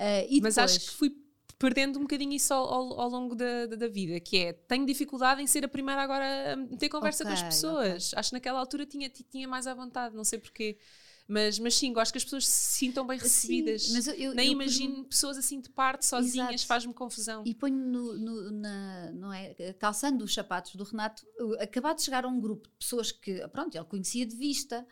E 0.00 0.40
Mas 0.40 0.54
depois, 0.54 0.58
acho 0.58 0.80
que 0.80 0.90
fui 0.90 1.10
perdendo 1.58 1.98
um 1.98 2.02
bocadinho 2.02 2.32
isso 2.32 2.52
ao, 2.54 2.64
ao- 2.72 3.00
ao 3.00 3.08
longo 3.08 3.34
da, 3.34 3.66
da- 3.66 3.76
da 3.76 3.88
vida, 3.88 4.18
que 4.20 4.36
é, 4.38 4.52
tenho 4.52 4.84
dificuldade 4.86 5.42
em 5.42 5.46
ser 5.46 5.64
a 5.64 5.68
primeira 5.68 6.02
agora 6.02 6.54
a 6.54 6.76
ter 6.76 6.88
conversa 6.88 7.24
com 7.24 7.30
as 7.32 7.42
pessoas. 7.42 8.10
Acho 8.14 8.30
que 8.30 8.34
naquela 8.34 8.58
altura 8.58 8.86
tinha, 8.86 9.08
ti- 9.08 9.24
tinha 9.24 9.46
mais 9.48 9.66
à 9.66 9.74
vontade, 9.74 10.14
não 10.14 10.24
sei 10.24 10.38
porquê. 10.38 10.78
Mas, 11.26 11.58
mas 11.58 11.74
sim, 11.74 11.90
gosto 11.90 12.12
que 12.12 12.18
as 12.18 12.24
pessoas 12.24 12.46
se 12.46 12.74
sintam 12.78 13.06
bem 13.06 13.18
recebidas. 13.18 13.84
Sim, 13.84 13.92
mas 13.94 14.06
eu, 14.08 14.34
Nem 14.34 14.48
eu 14.48 14.52
imagino 14.52 15.04
pessoas 15.04 15.38
assim 15.38 15.58
de 15.58 15.70
parte, 15.70 16.04
sozinhas, 16.04 16.62
faz-me 16.64 16.92
confusão. 16.92 17.42
E 17.46 17.54
ponho 17.54 17.76
no, 17.76 18.18
no- 18.18 18.50
na, 18.52 19.10
não 19.12 19.32
é, 19.32 19.54
calçando 19.78 20.22
os 20.22 20.34
sapatos 20.34 20.74
do 20.74 20.84
Renato, 20.84 21.24
acabar 21.60 21.94
de 21.94 22.02
chegar 22.02 22.26
a 22.26 22.28
um 22.28 22.38
grupo 22.38 22.68
de 22.68 22.74
pessoas 22.76 23.10
que, 23.10 23.36
pronto, 23.48 23.74
ele 23.74 23.84
conhecia 23.86 24.26
de 24.26 24.36
vista 24.36 24.86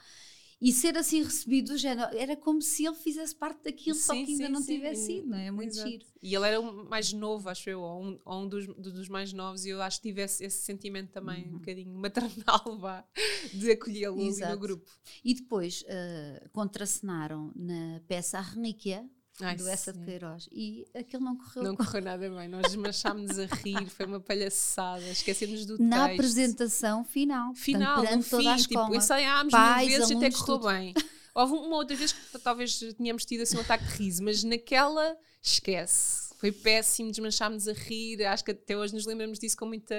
e 0.63 0.73
ser 0.73 0.97
assim 0.97 1.23
recebido, 1.23 1.77
já 1.77 1.91
era, 2.15 2.37
como 2.37 2.63
se 2.63 2.87
ele 2.87 2.95
fizesse 2.97 3.35
parte 3.35 3.65
daquilo, 3.65 3.99
só 3.99 4.15
Sim, 4.15 4.25
que 4.25 4.33
ainda 4.33 4.47
sim, 4.47 4.53
não 4.53 4.65
tivesse 4.65 5.07
sido, 5.07 5.29
não 5.29 5.37
é? 5.39 5.47
É 5.47 5.51
muito 5.51 5.73
Exato. 5.73 5.91
giro. 5.91 6.07
E 6.23 6.35
ele 6.35 6.47
era 6.47 6.61
o 6.61 6.89
mais 6.89 7.13
novo, 7.13 7.49
acho 7.49 7.69
eu, 7.69 7.81
ou 7.81 8.03
um, 8.05 8.21
ou 8.25 8.43
um 8.43 8.49
dos, 8.49 8.67
do- 8.67 8.93
dos 8.93 9.09
mais 9.09 9.33
novos, 9.33 9.65
e 9.67 9.71
eu 9.71 9.83
acho 9.83 10.01
que 10.01 10.09
tivesse 10.09 10.45
esse 10.45 10.65
sentimento 10.65 11.11
também 11.11 11.49
um 11.51 11.55
bocadinho 11.55 11.93
maternal, 11.99 12.79
vá, 12.79 13.05
de 13.53 13.73
acolhê-lo 13.73 14.17
no 14.17 14.31
Uhum. 14.31 14.59
Grupo. 14.59 14.91
E 15.25 15.35
depois 15.35 15.83
eh, 15.89 16.49
contracenaram 16.53 17.53
na 17.57 18.01
peça 18.07 18.39
A 18.39 18.43
Relíquia, 18.43 19.09
Ai, 19.41 19.57
do 19.57 19.67
Essa 19.67 19.93
de 19.93 19.99
sim. 19.99 20.05
Queiroz, 20.05 20.49
e 20.53 20.87
aquilo 20.95 21.25
não 21.25 21.37
correu 21.37 21.63
Não 21.65 21.77
correu 21.77 22.03
nada 22.03 22.31
bem, 22.31 22.49
nós 22.49 22.63
desmanchámos 22.63 23.39
a 23.39 23.47
rir, 23.47 23.89
foi 23.89 24.07
uma 24.07 24.21
palhaçada, 24.21 25.09
esquecemos 25.09 25.65
do 25.65 25.79
na 25.83 26.07
texto. 26.09 26.13
apresentação 26.21 27.05
final. 27.05 27.55
Final, 27.55 27.97
portanto, 28.03 28.31
no 28.33 28.49
a 28.51 28.57
fim, 28.57 28.63
tipo, 28.63 28.95
ensaiámos 28.95 29.53
mil 29.53 29.89
vezes 29.89 30.11
até 30.11 30.31
correu 30.31 30.47
tudo. 30.47 30.69
bem. 30.69 30.95
Houve 31.35 31.55
uma 31.55 31.77
outra 31.77 31.97
vez 31.97 32.13
que 32.13 32.39
talvez 32.39 32.79
tínhamos 32.79 33.25
tido 33.25 33.41
assim 33.41 33.57
um 33.57 33.61
ataque 33.61 33.85
de 33.85 33.91
riso, 33.95 34.23
mas 34.23 34.45
naquela, 34.45 35.17
esquece. 35.43 36.32
Foi 36.43 36.51
péssimo, 36.51 37.09
desmanchámos 37.09 37.69
a 37.69 37.73
rir. 37.73 38.25
Acho 38.25 38.45
que 38.45 38.51
até 38.51 38.77
hoje 38.77 38.93
nos 38.93 39.07
lembramos 39.07 39.39
disso 39.39 39.57
com 39.57 39.65
muita, 39.65 39.95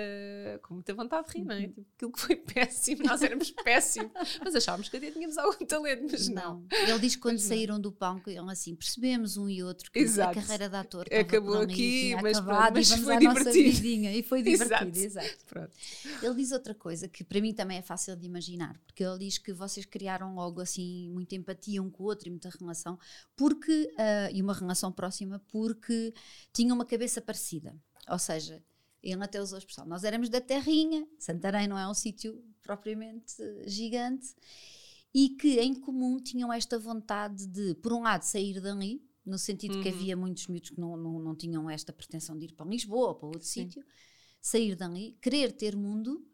com 0.62 0.74
muita 0.74 0.94
vontade 0.94 1.30
de 1.30 1.38
rir, 1.38 1.46
não 1.46 1.56
é? 1.56 1.60
Uhum. 1.60 1.68
Tipo, 1.70 1.86
aquilo 1.96 2.12
que 2.12 2.20
foi 2.20 2.36
péssimo, 2.54 3.04
nós 3.06 3.22
éramos 3.22 3.50
péssimos, 3.52 4.12
mas 4.44 4.54
achávamos 4.54 4.90
que 4.90 4.98
até 4.98 5.10
tínhamos 5.10 5.38
algum 5.38 5.66
talento, 5.66 6.06
mas 6.12 6.28
não. 6.28 6.66
Não. 6.70 6.78
Ele 6.86 7.00
diz 7.00 7.16
que 7.16 7.22
quando 7.22 7.40
não. 7.40 7.48
saíram 7.48 7.80
do 7.80 7.94
palco, 7.94 8.30
ele 8.30 8.40
assim, 8.52 8.76
percebemos 8.76 9.38
um 9.38 9.48
e 9.48 9.64
outro 9.64 9.90
que 9.90 10.00
Exato. 10.00 10.38
a 10.38 10.42
carreira 10.42 10.68
de 10.68 10.76
ator 10.76 11.08
Acabou 11.18 11.60
aqui, 11.60 12.14
mas 12.22 12.38
acabado, 12.38 12.74
pronto, 12.74 12.90
mas 12.90 12.92
foi 12.92 13.18
divertido. 13.20 13.88
E 14.08 14.24
foi 14.24 14.40
Exato. 14.42 14.86
divertido, 14.86 15.06
exato. 15.06 15.46
Pronto. 15.46 15.72
Ele 16.22 16.36
diz 16.36 16.52
outra 16.52 16.76
coisa 16.76 17.08
que 17.08 17.24
para 17.24 17.40
mim 17.40 17.54
também 17.54 17.78
é 17.78 17.82
fácil 17.82 18.18
de 18.18 18.26
imaginar, 18.26 18.78
porque 18.86 19.02
ele 19.02 19.20
diz 19.20 19.38
que 19.38 19.54
vocês 19.54 19.86
criaram 19.86 20.36
logo 20.36 20.60
assim 20.60 21.10
muita 21.10 21.36
empatia 21.36 21.82
um 21.82 21.90
com 21.90 22.04
o 22.04 22.08
outro 22.08 22.28
e 22.28 22.32
muita 22.32 22.50
relação, 22.50 23.00
porque, 23.34 23.90
ah, 23.98 24.30
e 24.30 24.42
uma 24.42 24.54
relação 24.54 24.92
próxima, 24.92 25.42
porque 25.48 26.14
tinham 26.52 26.76
uma 26.76 26.86
cabeça 26.86 27.22
parecida. 27.22 27.76
Ou 28.10 28.20
seja, 28.20 28.64
ele 29.02 29.24
até 29.24 29.42
usou 29.42 29.58
a 29.58 29.60
expressão, 29.60 29.86
nós 29.86 30.04
éramos 30.04 30.30
da 30.30 30.40
terrinha, 30.40 31.08
Santarém 31.20 31.68
não 31.68 31.78
é 31.78 31.88
um 31.88 31.94
sítio 31.94 32.44
propriamente 32.62 33.36
gigante, 33.66 34.34
e 35.14 35.30
que 35.30 35.60
em 35.60 35.74
comum 35.76 36.20
tinham 36.20 36.52
esta 36.52 36.80
vontade 36.80 37.46
de, 37.46 37.76
por 37.76 37.94
um 37.94 38.02
lado, 38.02 38.24
sair 38.24 38.60
dali, 38.60 39.06
no 39.26 39.38
sentido 39.38 39.80
que 39.82 39.90
Uhum. 39.90 39.96
havia 39.96 40.18
muitos 40.18 40.48
miúdos 40.48 40.70
que 40.72 40.80
não, 40.80 40.98
não, 40.98 41.20
não 41.20 41.36
tinham 41.36 41.70
esta 41.70 41.94
pretensão 41.94 42.38
de 42.38 42.46
ir 42.46 42.54
para 42.54 42.66
Lisboa 42.66 43.10
ou 43.10 43.16
para 43.16 43.28
outro 43.28 43.48
Sim. 43.48 43.66
sítio, 43.66 43.86
sair 44.42 44.76
dali, 44.76 45.18
querer 45.22 45.52
ter 45.52 45.76
mundo, 45.76 46.26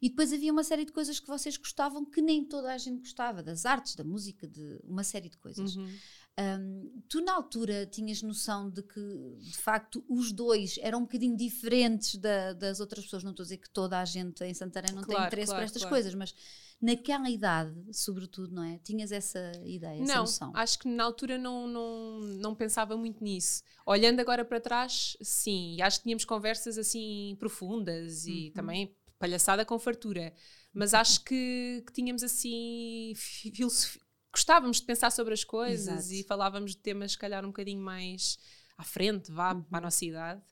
e 0.00 0.08
depois 0.08 0.32
havia 0.32 0.52
uma 0.52 0.64
série 0.64 0.84
de 0.84 0.92
coisas 0.92 1.18
que 1.18 1.26
vocês 1.26 1.56
gostavam 1.56 2.04
que 2.04 2.22
nem 2.22 2.44
toda 2.44 2.72
a 2.72 2.78
gente 2.78 3.00
gostava, 3.00 3.42
das 3.42 3.66
artes, 3.66 3.94
da 3.94 4.04
música, 4.04 4.46
de 4.46 4.78
uma 4.84 5.02
série 5.02 5.28
de 5.28 5.36
coisas. 5.38 5.76
Uhum. 5.76 5.88
Hum, 6.38 7.00
tu 7.08 7.22
na 7.22 7.32
altura 7.32 7.86
tinhas 7.86 8.20
noção 8.20 8.68
de 8.68 8.82
que 8.82 9.00
de 9.40 9.56
facto 9.56 10.04
os 10.06 10.32
dois 10.32 10.78
eram 10.82 10.98
um 10.98 11.02
bocadinho 11.02 11.34
diferentes 11.34 12.16
da- 12.16 12.52
das 12.52 12.78
outras 12.78 13.04
pessoas, 13.04 13.24
não 13.24 13.30
estou 13.30 13.42
a 13.42 13.46
dizer 13.46 13.56
que 13.56 13.70
toda 13.70 13.98
a 13.98 14.04
gente 14.04 14.44
em 14.44 14.52
Santarém 14.52 14.92
não 14.94 15.02
tem 15.02 15.12
Claro, 15.16 15.26
interesse 15.28 15.46
claro, 15.52 15.62
por 15.62 15.64
estas 15.64 15.82
claro. 15.82 15.94
coisas, 15.94 16.14
mas 16.14 16.34
naquela 16.78 17.30
idade, 17.30 17.74
sobretudo, 17.90 18.54
não 18.54 18.62
é? 18.62 18.78
Tinhas 18.84 19.12
essa 19.12 19.50
ideia, 19.64 20.02
essa 20.02 20.12
Não, 20.12 20.20
noção. 20.22 20.52
acho 20.54 20.78
que 20.78 20.88
na 20.88 21.04
altura 21.04 21.38
não, 21.38 21.66
não, 21.66 22.20
não 22.20 22.54
pensava 22.54 22.98
muito 22.98 23.24
nisso. 23.24 23.62
Olhando 23.86 24.20
agora 24.20 24.44
para 24.44 24.60
trás, 24.60 25.16
sim, 25.22 25.74
e 25.76 25.80
acho 25.80 25.98
que 26.00 26.02
tínhamos 26.04 26.26
conversas 26.26 26.76
assim 26.76 27.34
profundas 27.38 28.26
e 28.26 28.48
Uhum. 28.48 28.52
também 28.52 28.94
palhaçada 29.18 29.64
com 29.64 29.78
fartura. 29.78 30.34
Mas 30.74 30.92
acho 30.92 31.24
que, 31.24 31.82
que 31.86 31.92
tínhamos 31.94 32.22
assim 32.22 33.14
fi- 33.16 33.50
filosofi- 33.50 34.00
Gostávamos 34.36 34.80
de 34.80 34.84
pensar 34.86 35.10
sobre 35.10 35.32
as 35.32 35.42
coisas 35.44 35.88
Exato. 36.10 36.12
e 36.12 36.22
falávamos 36.22 36.72
de 36.72 36.76
temas, 36.76 37.12
se 37.12 37.18
calhar, 37.18 37.42
um 37.42 37.48
bocadinho 37.48 37.80
mais 37.80 38.38
à 38.76 38.84
frente, 38.84 39.32
vá, 39.32 39.54
Uhum. 39.54 39.62
para 39.62 39.78
a 39.78 39.80
nossa 39.80 40.04
idade. 40.04 40.42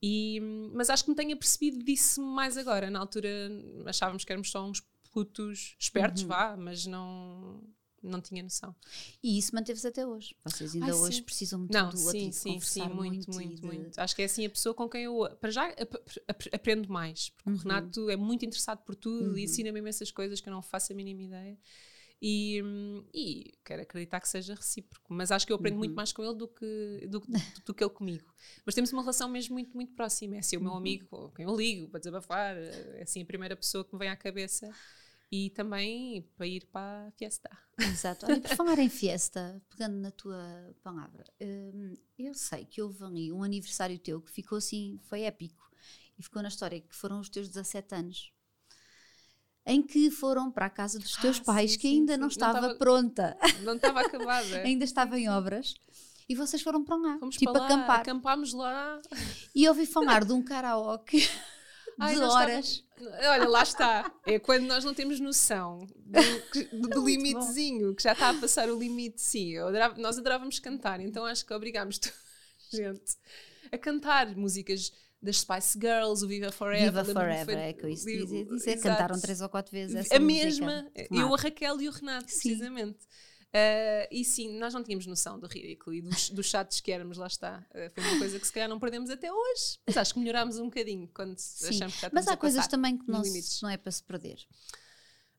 E, 0.00 0.38
mas 0.72 0.88
acho 0.88 1.02
que 1.04 1.10
me 1.10 1.16
tenho 1.16 1.34
apercebido 1.34 1.82
disso 1.82 2.22
mais 2.22 2.56
agora. 2.56 2.88
Na 2.90 3.00
altura 3.00 3.28
achávamos 3.86 4.24
que 4.24 4.30
éramos 4.32 4.52
só 4.52 4.64
uns 4.64 4.80
putos 5.12 5.74
espertos, 5.80 6.22
Uhum. 6.22 6.28
vá, 6.28 6.56
mas 6.56 6.86
não, 6.86 7.60
não 8.00 8.20
tinha 8.20 8.40
noção. 8.40 8.72
E 9.20 9.36
isso 9.36 9.52
manteve-se 9.52 9.88
até 9.88 10.06
hoje. 10.06 10.36
Vocês 10.44 10.72
ainda 10.74 10.86
Ai, 10.86 10.92
hoje 10.92 11.16
sim. 11.16 11.22
precisam 11.24 11.58
muito 11.58 11.72
Não, 11.72 11.88
do 11.90 11.96
outro 11.98 12.12
sim, 12.12 12.30
sim, 12.30 12.60
sim, 12.60 12.88
muito, 12.88 13.32
muito, 13.32 13.60
de- 13.62 13.66
muito. 13.66 13.98
Acho 13.98 14.14
que 14.14 14.22
é 14.22 14.26
assim 14.26 14.46
a 14.46 14.50
pessoa 14.50 14.74
com 14.76 14.88
quem 14.88 15.04
eu, 15.04 15.28
para 15.40 15.50
já, 15.50 15.66
ap- 15.70 16.20
ap- 16.28 16.48
aprendo 16.54 16.88
mais. 16.88 17.30
Porque 17.30 17.50
Uhum. 17.50 17.56
o 17.56 17.58
Renato 17.58 18.10
é 18.10 18.16
muito 18.16 18.44
interessado 18.44 18.78
por 18.84 18.94
tudo 18.94 19.30
Uhum. 19.30 19.38
e 19.38 19.42
ensina-me 19.44 19.80
imensas 19.80 20.12
coisas 20.12 20.40
que 20.40 20.48
eu 20.48 20.52
não 20.52 20.62
faço 20.62 20.92
a 20.92 20.94
mínima 20.96 21.22
ideia. 21.22 21.58
E, 22.26 22.62
e 23.12 23.52
quero 23.64 23.82
acreditar 23.82 24.18
que 24.20 24.28
seja 24.28 24.54
recíproco, 24.54 25.12
mas 25.12 25.30
acho 25.30 25.46
que 25.46 25.52
eu 25.52 25.56
aprendo 25.56 25.76
muito 25.78 25.90
Uhum. 25.90 25.96
mais 25.96 26.10
com 26.12 26.24
ele 26.24 26.34
do 26.34 26.48
que, 26.48 27.06
do, 27.08 27.22
do 27.66 27.74
que 27.74 27.84
ele 27.84 27.90
comigo. 27.92 28.32
Mas 28.64 28.74
temos 28.74 28.92
uma 28.92 29.02
relação 29.02 29.28
mesmo 29.28 29.52
muito, 29.54 29.74
muito 29.74 29.92
próxima. 29.94 30.36
É 30.36 30.38
assim 30.38 30.56
o 30.56 30.60
meu 30.62 30.72
Uhum. 30.72 30.78
amigo 30.78 31.06
com 31.08 31.30
quem 31.32 31.44
eu 31.44 31.54
ligo 31.56 31.88
para 31.90 32.00
desabafar, 32.00 32.56
é 32.56 33.02
assim 33.02 33.22
a 33.22 33.26
primeira 33.26 33.54
pessoa 33.56 33.84
que 33.84 33.92
me 33.92 33.98
vem 33.98 34.08
à 34.08 34.16
cabeça 34.16 34.74
e 35.30 35.50
também 35.50 36.22
para 36.36 36.46
ir 36.46 36.66
para 36.66 37.08
a 37.08 37.12
fiesta. 37.12 37.50
Exato. 37.82 38.26
Olha, 38.26 38.40
por 38.40 38.50
falar 38.50 38.78
em 38.78 38.88
fiesta, 38.88 39.60
pegando 39.68 39.96
na 39.96 40.10
tua 40.10 40.74
palavra, 40.82 41.24
hum, 41.40 41.96
eu 42.18 42.32
sei 42.34 42.64
que 42.64 42.80
houve 42.80 43.04
ali 43.04 43.32
um 43.32 43.42
aniversário 43.42 43.98
teu 43.98 44.20
que 44.22 44.30
ficou 44.30 44.58
assim, 44.58 44.98
foi 45.04 45.22
épico, 45.22 45.70
e 46.18 46.22
ficou 46.22 46.40
na 46.42 46.48
história 46.48 46.80
que 46.80 46.94
foram 46.94 47.20
os 47.20 47.28
teus 47.28 47.48
17 47.48 47.94
anos, 47.94 48.32
em 49.66 49.82
que 49.82 50.10
foram 50.10 50.50
para 50.50 50.66
a 50.66 50.70
casa 50.70 50.98
dos 50.98 51.16
teus 51.16 51.38
Ah, 51.40 51.44
pais, 51.44 51.72
sim, 51.72 51.78
que 51.78 51.86
ainda 51.88 52.12
sim. 52.14 52.18
não 52.18 52.26
Não 52.26 52.28
estava 52.28 52.58
estava- 52.58 52.74
pronta, 52.76 53.36
Não 53.62 53.74
estava 53.76 54.00
acabada. 54.00 54.56
ainda 54.64 54.84
estava 54.84 55.18
em 55.18 55.28
obras, 55.28 55.74
e 56.28 56.34
vocês 56.34 56.62
foram 56.62 56.84
para 56.84 56.96
lá, 56.96 57.18
Fomos 57.18 57.36
tipo 57.36 57.52
para 57.52 57.60
lá, 57.62 57.66
acampar. 57.66 58.00
acampámos 58.00 58.52
lá. 58.52 59.00
E 59.54 59.68
ouvi 59.68 59.86
falar 59.86 60.24
de 60.24 60.32
um 60.32 60.42
karaoke 60.42 61.18
de 61.28 61.28
Ai, 61.98 62.18
horas. 62.18 62.82
Olha, 63.28 63.48
lá 63.48 63.62
está. 63.62 64.10
É 64.26 64.38
quando 64.38 64.64
nós 64.64 64.84
não 64.84 64.94
temos 64.94 65.18
noção 65.20 65.86
do, 65.96 66.88
do- 66.88 67.04
limitezinho, 67.06 67.94
que 67.94 68.02
já 68.02 68.12
está 68.12 68.30
a 68.30 68.34
passar 68.34 68.68
o 68.70 68.78
limite, 68.78 69.20
sim. 69.20 69.58
Adorava- 69.58 69.98
nós 69.98 70.16
adorávamos 70.18 70.58
cantar, 70.58 71.00
então 71.00 71.24
acho 71.24 71.44
que 71.44 71.52
obrigámos 71.54 71.98
toda 71.98 72.14
a 72.72 72.76
gente 72.76 73.16
a 73.72 73.78
cantar 73.78 74.34
músicas 74.36 74.92
das 75.24 75.38
Spice 75.40 75.78
Girls, 75.80 76.24
o 76.24 76.28
Viva 76.28 76.52
Forever. 76.52 76.92
Viva 76.92 77.04
Forever, 77.04 77.44
foi- 77.44 77.54
é 77.54 77.72
que 77.72 77.84
eu 77.84 77.88
isso 77.88 78.04
dizer, 78.06 78.44
dizer. 78.46 78.70
exato. 78.72 78.82
Cantaram 78.82 79.20
três 79.20 79.40
ou 79.40 79.48
quatro 79.48 79.72
vezes 79.72 79.96
essa 79.96 80.16
A 80.16 80.20
música. 80.20 80.42
mesma, 80.44 80.90
Claro. 81.08 81.26
eu, 81.28 81.34
a 81.34 81.38
Raquel 81.38 81.80
e 81.80 81.88
o 81.88 81.92
Renato, 81.92 82.30
Sim. 82.30 82.48
precisamente. 82.48 82.98
Ah, 83.56 84.08
e 84.10 84.24
sim, 84.24 84.58
nós 84.58 84.74
não 84.74 84.82
tínhamos 84.82 85.06
noção 85.06 85.38
do 85.38 85.46
ridículo 85.46 85.94
e 85.94 86.02
dos, 86.02 86.28
dos 86.30 86.46
chatos 86.46 86.80
que 86.80 86.90
éramos, 86.90 87.16
lá 87.16 87.28
está. 87.28 87.64
Ah, 87.72 87.90
foi 87.94 88.02
uma 88.04 88.18
coisa 88.18 88.38
que 88.40 88.46
se 88.46 88.52
calhar 88.52 88.68
não 88.68 88.80
perdemos 88.80 89.10
até 89.10 89.32
hoje, 89.32 89.78
mas 89.86 89.96
acho 89.96 90.12
que 90.12 90.18
melhorámos 90.20 90.58
um 90.58 90.64
bocadinho 90.64 91.08
quando 91.14 91.38
Sim, 91.38 91.68
achamos 91.68 91.94
que 91.94 92.00
já 92.00 92.10
Mas 92.12 92.26
há 92.26 92.36
coisas 92.36 92.66
também 92.66 92.98
que 92.98 93.08
não, 93.08 93.22
se, 93.22 93.62
não 93.62 93.70
é 93.70 93.76
para 93.76 93.92
se 93.92 94.02
perder. 94.02 94.38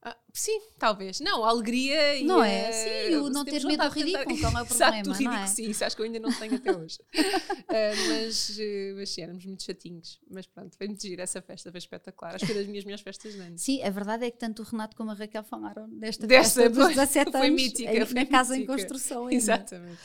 Ah, 0.08 0.16
sim, 0.32 0.60
talvez. 0.78 1.18
Não, 1.18 1.44
a 1.44 1.48
alegria 1.48 2.14
e 2.14 2.22
Não 2.24 2.40
é? 2.40 2.68
a- 2.68 2.72
Sim, 2.72 3.16
o 3.16 3.28
não 3.28 3.44
ter 3.44 3.64
medo 3.64 3.82
do 3.82 3.90
ridículo, 3.90 4.38
qual 4.38 4.56
é 4.56 4.62
o 4.62 4.66
Exato, 4.70 4.92
problema, 4.92 5.02
do 5.02 5.08
não 5.08 5.16
ridículo, 5.16 5.42
é? 5.42 5.46
sim, 5.48 5.68
isso 5.68 5.84
acho 5.84 5.96
que 5.96 6.02
eu 6.02 6.06
ainda 6.06 6.20
não 6.20 6.32
tenho 6.32 6.54
até 6.54 6.76
hoje. 6.76 6.98
Ah, 7.12 7.16
mas, 8.08 8.56
eh, 8.56 8.92
mas 8.94 9.10
sim, 9.10 9.22
éramos 9.22 9.44
muito 9.44 9.64
chatinhos. 9.64 10.20
Mas 10.30 10.46
pronto, 10.46 10.76
foi 10.78 10.86
muito 10.86 11.02
giro 11.02 11.20
essa 11.20 11.42
festa, 11.42 11.72
foi 11.72 11.78
espetacular. 11.78 12.36
Acho 12.36 12.46
que 12.46 12.52
foi 12.52 12.54
das 12.62 12.68
minhas 12.68 12.84
melhores 12.84 13.02
festas 13.02 13.34
de 13.34 13.40
ano. 13.40 13.58
Sim, 13.58 13.82
a 13.82 13.90
verdade 13.90 14.24
é 14.26 14.30
que 14.30 14.38
tanto 14.38 14.62
o 14.62 14.64
Renato 14.64 14.96
como 14.96 15.10
a 15.10 15.14
Raquel 15.14 15.42
falaram 15.42 15.88
desta 15.88 16.24
Desta, 16.24 16.60
festa 16.60 16.70
dos 16.70 16.84
foi- 16.84 16.94
17 16.94 17.32
foi 17.32 17.46
anos 17.48 17.62
mítica, 17.62 17.92
em- 17.92 18.06
foi 18.06 18.14
na 18.14 18.26
casa 18.26 18.56
em 18.56 18.64
construção 18.64 19.22
ainda. 19.26 19.34
Exatamente. 19.34 20.00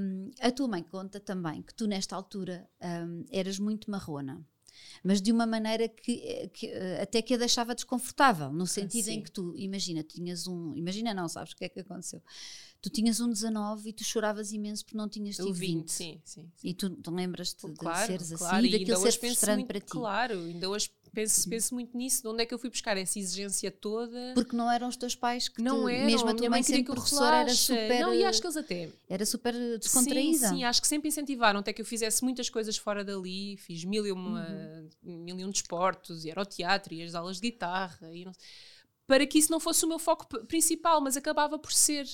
Um, 0.00 0.30
a 0.40 0.50
tua 0.50 0.68
mãe 0.68 0.82
conta 0.82 1.18
também 1.18 1.62
que 1.62 1.72
tu 1.72 1.86
nesta 1.86 2.14
altura 2.14 2.68
um, 2.82 3.24
eras 3.30 3.58
muito 3.58 3.90
marrona. 3.90 4.44
Mas 5.02 5.20
de 5.20 5.32
uma 5.32 5.46
maneira 5.46 5.88
que, 5.88 6.48
que 6.52 6.72
até 7.00 7.22
que 7.22 7.34
a 7.34 7.38
deixava 7.38 7.74
desconfortável, 7.74 8.52
no 8.52 8.66
sentido 8.66 9.08
em 9.08 9.22
que 9.22 9.30
tu, 9.30 9.54
imagina, 9.56 10.02
tinhas 10.02 10.46
um, 10.46 10.74
imagina 10.76 11.14
não, 11.14 11.28
sabes 11.28 11.52
o 11.52 11.56
que 11.56 11.64
é 11.64 11.68
que 11.68 11.80
aconteceu? 11.80 12.22
Tu 12.80 12.90
tinhas 12.90 13.18
um 13.20 13.28
19 13.28 13.88
e 13.88 13.92
tu 13.92 14.04
choravas 14.04 14.52
imenso 14.52 14.84
porque 14.84 14.96
não 14.96 15.08
tinhas 15.08 15.36
tido 15.36 15.52
20. 15.52 15.78
20. 15.78 15.92
Sim, 15.92 16.20
sim, 16.24 16.52
sim. 16.56 16.68
E 16.68 16.72
tu, 16.72 16.90
tu 16.90 17.10
lembras-te 17.10 17.68
claro, 17.72 18.00
de 18.00 18.06
seres 18.06 18.38
claro. 18.38 18.56
assim 18.56 18.66
e 18.66 18.78
daquilo 18.78 18.96
ser 18.98 19.12
frustrante 19.18 19.56
muito, 19.56 19.66
para 19.66 19.80
ti. 19.80 19.90
Claro, 19.90 20.38
ainda 20.38 20.68
hoje 20.68 20.88
penso, 21.12 21.48
penso 21.48 21.74
muito 21.74 21.96
nisso, 21.96 22.22
de 22.22 22.28
onde 22.28 22.42
é 22.42 22.46
que 22.46 22.54
eu 22.54 22.58
fui 22.58 22.70
buscar 22.70 22.96
essa 22.96 23.18
exigência 23.18 23.70
toda. 23.70 24.32
Porque 24.34 24.54
não 24.54 24.70
eram 24.70 24.88
os 24.88 24.96
teus 24.96 25.14
pais 25.14 25.48
que 25.48 25.60
não 25.60 25.86
te, 25.86 25.94
eram, 25.94 26.06
mesmo 26.06 26.28
a 26.28 26.34
tua 26.34 26.50
mãe 26.50 26.62
sempre 26.62 26.84
professora 26.84 27.36
era 27.38 27.54
super 27.54 28.00
não, 28.00 28.14
e 28.14 28.24
acho 28.24 28.40
que 28.40 28.46
eles 28.46 28.56
até 28.56 28.88
era 29.08 29.26
super 29.26 29.52
descontraída 29.78 30.48
sim, 30.48 30.56
sim, 30.56 30.64
acho 30.64 30.80
que 30.80 30.88
sempre 30.88 31.08
incentivaram 31.08 31.60
até 31.60 31.72
que 31.72 31.80
eu 31.80 31.86
fizesse 31.86 32.22
muitas 32.22 32.48
coisas 32.48 32.76
fora 32.76 33.04
dali 33.04 33.56
fiz 33.56 33.84
mil 33.84 34.06
e, 34.06 34.12
uma, 34.12 34.46
uhum. 34.48 35.24
mil 35.24 35.38
e 35.38 35.44
um 35.44 35.50
desportos 35.50 36.24
e 36.24 36.30
era 36.30 36.40
o 36.40 36.46
teatro 36.46 36.94
e 36.94 37.02
as 37.02 37.14
aulas 37.14 37.40
de 37.40 37.50
guitarra 37.50 38.14
e 38.14 38.24
não, 38.24 38.32
para 39.06 39.26
que 39.26 39.38
isso 39.38 39.50
não 39.50 39.60
fosse 39.60 39.84
o 39.84 39.88
meu 39.88 39.98
foco 39.98 40.26
principal 40.46 41.00
mas 41.00 41.16
acabava 41.16 41.58
por 41.58 41.72
ser 41.72 42.06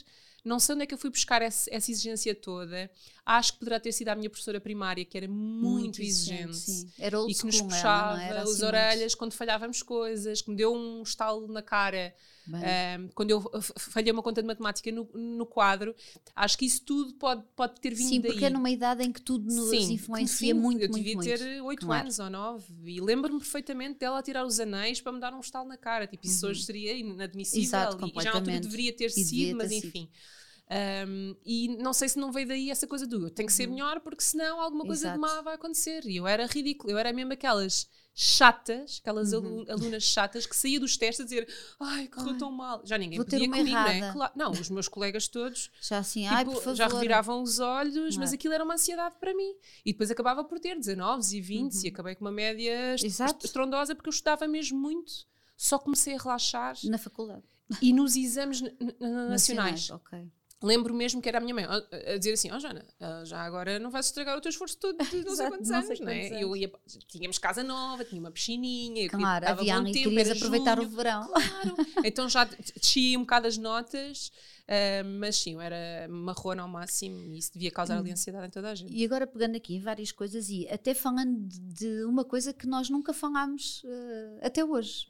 não 0.44 0.60
sei 0.60 0.74
onde 0.74 0.84
é 0.84 0.86
que 0.86 0.92
eu 0.92 0.98
fui 0.98 1.08
buscar 1.08 1.40
essa, 1.40 1.68
essa, 1.72 1.90
exigência 1.90 2.34
toda. 2.34 2.90
Acho 3.24 3.54
que 3.54 3.60
poderá 3.60 3.80
ter 3.80 3.92
sido 3.92 4.08
a 4.08 4.14
minha 4.14 4.28
professora 4.28 4.60
primária, 4.60 5.04
que 5.04 5.16
era 5.16 5.26
muito, 5.26 5.62
muito 5.62 6.02
exigente. 6.02 6.54
Sim. 6.54 6.92
Era 6.98 7.18
e 7.26 7.34
que 7.34 7.46
nos 7.46 7.62
puxava 7.62 8.22
ela, 8.22 8.42
as 8.42 8.50
assim 8.50 8.64
orelhas 8.64 9.00
muito... 9.00 9.16
quando 9.16 9.32
falhávamos 9.32 9.82
coisas, 9.82 10.42
que 10.42 10.50
me 10.50 10.56
deu 10.56 10.74
um 10.74 11.02
estalo 11.02 11.48
na 11.48 11.62
cara. 11.62 12.14
Um, 12.46 13.08
quando 13.14 13.30
eu 13.30 13.40
falhei 13.76 14.12
uma 14.12 14.22
conta 14.22 14.42
de 14.42 14.46
matemática 14.46 14.92
no, 14.92 15.08
no, 15.14 15.46
quadro, 15.46 15.94
acho 16.36 16.58
que 16.58 16.66
isso 16.66 16.82
tudo 16.84 17.14
pode, 17.14 17.42
pode 17.56 17.80
ter 17.80 17.94
vindo 17.94 18.08
Sim, 18.08 18.20
daí. 18.20 18.32
porque 18.32 18.44
é 18.44 18.50
numa 18.50 18.68
idade 18.68 19.02
em 19.02 19.10
que 19.10 19.20
tudo 19.20 19.46
nos 19.46 19.70
sim, 19.70 19.94
influencia 19.94 20.54
sim, 20.54 20.60
muito, 20.60 20.82
eu 20.82 20.90
devia 20.90 21.14
muito, 21.14 21.26
ter 21.26 21.62
oito 21.62 21.86
claro. 21.86 22.02
anos 22.02 22.18
ou 22.18 22.28
nove 22.28 22.66
e 22.84 23.00
lembro-me 23.00 23.38
perfeitamente 23.38 23.98
dela 24.00 24.22
tirar 24.22 24.44
os 24.44 24.60
anéis 24.60 25.00
para 25.00 25.12
me 25.12 25.20
dar 25.20 25.32
um 25.32 25.40
estalo 25.40 25.66
na 25.66 25.78
cara, 25.78 26.06
tipo, 26.06 26.26
isso 26.26 26.44
uhum. 26.44 26.50
hoje 26.50 26.64
seria 26.64 26.92
inadmissível 26.92 27.62
Exato, 27.62 28.06
e 28.06 28.22
já 28.22 28.30
na 28.30 28.38
altura 28.38 28.60
deveria 28.60 28.92
ter 28.92 29.10
sido, 29.10 29.24
devia 29.24 29.56
mas 29.56 29.68
ter 29.70 29.76
enfim. 29.76 29.90
Sido. 29.90 30.43
Um, 31.06 31.36
e 31.44 31.76
não 31.76 31.92
sei 31.92 32.08
se 32.08 32.18
não 32.18 32.32
veio 32.32 32.48
daí 32.48 32.70
essa 32.70 32.86
coisa 32.86 33.06
do 33.06 33.26
eu 33.26 33.30
tenho 33.30 33.46
que 33.46 33.52
ser 33.52 33.68
uhum. 33.68 33.74
melhor 33.74 34.00
porque 34.00 34.22
senão 34.22 34.60
alguma 34.60 34.86
coisa 34.86 35.08
Exato. 35.08 35.14
de 35.14 35.20
má 35.20 35.42
vai 35.42 35.54
acontecer. 35.54 36.04
E 36.06 36.16
eu 36.16 36.26
era 36.26 36.46
ridículo, 36.46 36.90
eu 36.90 36.98
era 36.98 37.12
mesmo 37.12 37.32
aquelas 37.32 37.88
chatas, 38.14 39.00
aquelas 39.02 39.32
uhum. 39.32 39.64
alunas 39.68 40.04
chatas 40.04 40.46
que 40.46 40.56
saía 40.56 40.80
dos 40.80 40.96
testes 40.96 41.20
a 41.20 41.24
dizer 41.24 41.48
ai, 41.80 42.08
correu 42.08 42.32
ai, 42.32 42.38
tão 42.38 42.50
mal. 42.50 42.80
Já 42.84 42.96
ninguém 42.96 43.18
podia 43.18 43.48
comigo, 43.48 43.70
não 43.70 43.86
é? 43.86 44.12
Claro, 44.12 44.32
não, 44.34 44.50
os 44.52 44.70
meus 44.70 44.88
colegas 44.88 45.28
todos 45.28 45.70
já 45.82 45.98
assim, 45.98 46.22
tipo, 46.22 46.34
ai, 46.34 46.44
por 46.44 46.62
favor. 46.62 46.76
já 46.76 46.86
reviravam 46.86 47.42
os 47.42 47.58
olhos, 47.58 48.16
mas 48.16 48.32
é? 48.32 48.36
aquilo 48.36 48.54
era 48.54 48.64
uma 48.64 48.74
ansiedade 48.74 49.16
para 49.20 49.34
mim. 49.34 49.54
E 49.84 49.92
depois 49.92 50.10
acabava 50.10 50.44
por 50.44 50.58
ter 50.58 50.78
19 50.78 51.36
e 51.36 51.40
20 51.40 51.74
uhum. 51.74 51.80
e 51.84 51.88
acabei 51.88 52.14
com 52.14 52.24
uma 52.24 52.32
média 52.32 52.94
Exato. 52.94 53.44
estrondosa 53.44 53.94
porque 53.94 54.08
eu 54.08 54.12
estudava 54.14 54.48
mesmo 54.48 54.78
muito. 54.78 55.12
Só 55.56 55.78
comecei 55.78 56.14
a 56.14 56.18
relaxar. 56.18 56.76
Na 56.84 56.98
faculdade. 56.98 57.44
E 57.82 57.92
nos 57.92 58.16
exames 58.16 58.60
nacionais. 58.60 59.30
nacionais 59.30 59.90
ok 59.90 60.30
lembro 60.64 60.94
mesmo 60.94 61.20
que 61.20 61.28
era 61.28 61.38
a 61.38 61.40
minha 61.40 61.54
mãe 61.54 61.64
a, 61.64 62.16
dizer 62.16 62.32
assim: 62.32 62.50
Ó 62.50 62.56
oh, 62.56 62.60
Joana, 62.60 62.84
já 63.24 63.40
agora 63.42 63.78
não 63.78 63.90
vais 63.90 64.06
estragar 64.06 64.36
o 64.36 64.40
teu 64.40 64.50
esforço 64.50 64.76
todo 64.78 64.96
de 65.04 65.22
não 65.24 65.36
sei 65.36 65.48
quantos 65.48 65.70
não 65.70 65.78
anos, 65.78 66.00
não 66.00 66.08
é? 66.08 66.42
Eu 66.42 66.56
ia, 66.56 66.70
tínhamos 67.06 67.38
casa 67.38 67.62
nova, 67.62 68.04
tinha 68.04 68.20
uma 68.20 68.30
piscininha, 68.30 69.08
claro, 69.08 69.48
havia 69.48 69.78
e 69.78 69.92
querias 69.92 70.30
aproveitar 70.30 70.76
junho, 70.76 70.88
o 70.88 70.90
verão. 70.90 71.26
Claro, 71.28 71.76
então 72.04 72.28
já 72.28 72.44
descia 72.44 73.18
um 73.18 73.22
bocado 73.22 73.46
as 73.46 73.56
notas. 73.56 74.32
Uh, 74.64 75.04
mas 75.20 75.36
sim, 75.36 75.52
eu 75.52 75.60
era 75.60 76.08
marrona 76.08 76.62
ao 76.62 76.68
máximo 76.68 77.22
e 77.34 77.36
isso 77.36 77.52
devia 77.52 77.70
causar 77.70 77.98
ali 77.98 78.08
hum. 78.08 78.12
ansiedade 78.14 78.46
em 78.46 78.50
toda 78.50 78.70
a 78.70 78.74
gente. 78.74 78.90
E 78.94 79.04
agora 79.04 79.26
pegando 79.26 79.56
aqui 79.56 79.78
várias 79.78 80.10
coisas 80.10 80.48
e 80.48 80.66
até 80.70 80.94
falando 80.94 81.38
de, 81.46 81.60
de 81.60 82.04
uma 82.04 82.24
coisa 82.24 82.50
que 82.50 82.66
nós 82.66 82.88
nunca 82.88 83.12
falámos 83.12 83.82
uh, 83.84 84.38
até 84.40 84.64
hoje. 84.64 85.06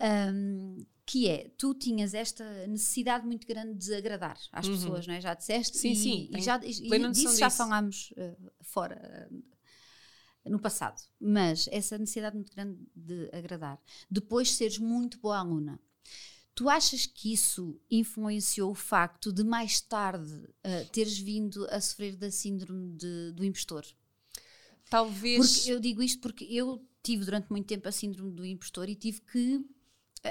Um, 0.00 0.84
que 1.04 1.28
é, 1.28 1.50
tu 1.58 1.74
tinhas 1.74 2.14
esta 2.14 2.66
necessidade 2.66 3.26
muito 3.26 3.46
grande 3.46 3.74
de 3.74 3.94
agradar 3.94 4.38
às 4.52 4.66
uhum. 4.66 4.74
pessoas, 4.74 5.06
não 5.06 5.14
é? 5.14 5.20
Já 5.20 5.34
disseste? 5.34 5.76
Sim, 5.76 5.90
e, 5.90 5.96
sim. 5.96 6.30
E, 6.32 6.40
já, 6.40 6.56
e 6.64 7.10
disso 7.10 7.36
já 7.36 7.50
falámos 7.50 8.12
uh, 8.12 8.52
fora, 8.62 9.28
uh, 9.30 10.50
no 10.50 10.60
passado. 10.60 11.00
Mas 11.20 11.68
essa 11.70 11.98
necessidade 11.98 12.36
muito 12.36 12.52
grande 12.52 12.78
de 12.94 13.28
agradar. 13.32 13.80
Depois 14.10 14.54
seres 14.54 14.78
muito 14.78 15.18
boa 15.18 15.38
aluna. 15.38 15.80
Tu 16.54 16.68
achas 16.68 17.06
que 17.06 17.32
isso 17.32 17.80
influenciou 17.90 18.70
o 18.70 18.74
facto 18.74 19.32
de 19.32 19.42
mais 19.42 19.80
tarde 19.80 20.32
uh, 20.34 20.88
teres 20.92 21.18
vindo 21.18 21.66
a 21.70 21.80
sofrer 21.80 22.14
da 22.16 22.30
síndrome 22.30 22.92
de, 22.96 23.32
do 23.32 23.44
impostor? 23.44 23.84
Talvez. 24.88 25.56
Porque 25.56 25.72
eu 25.72 25.80
digo 25.80 26.02
isto 26.02 26.20
porque 26.20 26.44
eu 26.44 26.86
tive 27.02 27.24
durante 27.24 27.50
muito 27.50 27.66
tempo 27.66 27.88
a 27.88 27.92
síndrome 27.92 28.32
do 28.32 28.44
impostor 28.44 28.88
e 28.88 28.94
tive 28.94 29.20
que 29.22 29.64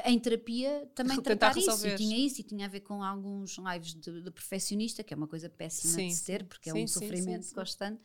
em 0.06 0.20
terapia 0.20 0.90
também 0.96 1.20
tratar 1.22 1.58
isso. 1.58 1.88
E 1.88 1.96
tinha 1.96 2.18
isso 2.18 2.42
e 2.42 2.44
tinha 2.44 2.66
a 2.66 2.70
ver 2.70 2.82
com 2.82 3.04
alguns 3.04 3.58
lives 3.58 3.94
de, 3.94 4.22
de 4.22 4.32
perfeccionista, 4.32 5.04
que 5.04 5.14
é 5.14 5.18
uma 5.18 5.28
coisa 5.28 5.50
péssima 5.50 5.94
sim, 5.94 6.08
de 6.08 6.16
se 6.16 6.26
ter, 6.26 6.46
porque 6.46 6.72
sim, 6.72 6.80
é 6.80 6.84
um 6.84 6.88
sim, 6.88 7.00
sofrimento 7.00 7.54
constante. 7.54 8.02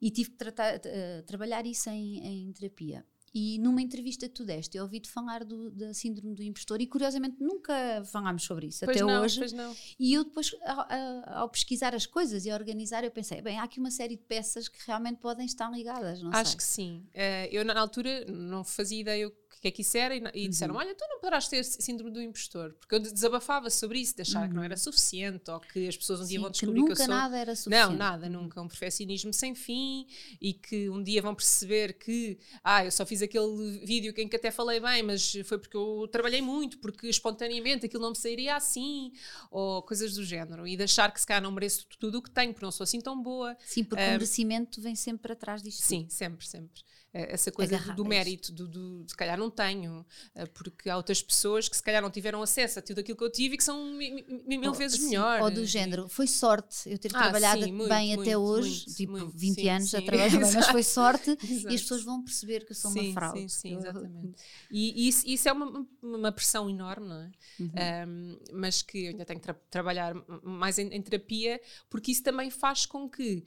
E 0.00 0.10
tive 0.10 0.30
que 0.30 0.36
tratar, 0.36 0.76
uh, 0.78 1.22
trabalhar 1.26 1.64
isso 1.66 1.88
em, 1.90 2.48
em 2.48 2.52
terapia. 2.52 3.04
E 3.34 3.58
numa 3.58 3.80
entrevista 3.80 4.28
que 4.28 4.34
tu 4.34 4.44
deste, 4.44 4.76
eu 4.76 4.82
ouvi-te 4.82 5.10
falar 5.10 5.42
do, 5.42 5.70
da 5.70 5.94
síndrome 5.94 6.34
do 6.34 6.42
impostor 6.42 6.82
e 6.82 6.86
curiosamente 6.86 7.36
nunca 7.40 8.02
falámos 8.04 8.42
sobre 8.42 8.66
isso 8.66 8.84
pois 8.84 8.96
até 8.96 9.06
não, 9.06 9.22
hoje. 9.22 9.54
Não. 9.54 9.74
E 9.98 10.12
eu 10.12 10.24
depois, 10.24 10.54
ao, 10.62 11.38
ao, 11.38 11.48
pesquisar 11.48 11.94
as 11.94 12.04
coisas 12.04 12.44
e 12.44 12.50
a 12.50 12.54
organizar, 12.54 13.04
eu 13.04 13.10
pensei, 13.10 13.40
bem, 13.40 13.58
há 13.58 13.62
aqui 13.62 13.80
uma 13.80 13.90
série 13.90 14.16
de 14.16 14.22
peças 14.24 14.68
que 14.68 14.78
realmente 14.86 15.16
podem 15.16 15.46
estar 15.46 15.70
ligadas, 15.70 16.22
não 16.22 16.30
Acho 16.30 16.50
sei. 16.50 16.56
que 16.58 16.64
sim. 16.64 17.06
Uh, 17.14 17.48
eu 17.50 17.64
na 17.64 17.80
altura 17.80 18.26
não 18.26 18.62
fazia 18.64 19.00
ideia 19.00 19.32
que 19.60 19.68
é 19.68 19.98
era, 19.98 20.16
e, 20.16 20.22
e 20.44 20.48
disseram: 20.48 20.74
uhum. 20.74 20.80
Olha, 20.80 20.94
tu 20.94 21.04
não 21.08 21.18
poderás 21.18 21.48
ter 21.48 21.64
síndrome 21.64 22.10
do 22.10 22.20
impostor, 22.20 22.72
porque 22.80 22.94
eu 22.94 23.00
desabafava 23.00 23.70
sobre 23.70 23.98
isso, 24.00 24.14
de 24.16 24.22
achar 24.22 24.42
uhum. 24.42 24.48
que 24.48 24.54
não 24.54 24.62
era 24.62 24.74
uhum. 24.74 24.78
suficiente, 24.78 25.50
ou 25.50 25.60
que 25.60 25.88
as 25.88 25.96
pessoas 25.96 26.20
um 26.20 26.26
dia 26.26 26.38
Sim, 26.38 26.42
vão 26.42 26.50
descobrir 26.50 26.80
que, 26.80 26.86
que, 26.86 26.92
eu 26.92 26.96
sou. 26.96 27.08
nada 27.08 27.36
era 27.36 27.54
suficiente. 27.54 27.90
Não, 27.90 27.96
nada, 27.96 28.28
nunca. 28.28 28.60
Um 28.60 28.68
perfeccionismo 28.68 29.32
sem 29.32 29.54
fim, 29.54 30.06
e 30.40 30.52
que 30.52 30.88
um 30.90 31.02
dia 31.02 31.20
vão 31.22 31.34
perceber 31.34 31.94
que, 31.94 32.38
ah, 32.62 32.84
eu 32.84 32.90
só 32.90 33.04
fiz 33.04 33.22
aquele 33.22 33.80
vídeo 33.84 34.12
em 34.16 34.28
que 34.28 34.36
até 34.36 34.50
falei 34.50 34.80
bem, 34.80 35.02
mas 35.02 35.32
foi 35.44 35.58
porque 35.58 35.76
eu 35.76 36.08
trabalhei 36.10 36.42
muito, 36.42 36.78
porque 36.78 37.08
espontaneamente 37.08 37.86
aquilo 37.86 38.02
não 38.02 38.10
me 38.10 38.16
sairia 38.16 38.56
assim, 38.56 39.12
ou 39.50 39.82
coisas 39.82 40.14
do 40.14 40.24
género, 40.24 40.66
e 40.66 40.76
de 40.76 40.82
achar 40.82 41.12
que 41.12 41.20
se 41.20 41.26
calhar 41.26 41.42
não 41.42 41.52
mereço 41.52 41.86
tudo 41.98 42.18
o 42.18 42.22
que 42.22 42.30
tenho, 42.30 42.52
porque 42.52 42.64
não 42.64 42.72
sou 42.72 42.84
assim 42.84 43.00
tão 43.00 43.20
boa. 43.20 43.56
Sim, 43.64 43.84
porque 43.84 44.02
um, 44.02 44.08
o 44.08 44.10
merecimento 44.12 44.80
vem 44.80 44.94
sempre 44.94 45.22
para 45.22 45.36
trás 45.36 45.62
disto. 45.62 45.82
Sim, 45.82 46.06
sempre, 46.08 46.46
sempre. 46.46 46.82
Eh, 47.14 47.34
essa 47.34 47.52
coisa 47.52 47.78
do, 47.78 47.96
do 47.96 48.04
mérito, 48.06 48.50
do, 48.52 48.66
do, 48.66 49.04
se 49.06 49.14
calhar 49.14 49.36
não 49.36 49.50
tenho, 49.50 50.04
eh, 50.34 50.46
porque 50.46 50.88
há 50.88 50.96
outras 50.96 51.20
pessoas 51.20 51.68
que 51.68 51.76
se 51.76 51.82
calhar 51.82 52.00
não 52.00 52.10
tiveram 52.10 52.40
acesso 52.40 52.78
a 52.78 52.82
tudo 52.82 53.00
aquilo 53.00 53.18
que 53.18 53.24
eu 53.24 53.30
tive 53.30 53.54
e 53.54 53.58
que 53.58 53.64
são 53.64 53.92
mil 53.92 54.70
ou, 54.70 54.74
vezes 54.74 54.98
melhores. 54.98 55.44
Ou 55.44 55.50
do 55.50 55.66
género, 55.66 56.08
foi 56.08 56.26
sorte 56.26 56.90
eu 56.90 56.98
ter 56.98 57.10
ah, 57.14 57.18
trabalhado 57.18 57.64
sim, 57.64 57.72
muito, 57.72 57.88
bem 57.90 58.08
muito, 58.08 58.22
até 58.22 58.38
hoje, 58.38 58.86
muito, 58.86 58.94
tipo 58.94 59.38
20 59.38 59.54
sim, 59.54 59.68
anos 59.68 59.90
sim. 59.90 59.96
a 59.98 60.02
trabalhar 60.02 60.30
bem, 60.30 60.52
mas 60.54 60.66
foi 60.68 60.82
sorte 60.82 61.36
e 61.42 61.74
as 61.74 61.82
pessoas 61.82 62.02
vão 62.02 62.22
perceber 62.24 62.64
que 62.64 62.72
eu 62.72 62.76
sou 62.76 62.90
uma 62.90 63.12
fraude. 63.12 63.40
Sim, 63.40 63.48
sim, 63.48 63.76
exatamente. 63.76 64.42
E 64.70 65.08
isso, 65.08 65.26
isso 65.26 65.48
é 65.48 65.52
uma, 65.52 65.86
uma 66.02 66.32
pressão 66.32 66.70
enorme, 66.70 67.08
não 67.08 67.20
é? 67.20 67.30
Uhum. 67.60 67.70
Um, 68.08 68.38
mas 68.54 68.80
que 68.80 69.04
eu 69.04 69.10
ainda 69.10 69.24
tenho 69.26 69.38
que 69.38 69.44
tra 69.44 69.54
trabalhar 69.70 70.14
mais 70.42 70.78
em, 70.78 70.88
em 70.88 71.02
terapia, 71.02 71.60
porque 71.90 72.10
isso 72.10 72.22
também 72.22 72.50
faz 72.50 72.86
com 72.86 73.08
que 73.08 73.44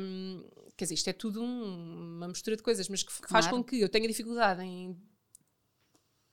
um, 0.00 0.44
quer 0.76 0.84
dizer, 0.84 0.94
isto 0.94 1.08
é 1.08 1.12
tudo 1.12 1.42
um, 1.42 2.16
uma 2.16 2.28
mistura 2.28 2.56
de 2.56 2.62
coisas, 2.62 2.88
mas 2.88 3.02
que 3.02 3.12
claro. 3.12 3.28
faz 3.28 3.46
com 3.46 3.62
que 3.62 3.80
eu 3.80 3.88
tenha 3.88 4.06
dificuldade 4.06 4.62
em 4.62 4.96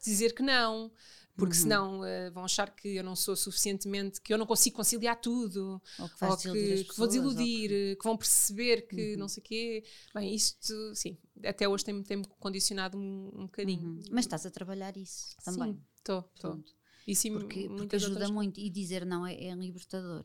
dizer 0.04 0.34
que 0.34 0.44
não, 0.44 0.92
porque 1.36 1.56
uhum. 1.56 1.62
senão 1.62 2.02
uh, 2.02 2.32
vão 2.32 2.44
achar 2.44 2.76
que 2.76 2.90
eu 2.90 3.04
não 3.04 3.16
sou 3.16 3.36
suficientemente, 3.36 4.22
que 4.22 4.34
eu 4.34 4.38
não 4.38 4.46
consigo 4.46 4.76
conciliar 4.76 5.20
tudo, 5.20 5.82
ou 5.98 6.10
que, 6.10 6.26
ou 6.26 6.38
que, 6.38 6.84
que 6.84 6.98
vou 6.98 7.08
desiludir, 7.08 7.70
que... 7.70 7.96
que... 7.96 8.04
vão 8.04 8.18
perceber 8.18 8.88
que 8.88 9.14
uhum. 9.14 9.20
não 9.20 9.28
sei 9.28 9.42
o 9.42 9.44
quê. 9.44 9.84
Bem, 10.14 10.36
isto, 10.36 10.96
sim, 10.96 11.18
até 11.44 11.68
hoje 11.68 11.86
tem-me 11.86 12.04
tem 12.04 12.22
condicionado 12.40 12.98
um, 12.98 13.32
um 13.34 13.46
bocadinho. 13.46 13.90
Uhum. 13.90 14.02
Mas 14.12 14.26
estás 14.26 14.46
a 14.46 14.52
trabalhar 14.52 14.96
isso 14.98 15.36
também. 15.44 15.82
Estou, 15.98 16.30
estou. 16.36 16.64
E 17.08 17.16
sim, 17.16 17.34
porque, 17.34 17.68
porque 17.68 17.96
ajuda 17.96 18.14
outras... 18.14 18.32
muito 18.32 18.60
e 18.60 18.70
dizer 18.70 19.06
não 19.06 19.26
é, 19.26 19.34
é 19.34 19.56
libertador. 19.56 20.24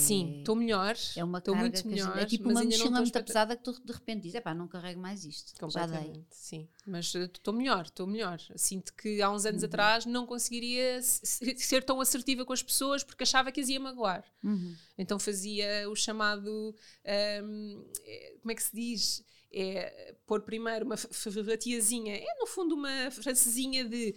Sim, 0.00 0.38
estou 0.38 0.56
é, 0.56 0.58
melhor. 0.58 0.96
É 1.14 1.22
uma 1.22 1.38
estou 1.38 1.54
muito 1.54 1.86
melhor. 1.86 2.16
É 2.16 2.24
tipo 2.24 2.48
uma 2.48 2.64
mochila 2.64 3.00
muito 3.00 3.24
pesada 3.24 3.54
que 3.54 3.62
tu 3.62 3.72
de 3.84 3.92
repente 3.92 4.22
dizes, 4.22 4.40
pá, 4.40 4.54
não 4.54 4.66
carrego 4.66 4.98
mais 4.98 5.24
isto. 5.24 5.52
Já 5.70 5.86
dei. 5.86 6.24
Sim, 6.30 6.66
mas 6.86 7.14
estou 7.14 7.52
melhor, 7.52 7.84
estou 7.84 8.06
melhor. 8.06 8.40
Sinto 8.56 8.94
que 8.94 9.20
há 9.20 9.30
uns 9.30 9.44
anos 9.44 9.62
uhum. 9.62 9.68
atrás 9.68 10.06
não 10.06 10.24
conseguiria 10.24 11.00
ser 11.02 11.82
tão 11.84 12.00
assertiva 12.00 12.42
com 12.44 12.54
as 12.54 12.62
pessoas 12.62 13.04
porque 13.04 13.22
achava 13.22 13.52
que 13.52 13.60
as 13.60 13.68
ia 13.68 13.78
magoar. 13.78 14.24
Uhum. 14.42 14.74
Então 14.96 15.18
fazia 15.18 15.88
o 15.90 15.94
chamado, 15.94 16.74
um, 17.44 17.84
eh, 18.06 18.36
como 18.40 18.50
é 18.50 18.54
que 18.54 18.62
se 18.62 18.74
diz? 18.74 19.22
É 19.52 20.14
pôr 20.26 20.40
primeiro 20.40 20.86
uma 20.86 20.96
fatiazinha, 20.96 22.16
é 22.16 22.38
no 22.38 22.46
fundo 22.46 22.74
uma 22.74 23.10
francesinha 23.10 23.84
de 23.84 24.14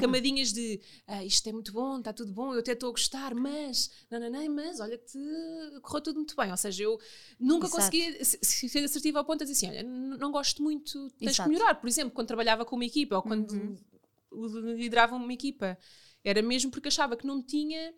camadinhas 0.00 0.52
de 0.52 0.80
ah, 1.06 1.22
isto 1.24 1.46
é 1.48 1.52
muito 1.52 1.72
bom, 1.72 1.98
está 1.98 2.12
tudo 2.12 2.32
bom, 2.32 2.54
eu 2.54 2.60
até 2.60 2.72
estou 2.72 2.88
a 2.88 2.92
gostar, 2.92 3.34
mas, 3.34 3.90
não, 4.10 4.18
não, 4.18 4.30
não, 4.30 4.54
mas 4.54 4.80
olha 4.80 4.96
que 4.96 5.06
te 5.06 5.80
correu 5.82 6.00
tudo 6.00 6.16
muito 6.16 6.34
bem. 6.34 6.50
Ou 6.50 6.56
seja, 6.56 6.84
eu 6.84 6.98
nunca 7.38 7.66
Exato. 7.66 7.82
conseguia 7.82 8.24
ser 8.24 8.84
assertiva 8.84 9.18
ao 9.18 9.24
ponto 9.24 9.44
de 9.44 9.52
dizer 9.52 9.66
assim: 9.66 9.76
olha, 9.76 9.82
não 9.82 10.32
gosto 10.32 10.62
muito, 10.62 11.10
tens 11.18 11.32
Exato. 11.32 11.48
que 11.48 11.54
melhorar. 11.54 11.74
Por 11.74 11.88
exemplo, 11.88 12.12
quando 12.12 12.28
trabalhava 12.28 12.64
com 12.64 12.76
uma 12.76 12.84
equipa 12.84 13.16
ou 13.16 13.22
quando 13.22 13.78
liderava 14.76 15.16
uma 15.16 15.32
equipa, 15.32 15.76
era 16.24 16.40
mesmo 16.42 16.70
porque 16.70 16.88
achava 16.88 17.16
que 17.16 17.26
não 17.26 17.42
tinha. 17.42 17.94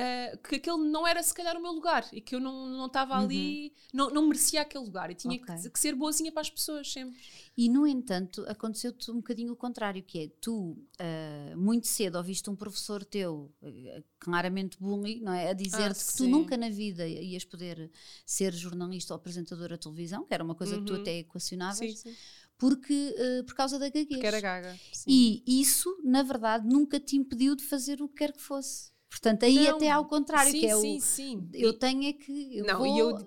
Ah, 0.00 0.36
que 0.36 0.54
aquele 0.56 0.78
não 0.88 1.04
era 1.06 1.20
se 1.22 1.34
calhar 1.34 1.56
o 1.56 1.60
meu 1.60 1.72
lugar 1.72 2.08
e 2.12 2.20
que 2.20 2.34
eu 2.36 2.40
não 2.40 2.66
não 2.68 2.86
estava 2.86 3.16
ali, 3.18 3.72
não, 3.92 4.08
não 4.10 4.26
merecia 4.28 4.60
aquele 4.62 4.84
lugar 4.84 5.10
e 5.10 5.14
tinha 5.14 5.34
Ok. 5.34 5.56
que, 5.62 5.70
que 5.70 5.78
ser 5.80 5.94
boazinha 5.96 6.30
para 6.30 6.42
as 6.42 6.50
pessoas 6.50 6.90
sempre. 6.92 7.18
E, 7.56 7.68
no 7.68 7.84
entanto, 7.84 8.44
aconteceu-te 8.46 9.10
um 9.10 9.16
bocadinho 9.16 9.52
o 9.52 9.56
contrário, 9.56 10.00
que 10.02 10.18
é, 10.20 10.28
tu, 10.40 10.78
ah, 11.00 11.56
muito 11.56 11.88
cedo, 11.88 12.16
ouviste 12.16 12.48
um 12.48 12.54
professor 12.54 13.04
teu, 13.04 13.52
ah, 13.62 14.02
claramente 14.20 14.78
bullying, 14.78 15.20
não 15.20 15.32
é? 15.32 15.50
A 15.50 15.52
dizer-te 15.54 16.04
que 16.04 16.16
tu 16.16 16.28
nunca 16.28 16.56
na 16.56 16.68
vida 16.70 17.06
ias 17.08 17.44
poder 17.44 17.90
ser 18.24 18.52
jornalista 18.54 19.12
ou 19.12 19.16
apresentadora 19.16 19.76
de 19.76 19.82
televisão, 19.82 20.24
que 20.24 20.32
era 20.32 20.44
uma 20.44 20.54
coisa 20.54 20.78
que 20.78 20.84
tu 20.84 20.94
Uhum. 20.94 21.00
até 21.00 21.18
equacionavas, 21.18 21.78
Sim, 21.78 21.96
sim. 21.96 22.14
porque, 22.56 23.14
ah, 23.18 23.44
por 23.44 23.54
causa 23.54 23.78
da 23.78 23.88
gaguez. 23.88 24.20
Que 24.20 24.26
era 24.26 24.40
gaga. 24.40 24.78
Sim. 24.92 25.10
E 25.46 25.60
isso, 25.60 25.98
na 26.04 26.22
verdade, 26.22 26.66
nunca 26.68 27.00
te 27.00 27.16
impediu 27.16 27.56
de 27.56 27.64
fazer 27.64 28.00
o 28.00 28.08
que 28.08 28.14
quer 28.18 28.32
que 28.32 28.40
fosse. 28.42 28.92
Portanto, 29.08 29.44
aí 29.44 29.54
Não. 29.64 29.76
até 29.76 29.90
ao 29.90 30.04
contrário, 30.06 30.50
sim, 30.52 30.60
que 30.60 30.66
é 30.66 30.76
sim, 30.76 30.96
o... 30.98 31.00
sim. 31.00 31.48
Eu 31.54 31.70
E- 31.70 31.78
tenho 31.78 32.04
é 32.08 32.12
que... 32.12 32.58
Eu 32.58 32.64
não, 32.66 32.78
vou... 32.78 32.86
e 32.86 32.98
eu 32.98 33.18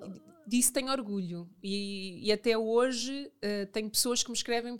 disso 0.47 0.71
tenho 0.73 0.91
orgulho. 0.91 1.49
E, 1.63 2.27
e 2.27 2.32
até 2.32 2.57
hoje 2.57 3.32
eh, 3.41 3.65
tenho 3.65 3.89
pessoas 3.89 4.21
que 4.23 4.29
me 4.29 4.36
escrevem. 4.38 4.79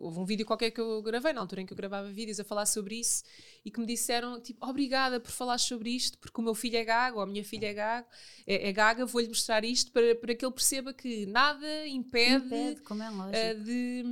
Houve 0.00 0.18
um 0.20 0.24
vídeo 0.24 0.46
qualquer 0.46 0.70
que 0.70 0.80
eu 0.80 1.02
gravei, 1.02 1.32
na 1.32 1.40
altura 1.40 1.62
em 1.62 1.66
que 1.66 1.72
eu 1.72 1.76
gravava 1.76 2.10
vídeos 2.10 2.38
a 2.40 2.44
falar 2.44 2.66
sobre 2.66 2.96
isso, 3.00 3.22
e 3.64 3.70
que 3.70 3.80
me 3.80 3.86
disseram, 3.86 4.40
tipo, 4.40 4.64
obrigada 4.66 5.20
por 5.20 5.30
falar 5.30 5.58
sobre 5.58 5.90
isto, 5.90 6.16
porque 6.18 6.40
o 6.40 6.44
meu 6.44 6.54
filho 6.54 6.76
é 6.76 6.84
gago, 6.84 7.16
ou 7.18 7.22
a 7.22 7.26
minha 7.26 7.44
filha 7.44 7.66
é, 7.66 7.74
gago, 7.74 8.06
é, 8.46 8.68
é 8.68 8.72
gaga, 8.72 9.04
vou-lhe 9.06 9.28
mostrar 9.28 9.64
isto 9.64 9.90
para, 9.92 10.14
para 10.16 10.34
que 10.34 10.44
ele 10.44 10.52
perceba 10.54 10.92
que 10.94 11.26
nada 11.26 11.86
impede, 11.86 12.44
Impede, 12.44 12.82
é 13.32 13.50
eh, 13.50 13.54
de, 13.54 14.04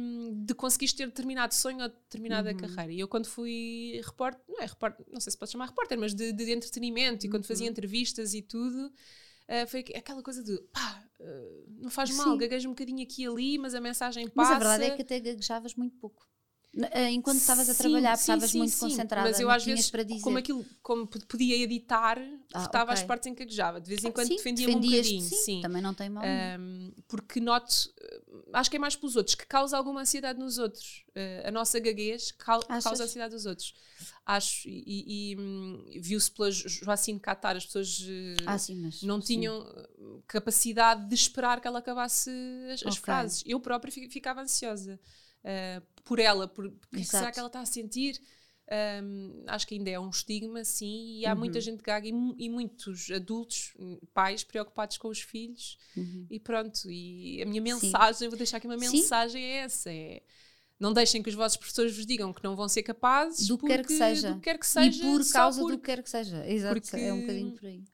de 0.44 0.54
conseguires 0.54 0.92
ter 0.92 1.06
determinado 1.06 1.54
sonho 1.54 1.82
ou 1.82 1.88
determinada 1.88 2.50
Uhum. 2.50 2.56
carreira. 2.56 2.92
E 2.92 3.00
eu 3.00 3.08
quando 3.08 3.26
fui 3.26 4.00
repórter, 4.04 4.42
não 4.48 4.60
é 4.60 4.66
repórter, 4.66 5.06
não 5.10 5.20
sei 5.20 5.30
se 5.32 5.38
pode 5.38 5.50
chamar 5.52 5.66
repórter, 5.68 5.98
mas 5.98 6.14
de, 6.14 6.32
de 6.32 6.52
entretenimento 6.52 7.24
e 7.26 7.28
quando 7.28 7.44
Uhum. 7.44 7.48
fazia 7.48 7.68
entrevistas 7.68 8.34
e 8.34 8.42
tudo, 8.42 8.92
eh, 9.48 9.66
foi 9.66 9.80
aqu- 9.80 9.96
aquela 9.96 10.22
coisa 10.22 10.42
de 10.42 10.56
pá, 10.72 11.02
eh, 11.20 11.64
não 11.78 11.90
faz 11.90 12.10
mal, 12.16 12.36
gaguejo 12.36 12.68
um 12.68 12.72
bocadinho 12.72 13.02
aqui 13.02 13.22
e 13.22 13.26
ali, 13.26 13.58
mas 13.58 13.74
a 13.74 13.80
mensagem 13.80 14.24
Mas 14.34 14.48
passa. 14.48 14.54
a 14.54 14.58
verdade 14.58 14.84
é 14.84 14.96
que 14.96 15.02
até 15.02 15.20
gaguejavas 15.20 15.74
muito 15.74 15.96
pouco. 15.98 16.26
Eh, 16.92 17.10
Enquanto 17.12 17.38
estavas 17.38 17.68
a 17.70 17.74
Sim, 17.74 17.82
trabalhar, 17.82 18.16
sim, 18.16 18.20
estavas 18.22 18.50
sim, 18.50 18.58
muito 18.58 18.72
sim. 18.72 18.80
concentrada 18.80 19.28
Mas 19.30 19.40
eu 19.40 19.50
às 19.50 19.64
vezes, 19.64 19.90
para 19.90 20.02
dizer. 20.02 20.20
como 20.20 20.38
aquilo, 20.38 20.64
como 20.82 21.06
podia 21.06 21.56
editar, 21.56 22.18
Ah, 22.52 22.64
estava 22.64 22.92
às 22.92 23.00
ok. 23.00 23.08
partes 23.08 23.26
em 23.26 23.34
que 23.34 23.44
gaguejava. 23.44 23.80
De 23.80 23.88
vez 23.88 24.04
em 24.04 24.12
quando 24.12 24.28
Sim, 24.28 24.36
defendia-me 24.36 24.74
um 24.74 24.80
bocadinho. 24.80 25.22
sim, 25.22 25.36
sim. 25.36 25.62
Também 25.62 25.80
não 25.80 25.94
tem 25.94 26.10
mal. 26.10 26.24
Um, 26.24 26.92
porque 27.08 27.40
noto, 27.40 27.72
uh, 28.30 28.50
acho 28.52 28.70
que 28.70 28.76
é 28.76 28.78
mais 28.80 28.94
pelos 28.96 29.16
outros, 29.16 29.34
que 29.34 29.46
causa 29.46 29.76
alguma 29.76 30.02
ansiedade 30.02 30.38
nos 30.38 30.58
outros. 30.58 31.04
Uh, 31.10 31.48
a 31.48 31.50
nossa 31.50 31.78
gaguez 31.80 32.32
Achas? 32.68 32.84
causa 32.84 33.04
ansiedade 33.04 33.34
dos 33.34 33.46
outros. 33.46 33.74
Acho, 34.24 34.68
e, 34.68 35.32
e- 35.32 35.36
hum, 35.38 35.84
viu-se 36.00 36.30
pela 36.30 36.50
Jo- 36.50 36.68
Joacine 36.68 37.20
Catar, 37.20 37.56
as 37.56 37.64
pessoas 37.64 38.00
uh, 38.00 38.42
ah, 38.46 38.58
sim, 38.58 38.76
mas. 38.76 39.00
não 39.02 39.20
sim. 39.20 39.26
tinham 39.26 39.60
uh, 39.60 40.22
capacidade 40.26 41.08
de 41.08 41.14
esperar 41.14 41.60
que 41.60 41.66
ela 41.66 41.78
acabasse 41.78 42.30
as, 42.72 42.82
as 42.84 42.96
frases. 42.96 43.42
Eu 43.46 43.60
própria 43.60 43.92
fi- 43.92 44.08
ficava 44.10 44.40
ansiosa 44.42 44.98
uh, 45.46 46.02
por 46.04 46.18
ela, 46.18 46.46
por 46.48 46.66
o 46.66 46.72
que 46.92 47.04
será 47.04 47.30
que 47.32 47.38
ela 47.38 47.48
está 47.48 47.60
a 47.60 47.66
sentir. 47.66 48.20
Um, 48.68 49.44
acho 49.46 49.64
que 49.64 49.76
ainda 49.76 49.90
é 49.90 50.00
um 50.00 50.10
estigma, 50.10 50.64
sim, 50.64 51.18
e 51.20 51.24
há 51.26 51.32
Uhum. 51.32 51.38
muita 51.38 51.60
gente 51.60 51.80
gaga 51.84 52.08
e, 52.08 52.12
e 52.36 52.50
muitos 52.50 53.08
adultos, 53.12 53.72
hum, 53.78 53.96
pais 54.12 54.42
preocupados 54.42 54.98
com 54.98 55.06
os 55.06 55.20
filhos, 55.20 55.78
Uhum. 55.96 56.26
e 56.28 56.40
pronto, 56.40 56.90
e 56.90 57.40
a 57.42 57.46
minha 57.46 57.62
Sim. 57.78 57.86
mensagem, 57.86 58.28
vou 58.28 58.36
deixar 58.36 58.56
aqui 58.56 58.66
uma 58.66 58.76
Sim. 58.76 58.90
mensagem 58.96 59.40
é 59.44 59.56
essa, 59.58 59.92
é 59.92 60.20
não 60.80 60.92
deixem 60.92 61.22
que 61.22 61.28
os 61.28 61.36
vossos 61.36 61.56
professores 61.56 61.94
vos 61.96 62.04
digam 62.04 62.32
que 62.34 62.42
não 62.42 62.56
vão 62.56 62.68
ser 62.68 62.82
capazes 62.82 63.46
Do 63.46 63.56
que 63.56 63.66
quer 63.68 63.86
que 63.86 63.96
seja. 63.96 64.30
do 64.30 64.34
que 64.34 64.40
quer 64.42 64.58
que 64.58 64.66
seja, 64.66 64.98
e 64.98 65.00
por 65.12 65.30
causa 65.30 65.60
porque- 65.60 65.76
do 65.76 65.78
que 65.80 65.86
quer 65.86 66.02
que 66.02 66.10
seja. 66.10 66.44
Exato, 66.50 66.96
é 66.96 67.12
um 67.12 67.20
bocadinho 67.20 67.52
por 67.52 67.66
aí. 67.66 67.84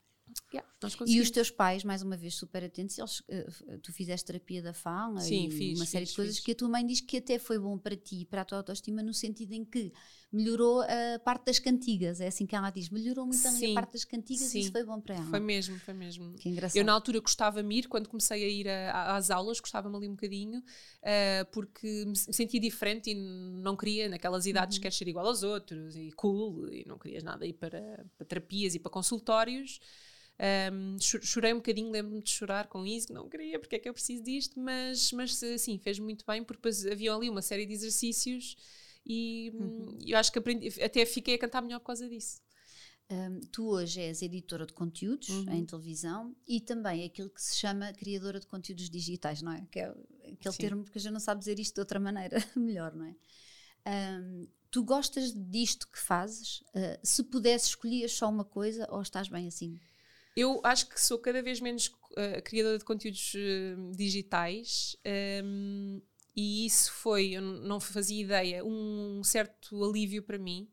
Yeah, 0.52 0.66
E 1.06 1.20
os 1.20 1.30
teus 1.30 1.50
pais, 1.50 1.84
mais 1.84 2.02
uma 2.02 2.16
vez, 2.16 2.34
super 2.34 2.62
atentos, 2.64 2.98
eles, 2.98 3.22
eh, 3.28 3.46
f- 3.48 3.64
tu 3.82 3.92
fizeste 3.92 4.26
terapia 4.26 4.62
da 4.62 4.72
fala 4.74 5.20
Sim, 5.20 5.46
e 5.46 5.50
fiz, 5.50 5.78
uma 5.78 5.86
série 5.86 6.04
fiz, 6.04 6.10
de 6.10 6.16
coisas 6.16 6.36
fiz. 6.36 6.44
que 6.44 6.52
a 6.52 6.54
tua 6.54 6.68
mãe 6.68 6.84
diz 6.86 7.00
que 7.00 7.16
até 7.18 7.38
foi 7.38 7.58
bom 7.58 7.78
para 7.78 7.96
ti 7.96 8.24
para 8.24 8.42
a 8.42 8.44
tua 8.44 8.58
autoestima 8.58 9.02
no 9.02 9.14
sentido 9.14 9.52
em 9.52 9.64
que 9.64 9.92
melhorou 10.32 10.82
a 10.82 11.18
parte 11.24 11.46
das 11.46 11.58
cantigas. 11.58 12.20
É 12.20 12.26
assim 12.26 12.46
que 12.46 12.56
ela 12.56 12.70
diz, 12.70 12.88
melhorou 12.90 13.26
muito 13.26 13.46
ali 13.46 13.56
a 13.58 13.58
Sim, 13.60 13.74
parte 13.74 13.92
das 13.92 14.04
cantigas 14.04 14.54
e 14.54 14.58
isso 14.58 14.68
sim. 14.68 14.72
foi 14.72 14.84
bom 14.84 15.00
para 15.00 15.14
ela. 15.14 15.30
Foi 15.30 15.40
mesmo, 15.40 15.78
foi 15.78 15.94
mesmo. 15.94 16.34
Que 16.34 16.48
engraçado. 16.48 16.78
Eu 16.78 16.84
na 16.84 16.92
altura 16.92 17.20
gostava-me 17.20 17.78
ir, 17.78 17.88
quando 17.88 18.08
comecei 18.08 18.42
a 18.44 18.48
ir 18.48 18.68
a- 18.68 19.16
às 19.16 19.30
aulas, 19.30 19.60
gostava-me 19.60 19.94
ali 19.96 20.08
um 20.08 20.12
bocadinho, 20.12 20.62
ah, 21.02 21.44
porque 21.52 22.04
me 22.06 22.16
se- 22.16 22.32
sentia 22.32 22.58
diferente 22.60 23.10
e 23.10 23.14
não 23.14 23.76
queria, 23.76 24.08
naquelas 24.08 24.46
idades, 24.46 24.76
Uhum. 24.76 24.82
queres 24.82 24.96
ser 24.96 25.08
igual 25.08 25.26
aos 25.26 25.42
outros 25.42 25.96
e 25.96 26.10
cool, 26.12 26.68
e 26.72 26.84
não 26.86 26.98
querias 26.98 27.22
nada 27.22 27.46
ir 27.46 27.52
para, 27.54 28.04
para 28.16 28.26
terapias 28.26 28.74
e 28.74 28.78
para 28.78 28.90
consultórios. 28.90 29.78
Cho- 31.00 31.20
chorei 31.22 31.52
um 31.52 31.56
bocadinho, 31.56 31.90
lembro-me 31.90 32.22
de 32.22 32.30
chorar 32.30 32.68
com 32.68 32.86
isso, 32.86 33.12
não 33.12 33.28
queria, 33.28 33.58
porque 33.58 33.76
é 33.76 33.78
que 33.78 33.88
eu 33.88 33.92
preciso 33.94 34.22
disto, 34.22 34.58
mas, 34.60 35.12
mas 35.12 35.38
sim, 35.58 35.78
fez 35.78 35.98
muito 35.98 36.24
bem, 36.26 36.42
porque 36.44 36.58
depois 36.58 36.86
havia 36.86 37.12
ali 37.14 37.28
uma 37.28 37.42
série 37.42 37.66
de 37.66 37.72
exercícios 37.74 38.56
e 39.04 39.50
Uhum. 39.58 39.88
hum, 39.90 39.98
eu 40.06 40.16
acho 40.18 40.30
que 40.32 40.38
aprendi, 40.38 40.68
até 40.82 41.04
fiquei 41.04 41.34
a 41.34 41.38
cantar 41.38 41.62
melhor 41.62 41.80
por 41.80 41.86
causa 41.86 42.08
disso. 42.08 42.40
Hum, 43.10 43.40
tu 43.52 43.66
hoje 43.68 44.00
és 44.00 44.22
editora 44.22 44.64
de 44.66 44.72
conteúdos 44.72 45.28
Uhum. 45.28 45.52
em 45.52 45.66
televisão 45.66 46.34
e 46.46 46.60
também 46.60 47.04
aquilo 47.04 47.28
que 47.30 47.42
se 47.42 47.56
chama 47.58 47.92
criadora 47.92 48.40
de 48.40 48.46
conteúdos 48.46 48.88
digitais, 48.88 49.42
não 49.42 49.52
é? 49.52 49.66
Que 49.70 49.80
é 49.80 49.94
aquele 50.32 50.54
Sim. 50.54 50.62
termo 50.62 50.84
porque 50.84 50.98
a 50.98 51.00
gente 51.02 51.12
não 51.12 51.20
sabe 51.20 51.40
dizer 51.40 51.58
isto 51.58 51.74
de 51.74 51.80
outra 51.80 52.00
maneira 52.00 52.38
melhor, 52.56 52.94
não 52.94 53.04
é? 53.06 53.14
Hum, 53.86 54.46
tu 54.70 54.84
gostas 54.84 55.32
disto 55.34 55.88
que 55.88 55.98
fazes? 55.98 56.60
Uh, 56.74 56.98
se 57.02 57.22
pudesses, 57.24 57.68
escolhias 57.70 58.12
só 58.12 58.28
uma 58.28 58.44
coisa 58.44 58.86
ou 58.90 59.02
estás 59.02 59.28
bem 59.28 59.48
assim? 59.48 59.78
Eu 60.34 60.60
acho 60.64 60.88
que 60.88 61.00
sou 61.00 61.18
cada 61.18 61.42
vez 61.42 61.60
menos 61.60 61.88
uh, 61.88 62.42
criadora 62.44 62.78
de 62.78 62.84
conteúdos 62.84 63.34
uh, 63.34 63.96
digitais 63.96 64.96
um, 65.44 66.00
e 66.34 66.64
isso 66.64 66.90
foi, 66.92 67.32
eu 67.32 67.42
não 67.42 67.78
fazia 67.78 68.22
ideia, 68.22 68.64
um 68.64 69.22
certo 69.22 69.84
alívio 69.84 70.22
para 70.22 70.38
mim, 70.38 70.66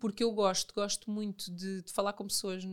porque 0.00 0.24
eu 0.24 0.32
gosto, 0.32 0.72
gosto 0.72 1.10
muito 1.10 1.54
de, 1.54 1.82
de 1.82 1.92
falar 1.92 2.14
com 2.14 2.26
pessoas 2.26 2.64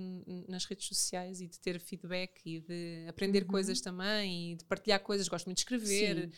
nas 0.48 0.64
redes 0.64 0.88
sociais 0.88 1.42
e 1.42 1.48
de 1.48 1.60
ter 1.60 1.78
feedback 1.82 2.40
e 2.46 2.62
de 2.62 3.06
aprender 3.10 3.44
coisas 3.46 3.82
também 3.82 4.54
e 4.54 4.56
de 4.56 4.64
partilhar 4.64 5.02
coisas, 5.02 5.28
gosto 5.28 5.48
muito 5.48 5.58
de 5.58 5.64
escrever, 5.64 6.32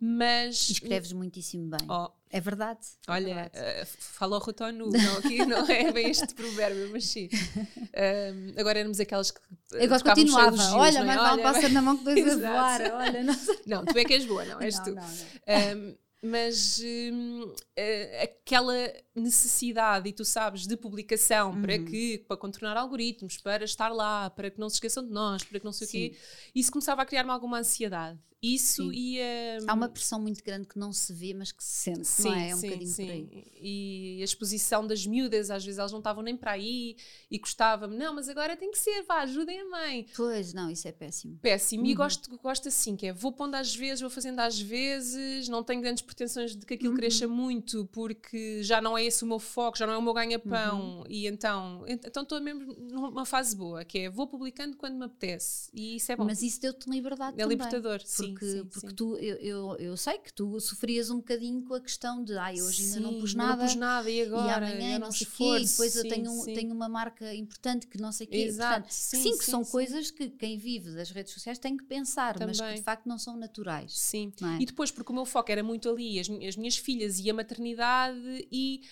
mas... 0.00 0.70
Escreves 0.70 1.12
muitíssimo 1.12 1.68
bem. 1.70 1.80
Oh, 1.88 2.08
É 2.30 2.40
verdade. 2.40 2.80
é 3.06 3.10
Olha, 3.12 3.34
verdade. 3.34 3.50
eh, 3.54 3.84
fala 3.84 4.36
ao 4.36 4.42
roto 4.42 4.70
nu, 4.72 4.90
não, 4.90 5.18
aqui 5.18 5.44
não 5.44 5.66
é 5.66 5.90
bem 5.92 6.08
este 6.10 6.34
provérbio, 6.34 6.90
mas 6.92 7.06
sim. 7.06 7.28
Um, 7.76 8.60
agora 8.60 8.78
éramos 8.80 9.00
aquelas 9.00 9.30
que. 9.30 9.40
Agora 9.74 9.98
tocávamos 9.98 10.30
só 10.30 10.36
continuava. 10.44 10.56
elogios, 10.56 10.74
Olha, 10.74 10.98
é? 10.98 11.04
mas 11.04 11.32
Olha, 11.32 11.42
pássaro 11.42 11.72
na 11.72 11.82
mão 11.82 11.96
que 11.98 12.04
dois 12.04 12.28
a 12.28 12.36
voar. 12.36 12.80
Olha, 12.94 13.22
não. 13.24 13.34
Não, 13.66 13.84
tu 13.84 13.98
é 13.98 14.04
que 14.04 14.12
és 14.14 14.24
boa, 14.26 14.44
não, 14.44 14.60
és 14.60 14.76
não, 14.76 14.84
tu. 14.84 14.94
não, 14.94 15.02
não. 15.02 15.88
Um, 15.90 15.96
mas 16.20 16.80
hum, 16.84 17.54
eh, 17.76 18.22
aquela 18.24 18.74
necessidade, 19.14 20.08
e 20.08 20.12
tu 20.12 20.24
sabes, 20.24 20.66
de 20.66 20.76
publicação 20.76 21.60
para 21.62 21.74
Uhum. 21.76 21.84
que, 21.84 22.18
para 22.26 22.36
contornar 22.36 22.76
algoritmos, 22.76 23.36
para 23.38 23.64
estar 23.64 23.88
lá, 23.90 24.28
para 24.30 24.50
que 24.50 24.58
não 24.58 24.68
se 24.68 24.76
esqueçam 24.76 25.04
de 25.06 25.12
nós, 25.12 25.44
para 25.44 25.58
que 25.60 25.64
não 25.64 25.72
sei 25.72 25.86
o 25.86 25.90
quê, 25.90 26.12
Sim. 26.14 26.50
isso 26.54 26.72
começava 26.72 27.02
a 27.02 27.06
criar-me 27.06 27.30
alguma 27.30 27.58
ansiedade. 27.60 28.18
Isso 28.40 28.84
Sim. 28.84 28.92
ia. 28.92 29.58
Há 29.66 29.74
uma 29.74 29.88
pressão 29.88 30.20
muito 30.20 30.44
grande 30.44 30.68
que 30.68 30.78
não 30.78 30.92
se 30.92 31.12
vê, 31.12 31.34
mas 31.34 31.50
que 31.50 31.62
se 31.64 31.92
sente, 31.92 32.22
não 32.22 32.34
é? 32.34 32.50
É 32.50 32.54
um 32.54 32.60
bocadinho 32.60 32.94
por 32.94 33.10
aí. 33.10 33.44
E 33.60 34.18
a 34.20 34.24
exposição 34.24 34.86
das 34.86 35.04
miúdas, 35.04 35.50
às 35.50 35.64
vezes 35.64 35.78
elas 35.78 35.90
não 35.90 35.98
estavam 35.98 36.22
nem 36.22 36.36
para 36.36 36.52
aí 36.52 36.96
e 37.28 37.38
gostava-me, 37.38 37.96
não, 37.96 38.14
mas 38.14 38.28
agora 38.28 38.56
tem 38.56 38.70
que 38.70 38.78
ser, 38.78 39.02
vá, 39.02 39.22
ajudem 39.22 39.60
a 39.60 39.64
mãe. 39.68 40.06
Pois, 40.16 40.52
não, 40.54 40.70
isso 40.70 40.86
é 40.86 40.92
péssimo. 40.92 41.36
Péssimo. 41.42 41.84
E 41.84 41.90
Uhum. 41.90 41.96
gosto, 41.96 42.38
gosto 42.38 42.68
assim, 42.68 42.94
que 42.94 43.06
é 43.08 43.12
vou 43.12 43.32
pondo 43.32 43.56
às 43.56 43.74
vezes, 43.74 44.00
vou 44.00 44.10
fazendo 44.10 44.38
às 44.38 44.60
vezes, 44.60 45.48
não 45.48 45.64
tenho 45.64 45.80
grandes 45.80 46.02
pretensões 46.04 46.54
de 46.54 46.64
que 46.64 46.74
aquilo 46.74 46.90
Uhum. 46.92 46.96
cresça 46.96 47.26
muito, 47.26 47.86
porque 47.86 48.62
já 48.62 48.80
não 48.80 48.96
é 48.96 49.04
esse 49.04 49.24
o 49.24 49.26
meu 49.26 49.40
foco, 49.40 49.76
já 49.76 49.84
não 49.86 49.94
é 49.94 49.98
o 49.98 50.02
meu 50.02 50.10
Uhum. 50.10 50.14
ganha-pão. 50.14 51.04
E 51.08 51.26
então 51.26 51.84
ent- 51.88 52.04
então 52.06 52.22
estou 52.22 52.40
mesmo 52.40 52.72
numa 52.74 53.24
fase 53.26 53.56
boa, 53.56 53.84
que 53.84 53.98
é 53.98 54.08
vou 54.10 54.28
publicando 54.28 54.76
quando 54.76 54.94
me 54.96 55.04
apetece. 55.06 55.68
E 55.74 55.96
isso 55.96 56.12
é 56.12 56.16
bom. 56.16 56.24
Mas 56.24 56.40
isso 56.42 56.60
deu-te 56.60 56.88
liberdade 56.88 57.34
é 57.36 57.42
também. 57.42 57.56
libertador, 57.56 58.00
sim. 58.04 58.27
Porque, 58.32 58.46
sim, 58.50 58.64
porque 58.66 58.88
sim. 58.90 58.94
tu, 58.94 59.16
eu, 59.18 59.36
eu, 59.36 59.76
eu 59.78 59.96
sei 59.96 60.18
que 60.18 60.32
tu 60.32 60.58
sofrias 60.60 61.10
um 61.10 61.16
bocadinho 61.16 61.62
com 61.64 61.74
a 61.74 61.80
questão 61.80 62.22
de 62.22 62.36
ai, 62.36 62.60
hoje 62.60 62.84
ainda 62.84 63.00
não 63.00 63.18
pus 63.18 63.34
nada. 63.34 63.62
Não 63.62 63.66
pus 63.66 63.74
nada 63.76 64.10
e 64.10 64.22
agora? 64.22 64.68
e 64.68 64.72
amanhã 64.72 64.98
não 64.98 65.12
sei 65.12 65.26
o 65.26 65.30
quê, 65.30 65.44
e 65.44 65.46
esforço, 65.64 65.70
depois 65.72 65.96
eu 65.96 66.08
tenho, 66.08 66.30
um- 66.32 66.44
tenho 66.44 66.72
uma 66.74 66.88
marca 66.88 67.34
importante 67.34 67.86
que 67.86 67.98
não 68.00 68.12
sei 68.12 68.26
o 68.26 68.30
quê. 68.30 68.36
Exato, 68.38 68.72
Portanto, 68.74 68.88
que 68.88 68.94
sim, 68.94 69.22
sim, 69.22 69.38
que 69.38 69.44
são 69.44 69.64
coisas 69.64 70.10
que 70.10 70.28
quem 70.30 70.58
vive 70.58 70.90
das 70.94 71.10
redes 71.10 71.32
sociais 71.32 71.58
tem 71.58 71.76
que 71.76 71.84
pensar, 71.84 72.36
mas 72.40 72.56
que 72.56 72.62
Também. 72.62 72.76
de 72.76 72.82
facto 72.82 73.06
não 73.06 73.18
são 73.18 73.36
naturais. 73.36 73.98
Sim. 73.98 74.32
É? 74.42 74.62
E 74.62 74.66
depois, 74.66 74.90
porque 74.90 75.10
o 75.12 75.14
meu 75.14 75.24
foco 75.24 75.50
era 75.50 75.62
muito 75.62 75.88
ali, 75.88 76.18
as, 76.20 76.28
as 76.30 76.56
minhas 76.56 76.76
filhas 76.76 77.18
e 77.18 77.30
a 77.30 77.34
maternidade, 77.34 78.48
e 78.50 78.82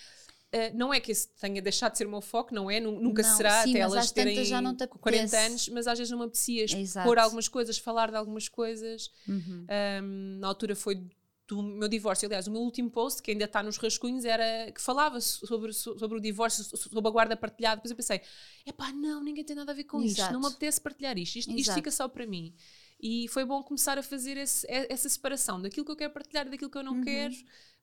eh, 0.51 0.71
não 0.73 0.93
é 0.93 0.99
que 0.99 1.11
esse 1.11 1.27
tenha 1.35 1.61
deixado 1.61 1.91
de 1.93 1.97
ser 1.97 2.07
o 2.07 2.09
meu 2.09 2.21
foco, 2.21 2.53
não 2.53 2.69
é? 2.71 2.79
Nu- 2.79 2.99
Nunca 2.99 3.21
Não, 3.21 3.35
será 3.37 3.63
sim, 3.63 3.71
até 3.71 3.79
elas 3.79 4.11
terem 4.11 4.45
já 4.45 4.61
não 4.61 4.75
te 4.75 4.87
40 4.87 5.23
apetece. 5.23 5.35
anos, 5.35 5.69
mas 5.69 5.87
às 5.87 5.97
vezes 5.97 6.11
não 6.11 6.19
me 6.19 6.25
apetecia 6.25 6.65
expor 6.65 7.17
algumas 7.19 7.47
coisas, 7.47 7.77
falar 7.77 8.09
de 8.11 8.17
algumas 8.17 8.47
coisas. 8.47 9.11
Uhum. 9.27 9.65
Ahm, 9.69 10.39
na 10.39 10.47
altura 10.47 10.75
foi 10.75 11.03
do 11.47 11.63
meu 11.63 11.87
divórcio. 11.87 12.25
Aliás, 12.27 12.45
o 12.47 12.51
meu 12.51 12.61
último 12.61 12.89
post, 12.91 13.21
que 13.21 13.31
ainda 13.31 13.45
está 13.45 13.63
nos 13.63 13.77
rascunhos, 13.77 14.25
era 14.25 14.69
que 14.71 14.81
falava 14.81 15.21
sobre, 15.21 15.71
sobre 15.73 16.17
o 16.17 16.19
divórcio, 16.21 16.63
sobre 16.63 17.07
a 17.07 17.11
guarda 17.11 17.37
partilhada. 17.37 17.77
Depois 17.77 17.91
eu 17.91 17.95
pensei: 17.97 18.21
epá, 18.65 18.91
não, 18.91 19.23
ninguém 19.23 19.43
tem 19.45 19.55
nada 19.55 19.71
a 19.71 19.75
ver 19.75 19.85
com 19.85 20.01
isto, 20.01 20.17
Exato. 20.19 20.33
não 20.33 20.41
me 20.41 20.47
apetece 20.47 20.79
partilhar 20.81 21.17
isto, 21.17 21.37
isto, 21.37 21.51
isto 21.53 21.73
fica 21.73 21.89
só 21.91 22.07
para 22.09 22.25
mim. 22.27 22.53
E 22.99 23.27
foi 23.29 23.45
bom 23.45 23.61
começar 23.63 23.97
a 23.97 24.03
fazer 24.03 24.37
esse- 24.37 24.65
essa 24.69 25.07
separação 25.07 25.61
daquilo 25.61 25.85
que 25.85 25.91
eu 25.91 25.95
quero 25.95 26.11
partilhar 26.13 26.47
e 26.47 26.49
daquilo 26.49 26.69
que 26.71 26.77
eu 26.77 26.83
não 26.83 26.95
Uhum. 26.95 27.01
quero, 27.03 27.35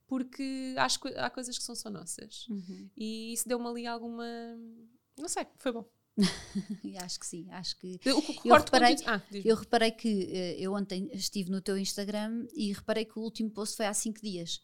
porque 0.07 0.75
acho 0.79 1.01
que 1.01 1.09
há 1.17 1.29
coisas 1.31 1.57
que 1.59 1.65
são 1.65 1.75
só 1.75 1.91
nossas. 1.91 2.47
Uhum. 2.49 2.89
E 2.97 3.33
isso 3.33 3.49
deu-me 3.49 3.67
ali 3.67 3.87
alguma. 3.87 4.25
Não 5.19 5.29
sei, 5.29 5.47
foi 5.59 5.73
bom. 5.73 5.85
Acho 7.03 7.19
que 7.19 7.27
sim, 7.27 7.51
acho 7.51 7.77
que 7.81 7.99
Eu, 8.05 8.19
eu, 8.19 8.23
Eu 8.45 8.55
reparei- 8.57 8.97
Ah. 9.05 9.21
Eu 9.33 9.57
reparei 9.57 9.91
que 9.91 10.29
eh, 10.31 10.57
eu 10.61 10.73
ontem 10.73 11.11
estive 11.13 11.51
no 11.51 11.61
teu 11.61 11.77
Instagram 11.77 12.47
e 12.55 12.73
reparei 12.73 13.05
que 13.05 13.19
o 13.19 13.23
último 13.23 13.51
post 13.51 13.77
foi 13.77 13.87
há 13.87 13.93
5 13.93 14.21
dias. 14.23 14.61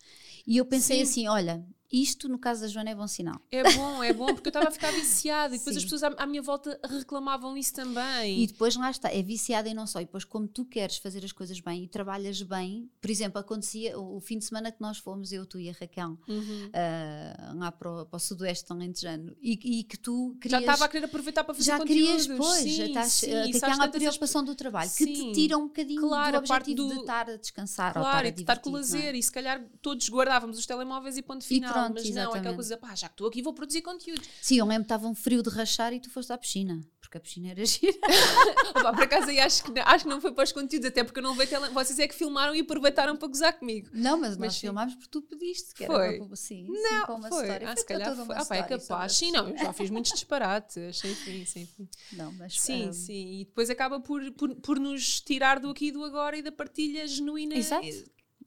E 0.47 0.57
eu 0.59 0.65
pensei 0.65 0.99
Sim. 0.99 1.03
assim: 1.03 1.27
olha, 1.29 1.67
isto 1.93 2.29
no 2.29 2.39
caso 2.39 2.63
da 2.63 2.69
Joana 2.69 2.91
é 2.91 2.95
bom 2.95 3.07
sinal. 3.07 3.41
É 3.51 3.63
bom, 3.73 4.03
é 4.03 4.13
bom, 4.13 4.27
porque 4.35 4.49
eu 4.49 4.51
estava 4.51 4.69
a 4.69 4.71
ficar 4.71 4.93
viciada 4.93 5.55
e 5.55 5.59
depois 5.59 5.77
as 5.77 5.83
Sim. 5.83 5.89
pessoas 5.91 6.03
à, 6.05 6.23
à 6.23 6.27
minha 6.27 6.43
volta 6.43 6.79
reclamavam 6.89 7.57
isso 7.57 7.75
também. 7.75 8.43
E 8.43 8.47
depois 8.47 8.77
lá 8.77 8.91
está, 8.91 9.13
é 9.13 9.23
viciada 9.23 9.69
e 9.69 9.75
não 9.75 9.87
só. 9.87 10.01
E 10.01 10.05
depois, 10.05 10.25
como 10.25 10.47
tu 10.47 10.65
queres 10.65 10.97
fazer 10.99 11.25
as 11.25 11.33
coisas 11.33 11.59
bem 11.61 11.85
e 11.85 11.89
trabalhas 11.89 12.41
bem, 12.43 12.91
por 13.01 13.11
exemplo, 13.11 13.41
acontecia 13.41 13.99
o, 13.99 14.17
o 14.17 14.21
fim 14.21 14.39
de 14.39 14.45
semana 14.45 14.71
que 14.71 14.81
nós 14.81 14.99
fomos, 14.99 15.33
eu, 15.33 15.45
tu 15.47 15.59
e 15.59 15.69
a 15.69 15.73
Raquel, 15.73 16.17
Uhum. 16.29 16.71
ah, 16.73 17.53
lá 17.57 17.73
para 17.73 17.91
o, 18.03 18.07
para 18.07 18.17
o 18.17 18.21
sudoeste 18.21 18.67
de 18.67 18.73
Alentejano, 18.73 19.37
e, 19.41 19.81
e 19.81 19.85
que 19.85 19.97
tu 19.97 20.35
Já 20.35 20.41
querias. 20.41 20.61
estava 20.63 20.85
a 20.85 20.89
querer 20.89 21.05
aproveitar 21.07 21.45
para 21.45 21.55
fazer 21.55 21.67
já 21.67 21.79
conteúdos. 21.79 22.27
querias, 22.27 22.39
pois, 22.39 22.61
sim, 22.63 22.83
estás, 22.83 23.13
sim, 23.13 23.31
eh, 23.31 23.51
aquela 23.57 23.85
as- 23.85 23.91
preocupação 23.91 24.45
do 24.45 24.55
trabalho 24.55 24.91
que 24.91 25.07
te 25.07 25.17
Sim. 25.17 25.33
tira 25.33 25.59
um 25.59 25.67
bocadinho 25.67 26.01
Claro, 26.03 26.37
a 26.37 26.41
do 26.41 26.47
parte 26.49 26.71
objetivo 26.71 26.89
do- 26.89 26.95
de 26.95 27.01
estar 27.01 27.29
a 27.31 27.37
descansar 27.37 27.97
ou 27.97 28.03
Claro, 28.05 28.27
e 28.27 28.31
estar 28.31 28.35
de 28.37 28.41
a 28.41 28.43
estar 28.55 28.63
com 28.63 28.71
não 28.71 28.77
é? 28.79 28.81
lazer, 28.81 29.15
e 29.15 29.23
se 29.23 29.33
calhar 29.33 29.65
todos 29.83 30.09
guardávamos 30.09 30.59
os 30.59 30.67
telemóveis 30.67 31.17
e 31.17 31.23
ponto 31.23 31.45
final. 31.45 31.80
Pronto, 31.85 31.95
mas 31.95 32.11
não, 32.11 32.11
é 32.11 32.25
aquela 32.25 32.35
exatamente. 32.37 32.55
coisa, 32.57 32.77
pá, 32.77 32.95
já 32.95 33.09
que 33.09 33.15
estou 33.15 33.29
aqui 33.29 33.43
vou 33.43 33.53
produzir 33.55 33.83
conteúdos. 33.83 34.29
Sim, 34.41 34.59
eu 34.59 34.67
que 34.85 34.85
estava 34.87 35.07
um 35.07 35.15
frio 35.15 35.43
de 35.43 35.51
rachar 35.51 35.93
e 35.93 36.01
tu 36.01 36.11
foste 36.11 36.33
à 36.33 36.39
piscina, 36.39 36.81
porque 37.01 37.19
a 37.19 37.21
piscina 37.21 37.51
era 37.51 37.65
gira. 37.67 37.97
Opa, 38.71 38.93
por 38.93 39.03
acaso 39.03 39.29
aí 39.31 39.41
acho 39.41 39.65
que, 39.65 39.71
não- 39.71 39.83
acho 39.85 40.05
que 40.05 40.11
não 40.11 40.21
foi 40.21 40.33
para 40.33 40.45
os 40.45 40.53
conteúdos, 40.53 40.89
até 40.89 41.03
porque 41.05 41.19
eu 41.19 41.23
não 41.23 41.35
tele... 41.47 41.69
Vocês 41.71 41.99
é 41.99 42.07
que 42.09 42.15
filmaram 42.15 42.55
e 42.55 42.61
aproveitaram 42.61 43.17
para 43.17 43.29
gozar 43.29 43.59
comigo. 43.59 43.89
Não, 43.93 44.19
mas, 44.19 44.31
Mas 44.37 44.39
nós 44.39 44.55
sim. 44.55 44.61
filmámos 44.61 44.95
porque 44.95 45.09
tu 45.11 45.23
pediste. 45.23 45.75
Que 45.75 45.87
Foi? 45.87 46.15
Era 46.17 46.25
para, 46.25 46.37
sim, 46.37 46.67
Não, 46.69 47.17
uma 47.17 47.29
foi. 47.29 47.43
história. 47.43 47.67
Ah, 47.69 47.73
Foi 47.73 47.77
se 47.81 47.87
calhar 47.87 48.17
foi. 48.17 48.37
Ah, 48.37 48.45
pá, 48.45 48.57
é 48.57 48.63
capaz. 48.63 49.13
Sim, 49.17 49.33
não, 49.33 49.49
eu 49.49 49.59
já 49.59 49.73
fiz 49.73 49.91
muitos 49.91 50.13
disparates. 50.13 50.99
Sim, 50.99 51.15
sim, 51.15 51.45
sim. 51.45 51.69
Não, 52.13 52.33
mas 52.33 52.61
Sim, 52.61 52.89
ah, 52.89 52.93
sim. 52.93 53.41
E 53.41 53.45
depois 53.45 53.71
acaba 53.71 54.01
por, 54.01 54.31
por, 54.33 54.55
por 54.57 54.79
nos 54.79 55.21
tirar 55.21 55.59
do 55.59 55.71
aqui 55.71 55.87
e 55.87 55.93
do 55.93 56.05
agora 56.05 56.37
e 56.37 56.43
da 56.43 56.53
partilha 56.53 57.07
genuína. 57.07 57.57
Exato. 57.57 57.87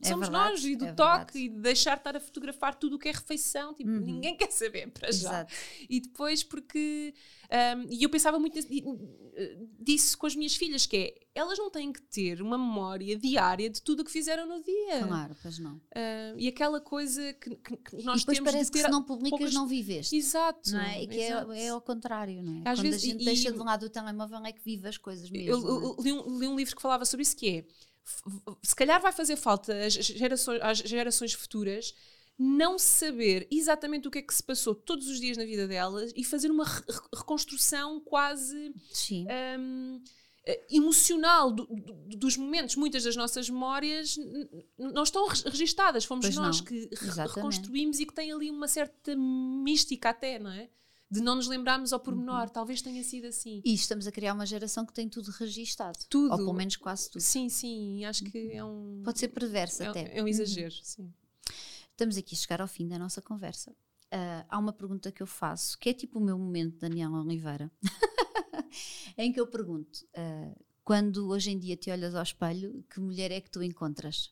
É 0.04 0.10
Somos 0.10 0.28
verdade, 0.30 0.52
nós 0.52 0.66
e 0.66 0.76
do 0.76 0.86
é 0.86 0.94
toque 0.94 1.34
verdade. 1.34 1.40
e 1.40 1.50
de 1.50 1.60
deixar 1.62 1.96
de 1.96 2.00
estar 2.02 2.16
a 2.18 2.20
fotografar 2.20 2.76
tudo 2.76 2.96
o 2.96 3.00
que 3.00 3.10
é 3.10 3.12
refeição. 3.12 3.74
Tipo, 3.74 3.90
Uhum. 3.90 4.00
ninguém 4.00 4.36
quer 4.38 4.52
saber 4.52 4.90
para 4.92 5.12
já. 5.12 5.30
Exato. 5.30 5.54
E 5.90 6.00
depois 6.00 6.44
porque. 6.44 7.14
ahm, 7.50 7.88
e 7.90 8.04
eu 8.04 8.10
pensava 8.10 8.38
muito 8.40 8.58
disso 9.80 10.18
com 10.18 10.26
as 10.28 10.36
minhas 10.36 10.56
filhas, 10.56 10.86
que 10.86 10.98
é 10.98 11.24
elas 11.36 11.58
não 11.58 11.70
têm 11.72 11.92
que 11.92 12.02
ter 12.02 12.42
uma 12.42 12.58
memória 12.58 13.18
diária 13.18 13.68
de 13.70 13.82
tudo 13.82 14.02
o 14.02 14.06
que 14.06 14.12
fizeram 14.12 14.46
no 14.48 14.64
dia. 14.64 15.08
Claro, 15.08 15.36
pois 15.42 15.58
não. 15.58 15.82
Ah, 15.96 16.34
e 16.38 16.48
aquela 16.48 16.80
coisa 16.80 17.34
que, 17.34 17.56
que- 17.56 17.78
que 17.78 18.04
nós 18.04 18.18
e 18.18 18.20
depois 18.22 18.38
temos 18.38 18.52
parece 18.52 18.66
de 18.70 18.72
ter. 18.74 18.80
que 18.80 18.86
se 18.86 18.92
não 18.92 19.02
publicas 19.04 19.30
poucas- 19.40 19.54
não 19.54 19.68
viveste. 19.68 20.16
Exato. 20.16 20.72
Não 20.72 20.80
é? 20.82 21.02
E 21.04 21.08
que 21.08 21.20
é, 21.20 21.28
exato. 21.30 21.52
é 21.54 21.68
ao 21.70 21.82
contrário, 21.82 22.44
não 22.44 22.58
é? 22.58 22.70
Às 22.70 22.80
Quando 22.80 22.84
vezes- 22.84 23.04
a 23.04 23.06
gente 23.08 23.22
e- 23.22 23.26
deixa 23.26 23.52
de 23.52 23.60
um 23.60 23.64
lado 23.64 23.80
do 23.82 23.90
telemóvel 23.90 24.46
é 24.46 24.52
que 24.52 24.64
vive 24.64 24.88
as 24.88 24.98
coisas 24.98 25.30
mesmo. 25.30 25.50
Eu, 25.50 25.58
é? 25.58 25.86
eu 25.86 25.96
li, 26.04 26.14
um, 26.14 26.40
li 26.40 26.48
um 26.48 26.56
livro 26.56 26.76
que 26.76 26.82
falava 26.82 27.04
sobre 27.06 27.24
isso 27.24 27.36
que 27.36 27.50
é 27.50 27.66
se 28.62 28.76
calhar 28.76 29.02
vai 29.02 29.12
fazer 29.12 29.36
falta 29.36 29.74
às 29.86 29.94
gerações, 29.94 30.60
às 30.62 30.78
gerações 30.80 31.34
futuras 31.34 31.94
não 32.38 32.80
saber 32.80 33.48
exatamente 33.52 34.08
o 34.08 34.12
que 34.12 34.18
é 34.18 34.22
que 34.22 34.34
se 34.34 34.42
passou 34.44 34.74
todos 34.74 35.08
os 35.08 35.20
dias 35.20 35.38
na 35.38 35.46
vida 35.46 35.68
delas 35.68 36.12
e 36.16 36.24
fazer 36.24 36.50
uma 36.50 36.66
re- 36.66 36.82
re- 36.90 37.00
reconstrução 37.16 38.00
quase 38.02 38.74
hum, 39.60 40.02
eh, 40.46 40.66
emocional 40.72 41.52
do- 41.52 41.66
do- 41.68 42.18
dos 42.18 42.36
momentos. 42.36 42.76
Muitas 42.76 43.04
das 43.04 43.16
nossas 43.16 43.50
memórias 43.50 44.18
não 44.78 45.04
estão 45.04 45.28
re- 45.28 45.44
registadas. 45.50 46.06
Fomos 46.06 46.26
Pois 46.26 46.36
nós 46.36 46.58
não. 46.58 46.66
que 46.66 46.76
re- 46.80 46.90
Exatamente. 46.92 47.36
reconstruímos 47.36 48.00
e 48.00 48.06
que 48.06 48.14
tem 48.14 48.32
ali 48.32 48.50
uma 48.50 48.68
certa 48.68 49.16
mística 49.16 50.10
até, 50.10 50.40
não 50.40 50.52
é? 50.52 50.70
De 51.10 51.22
não 51.22 51.36
nos 51.36 51.48
lembrarmos 51.48 51.94
ao 51.94 52.00
pormenor. 52.00 52.44
Uhum. 52.44 52.50
Talvez 52.50 52.82
tenha 52.82 53.04
sido 53.04 53.28
assim. 53.28 53.62
E 53.64 53.74
estamos 53.74 54.08
a 54.08 54.12
criar 54.12 54.34
uma 54.34 54.46
geração 54.46 54.86
que 54.86 54.94
tem 54.94 55.08
tudo 55.08 55.30
registado. 55.32 56.00
Tudo. 56.10 56.32
Ou 56.32 56.38
pelo 56.38 56.54
menos 56.54 56.76
quase 56.76 57.10
tudo. 57.10 57.22
Sim, 57.22 57.50
sim, 57.50 58.04
acho 58.06 58.24
que 58.24 58.52
é 58.52 58.64
um. 58.64 59.02
Pode 59.04 59.20
ser 59.20 59.28
perverso 59.28 59.84
é, 59.84 59.88
até. 59.88 60.18
é 60.18 60.24
um 60.24 60.28
exagero, 60.28 60.74
sim. 60.82 61.14
Estamos 61.92 62.18
aqui 62.18 62.34
a 62.34 62.38
chegar 62.38 62.62
ao 62.62 62.68
fim 62.68 62.88
da 62.88 62.98
nossa 62.98 63.22
conversa. 63.22 63.76
Ah, 64.12 64.46
há 64.48 64.60
uma 64.60 64.72
pergunta 64.72 65.12
que 65.12 65.24
eu 65.24 65.28
faço, 65.28 65.78
que 65.80 65.90
é 65.90 65.94
tipo 65.94 66.20
o 66.20 66.22
meu 66.22 66.38
momento, 66.38 66.78
Daniela 66.80 67.20
Oliveira, 67.20 67.72
em 69.18 69.32
que 69.32 69.40
eu 69.40 69.48
pergunto: 69.48 70.06
ah, 70.16 70.56
quando 70.84 71.30
hoje 71.30 71.50
em 71.50 71.58
dia 71.58 71.76
te 71.76 71.90
olhas 71.90 72.14
ao 72.14 72.22
espelho, 72.22 72.84
que 72.90 73.00
mulher 73.00 73.32
é 73.32 73.42
que 73.42 73.50
tu 73.50 73.64
encontras? 73.64 74.32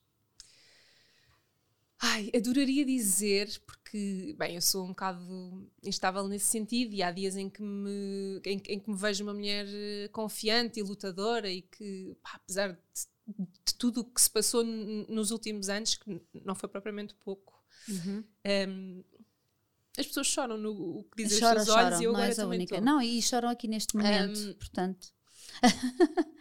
Ai, 2.04 2.32
adoraria 2.36 2.84
dizer, 2.84 3.47
porque, 3.66 4.36
bem, 4.38 4.56
eu 4.56 4.62
sou 4.62 4.84
um 4.86 4.89
bocado 4.89 5.70
instável 5.84 6.28
nesse 6.28 6.45
sentido 6.45 6.95
e 6.95 7.04
há 7.04 7.12
dias 7.12 7.36
em 7.38 7.47
que 7.47 7.62
me, 7.62 8.41
em, 8.43 8.60
em 8.70 8.80
que 8.80 8.89
me 8.89 8.97
vejo 8.97 9.24
uma 9.24 9.34
mulher 9.34 9.68
eh, 9.70 10.08
confiante 10.12 10.80
e 10.80 10.84
lutadora 10.84 11.47
e 11.47 11.62
que, 11.62 12.16
pá, 12.24 12.32
apesar 12.36 12.70
de, 12.74 12.80
de 13.66 13.76
tudo 13.76 14.02
o 14.02 14.04
que 14.04 14.20
se 14.20 14.32
passou 14.32 14.64
nos 14.64 15.30
últimos 15.30 15.70
anos, 15.70 15.93
que 15.93 16.20
não 16.43 16.56
foi 16.56 16.68
propriamente 16.68 17.14
pouco, 17.16 17.64
ehm, 18.43 19.04
as 19.95 20.08
pessoas 20.08 20.26
choram 20.26 20.58
no 20.58 20.72
o 20.72 21.04
que 21.04 21.24
dizem 21.24 21.38
Choram, 21.39 21.58
os 21.58 21.66
seus 21.66 21.78
olhos 21.78 21.89
choram, 21.89 22.02
e 22.02 22.06
eu 22.06 22.12
não 22.12 22.20
agora 22.20 22.32
és 22.32 22.39
a 22.39 22.43
também 22.43 22.58
única. 22.58 22.82
Não, 22.82 23.02
e 23.02 23.22
choram 23.22 23.49
aqui 23.49 23.68
neste 23.68 23.95
momento, 23.95 24.39
Ahm, 24.39 24.54
portanto. 24.54 25.14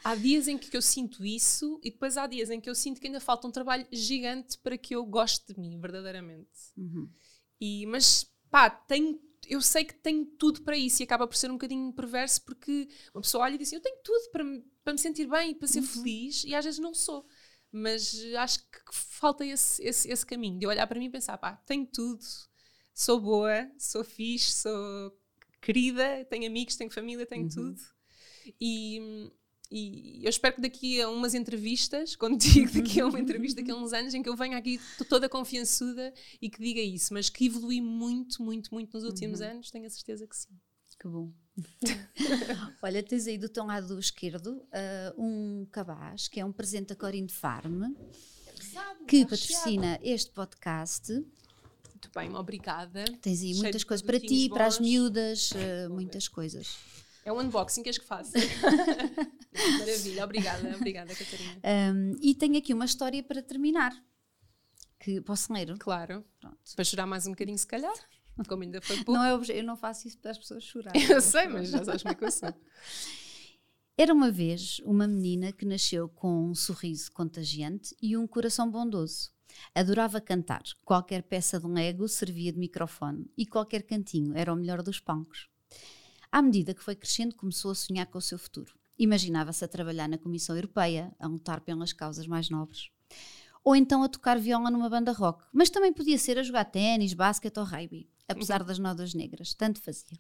Há 0.05 0.15
dias 0.15 0.49
em 0.49 0.57
que 0.57 0.75
eu 0.77 0.83
sinto 0.83 1.25
isso 1.25 1.81
e 1.83 1.91
depois 1.91 2.17
há 2.17 2.27
dias 2.27 2.51
em 2.51 2.61
que 2.61 2.71
eu 2.71 2.75
sinto 2.75 3.01
que 3.01 3.07
ainda 3.07 3.21
falta 3.21 3.47
um 3.47 3.51
trabalho 3.51 3.87
gigante 3.93 4.59
para 4.59 4.79
que 4.79 4.95
eu 4.95 5.05
goste 5.05 5.53
de 5.53 5.61
mim, 5.61 5.79
verdadeiramente. 5.79 6.51
uhum. 6.77 7.09
E, 7.61 7.85
mas 7.87 8.27
pá, 8.51 8.71
tenho, 8.71 9.21
eu 9.47 9.61
sei 9.61 9.85
que 9.85 9.95
tenho 9.95 10.25
tudo 10.25 10.63
para 10.63 10.77
isso 10.77 11.03
e 11.03 11.05
acaba 11.05 11.27
por 11.27 11.37
ser 11.37 11.51
um 11.51 11.55
bocadinho 11.55 11.93
perverso 11.93 12.43
porque 12.45 12.89
uma 13.15 13.21
pessoa 13.21 13.45
olha 13.45 13.55
e 13.55 13.59
diz 13.59 13.69
assim, 13.69 13.77
eu 13.77 13.83
tenho 13.83 13.99
tudo 14.03 14.31
para 14.31 14.45
me, 14.45 14.65
para 14.83 14.93
me 14.95 14.99
sentir 14.99 15.27
bem 15.29 15.51
e 15.51 15.55
para 15.55 15.69
ser 15.69 15.83
feliz 15.83 16.45
e 16.45 16.55
às 16.55 16.65
vezes 16.65 16.81
não 16.81 16.95
sou. 16.95 17.27
Mas 17.73 18.15
acho 18.37 18.59
que 18.71 18.81
falta 18.93 19.45
esse, 19.45 19.83
esse, 19.83 20.11
esse 20.11 20.27
caminho 20.27 20.59
de 20.59 20.65
eu 20.65 20.71
olhar 20.71 20.87
para 20.87 20.99
mim 20.99 21.07
e 21.07 21.11
pensar, 21.11 21.39
pá, 21.39 21.57
tenho 21.67 21.87
tudo, 21.87 22.25
sou 22.93 23.21
boa, 23.21 23.71
sou 23.79 24.03
fixe, 24.03 24.63
sou 24.63 25.17
querida, 25.61 26.25
tenho 26.25 26.47
amigos, 26.47 26.77
tenho 26.77 26.91
família, 26.91 27.27
tenho 27.27 27.49
tudo. 27.49 27.81
E, 28.61 29.31
e 29.71 30.25
eu 30.25 30.31
espero 30.31 30.55
que 30.57 30.61
daqui 30.61 31.01
a 31.01 31.09
umas 31.09 31.35
entrevistas, 31.35 32.15
contigo, 32.17 32.73
daqui 32.73 33.01
a 33.01 33.07
uma 33.07 33.21
entrevista, 33.21 33.61
daqui 33.61 33.71
a 33.71 33.77
uns 33.77 33.93
anos, 33.93 34.15
em 34.15 34.23
que 34.23 34.29
eu 34.29 34.37
venha 34.37 34.57
aqui 34.57 34.81
toda 35.09 35.29
confiançuda 35.29 36.13
e 36.41 36.49
que 36.49 36.61
diga 36.61 36.81
isso, 36.81 37.13
mas 37.13 37.29
que 37.29 37.47
evolui 37.47 37.81
muito, 37.81 38.43
muito, 38.43 38.73
muito 38.73 38.93
nos 38.95 39.05
últimos 39.05 39.41
anos, 39.41 39.71
tenho 39.71 39.87
a 39.87 39.91
certeza 39.91 40.27
que 40.27 40.37
sim. 40.37 40.49
Que 41.01 41.09
bom. 41.09 41.33
Olha, 42.83 43.03
tens 43.03 43.27
aí 43.27 43.39
do 43.39 43.49
teu 43.49 43.65
lado 43.65 43.99
esquerdo 43.99 44.63
ah, 44.71 45.15
um 45.17 45.67
cabaz, 45.73 46.29
que 46.29 46.39
é 46.39 46.45
um 46.45 46.53
presente 46.53 46.89
da 46.89 46.95
Corinne 46.95 47.31
Farm, 47.31 47.95
que 49.09 49.25
patrocina 49.25 49.99
este 50.03 50.31
podcast. 50.31 51.11
Muito 51.11 52.11
bem, 52.15 52.35
obrigada. 52.35 53.05
Tens 53.23 53.41
aí 53.41 53.49
Cheio 53.49 53.63
muitas 53.63 53.83
coisas 53.83 54.05
para 54.05 54.21
ti, 54.21 54.27
produtinhos 54.27 54.49
para 54.51 54.67
as 54.67 54.79
bons. 54.79 54.87
miúdas, 54.87 55.51
ah, 55.55 55.89
muitas 55.89 56.29
coisas. 56.29 56.77
É 57.31 57.33
um 57.33 57.39
unboxing, 57.41 57.85
queres 57.85 57.97
que 57.97 58.05
faça? 58.05 58.33
Maravilha, 59.79 60.25
obrigada, 60.25 60.77
obrigada, 60.77 61.15
Catarina. 61.15 61.61
Um, 61.95 62.17
e 62.21 62.35
tenho 62.35 62.59
aqui 62.59 62.75
uma 62.75 62.85
história 62.85 63.23
para 63.23 63.41
terminar. 63.41 63.93
Que 64.99 65.21
posso 65.21 65.53
ler? 65.53 65.77
Claro, 65.79 66.25
Pronto. 66.41 66.59
para 66.75 66.85
chorar 66.85 67.07
mais 67.07 67.29
um 67.29 67.31
bocadinho, 67.31 67.57
se 67.57 67.69
calhar, 67.69 67.95
como 68.49 68.65
ainda 68.65 68.81
foi 68.83 68.97
pouco. 68.97 69.13
Não 69.13 69.25
é 69.25 69.33
obje- 69.33 69.53
eu 69.57 69.63
não 69.63 69.77
faço 69.77 70.09
isso 70.09 70.19
para 70.19 70.33
as 70.33 70.39
pessoas 70.39 70.65
chorarem. 70.65 71.01
Eu 71.09 71.21
sei, 71.21 71.47
mas 71.47 71.69
já 71.69 71.85
sabes 71.85 72.03
como 72.03 72.13
é 72.13 72.15
que 72.17 72.25
eu 72.25 72.33
sou. 72.33 72.53
Era 73.97 74.13
uma 74.13 74.31
vez 74.33 74.81
uma 74.85 75.07
menina 75.07 75.53
que 75.53 75.65
nasceu 75.65 76.09
com 76.09 76.49
um 76.51 76.55
sorriso 76.55 77.13
contagiante 77.13 77.95
e 78.03 78.17
um 78.17 78.27
coração 78.27 78.69
bondoso. 78.69 79.31
Adorava 79.73 80.21
cantar. 80.21 80.63
Qualquer 80.85 81.23
peça 81.23 81.61
de 81.61 81.67
Lego 81.69 82.09
servia 82.09 82.53
de 82.53 82.59
microfone 82.59 83.31
e 83.39 83.47
qualquer 83.47 83.83
cantinho 83.85 84.37
era 84.37 84.53
o 84.53 84.57
melhor 84.57 84.83
dos 84.83 84.99
palcos. 84.99 85.49
À 86.31 86.43
medida 86.43 86.75
que 86.75 86.83
foi 86.83 86.95
crescendo, 86.95 87.35
começou 87.35 87.71
a 87.71 87.75
sonhar 87.75 88.07
com 88.07 88.19
o 88.19 88.23
seu 88.23 88.39
futuro. 88.39 88.75
Imaginava-se 88.99 89.65
a 89.65 89.69
trabalhar 89.69 90.09
na 90.09 90.19
Comissão 90.19 90.55
Europeia, 90.55 91.15
a 91.19 91.27
lutar 91.27 91.61
pelas 91.61 91.93
causas 91.93 92.27
mais 92.27 92.51
nobres. 92.51 92.91
Ou 93.65 93.75
então 93.75 94.03
a 94.03 94.09
tocar 94.09 94.39
viola 94.39 94.71
numa 94.71 94.89
banda 94.89 95.13
rock. 95.13 95.45
Mas 95.53 95.71
também 95.71 95.93
podia 95.93 96.19
ser 96.19 96.39
a 96.39 96.43
jogar 96.43 96.65
ténis, 96.67 97.15
basquete 97.15 97.59
ou 97.59 97.65
rugby 97.65 98.09
apesar 98.31 98.63
das 98.63 98.79
nodas 98.79 99.13
negras, 99.13 99.55
tanto 99.55 99.81
fazia. 99.81 100.19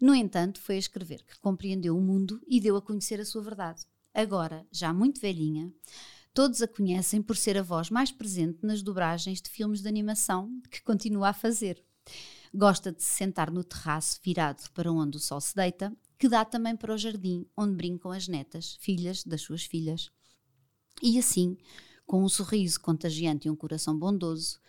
No 0.00 0.14
entanto, 0.14 0.60
foi 0.60 0.76
a 0.76 0.78
escrever 0.78 1.22
que 1.24 1.38
compreendeu 1.40 1.96
o 1.96 2.00
mundo 2.00 2.40
e 2.48 2.60
deu 2.60 2.76
a 2.76 2.82
conhecer 2.82 3.20
a 3.20 3.24
sua 3.24 3.42
verdade. 3.42 3.82
Agora, 4.14 4.66
já 4.72 4.92
muito 4.92 5.20
velhinha, 5.20 5.72
todos 6.32 6.62
a 6.62 6.68
conhecem 6.68 7.20
por 7.20 7.36
ser 7.36 7.58
a 7.58 7.62
voz 7.62 7.90
mais 7.90 8.10
presente 8.10 8.60
nas 8.62 8.82
dobragens 8.82 9.42
de 9.42 9.50
filmes 9.50 9.82
de 9.82 9.88
animação 9.88 10.60
que 10.70 10.82
continua 10.82 11.28
a 11.28 11.34
fazer. 11.34 11.84
Gosta 12.56 12.92
de 12.92 13.02
se 13.02 13.10
sentar 13.10 13.50
no 13.50 13.64
terraço 13.64 14.20
virado 14.22 14.70
para 14.72 14.92
onde 14.92 15.16
o 15.16 15.20
sol 15.20 15.40
se 15.40 15.56
deita, 15.56 15.92
que 16.16 16.28
dá 16.28 16.44
também 16.44 16.76
para 16.76 16.94
o 16.94 16.96
jardim 16.96 17.44
onde 17.56 17.74
brincam 17.74 18.12
as 18.12 18.28
netas, 18.28 18.76
filhas 18.80 19.24
das 19.24 19.42
suas 19.42 19.64
filhas. 19.64 20.08
E 21.02 21.18
assim, 21.18 21.58
com 22.06 22.22
um 22.22 22.28
sorriso 22.28 22.80
contagiante 22.80 23.48
e 23.48 23.50
um 23.50 23.56
coração 23.56 23.98
bondoso, 23.98 24.60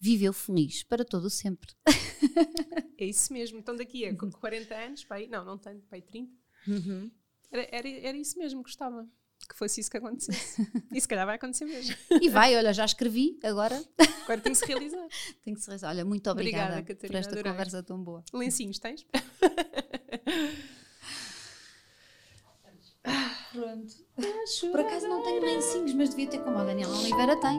viveu 0.00 0.32
feliz 0.32 0.82
para 0.82 1.04
todo 1.04 1.26
o 1.26 1.30
sempre. 1.30 1.72
é 2.98 3.04
isso 3.04 3.32
mesmo. 3.32 3.60
Então 3.60 3.76
daqui 3.76 4.04
a 4.06 4.16
40 4.16 4.74
anos, 4.74 5.04
pai, 5.04 5.28
não, 5.28 5.44
não 5.44 5.56
tenho, 5.56 5.80
pai, 5.82 6.02
30. 6.02 6.32
Uhum. 6.66 7.10
Era, 7.48 7.68
era, 7.70 7.88
era 7.88 8.16
isso 8.16 8.36
mesmo, 8.36 8.60
gostava 8.60 9.08
que 9.50 9.56
fosse 9.58 9.80
isso 9.80 9.90
que 9.90 9.96
acontecesse. 9.98 10.66
e 10.92 11.00
se 11.00 11.06
calhar 11.08 11.26
vai 11.26 11.36
acontecer 11.36 11.64
mesmo. 11.64 11.94
E 12.20 12.28
vai, 12.28 12.56
olha, 12.56 12.72
já 12.72 12.84
escrevi, 12.84 13.38
agora. 13.42 13.82
Agora 14.24 14.40
tem 14.40 14.52
que 14.52 14.58
se 14.58 14.64
realizar. 14.66 15.06
tem 15.44 15.54
que 15.54 15.60
se 15.60 15.66
realizar. 15.66 15.88
Olha, 15.90 16.04
muito 16.04 16.30
obrigada, 16.30 16.78
obrigada 16.78 16.86
Catarina, 16.86 17.08
por 17.12 17.16
esta 17.18 17.32
adorei. 17.32 17.52
conversa 17.52 17.82
tão 17.82 18.02
boa. 18.02 18.24
Lencinhos 18.32 18.78
tens? 18.78 19.04
Pronto. 23.52 23.94
Por 24.70 24.80
acaso 24.80 25.08
não 25.08 25.22
tenho 25.22 25.40
lencinhos, 25.40 25.94
mas 25.94 26.10
devia 26.10 26.28
ter 26.28 26.38
como 26.40 26.58
a 26.58 26.64
Daniela 26.64 26.96
Oliveira 26.96 27.36
tem. 27.40 27.58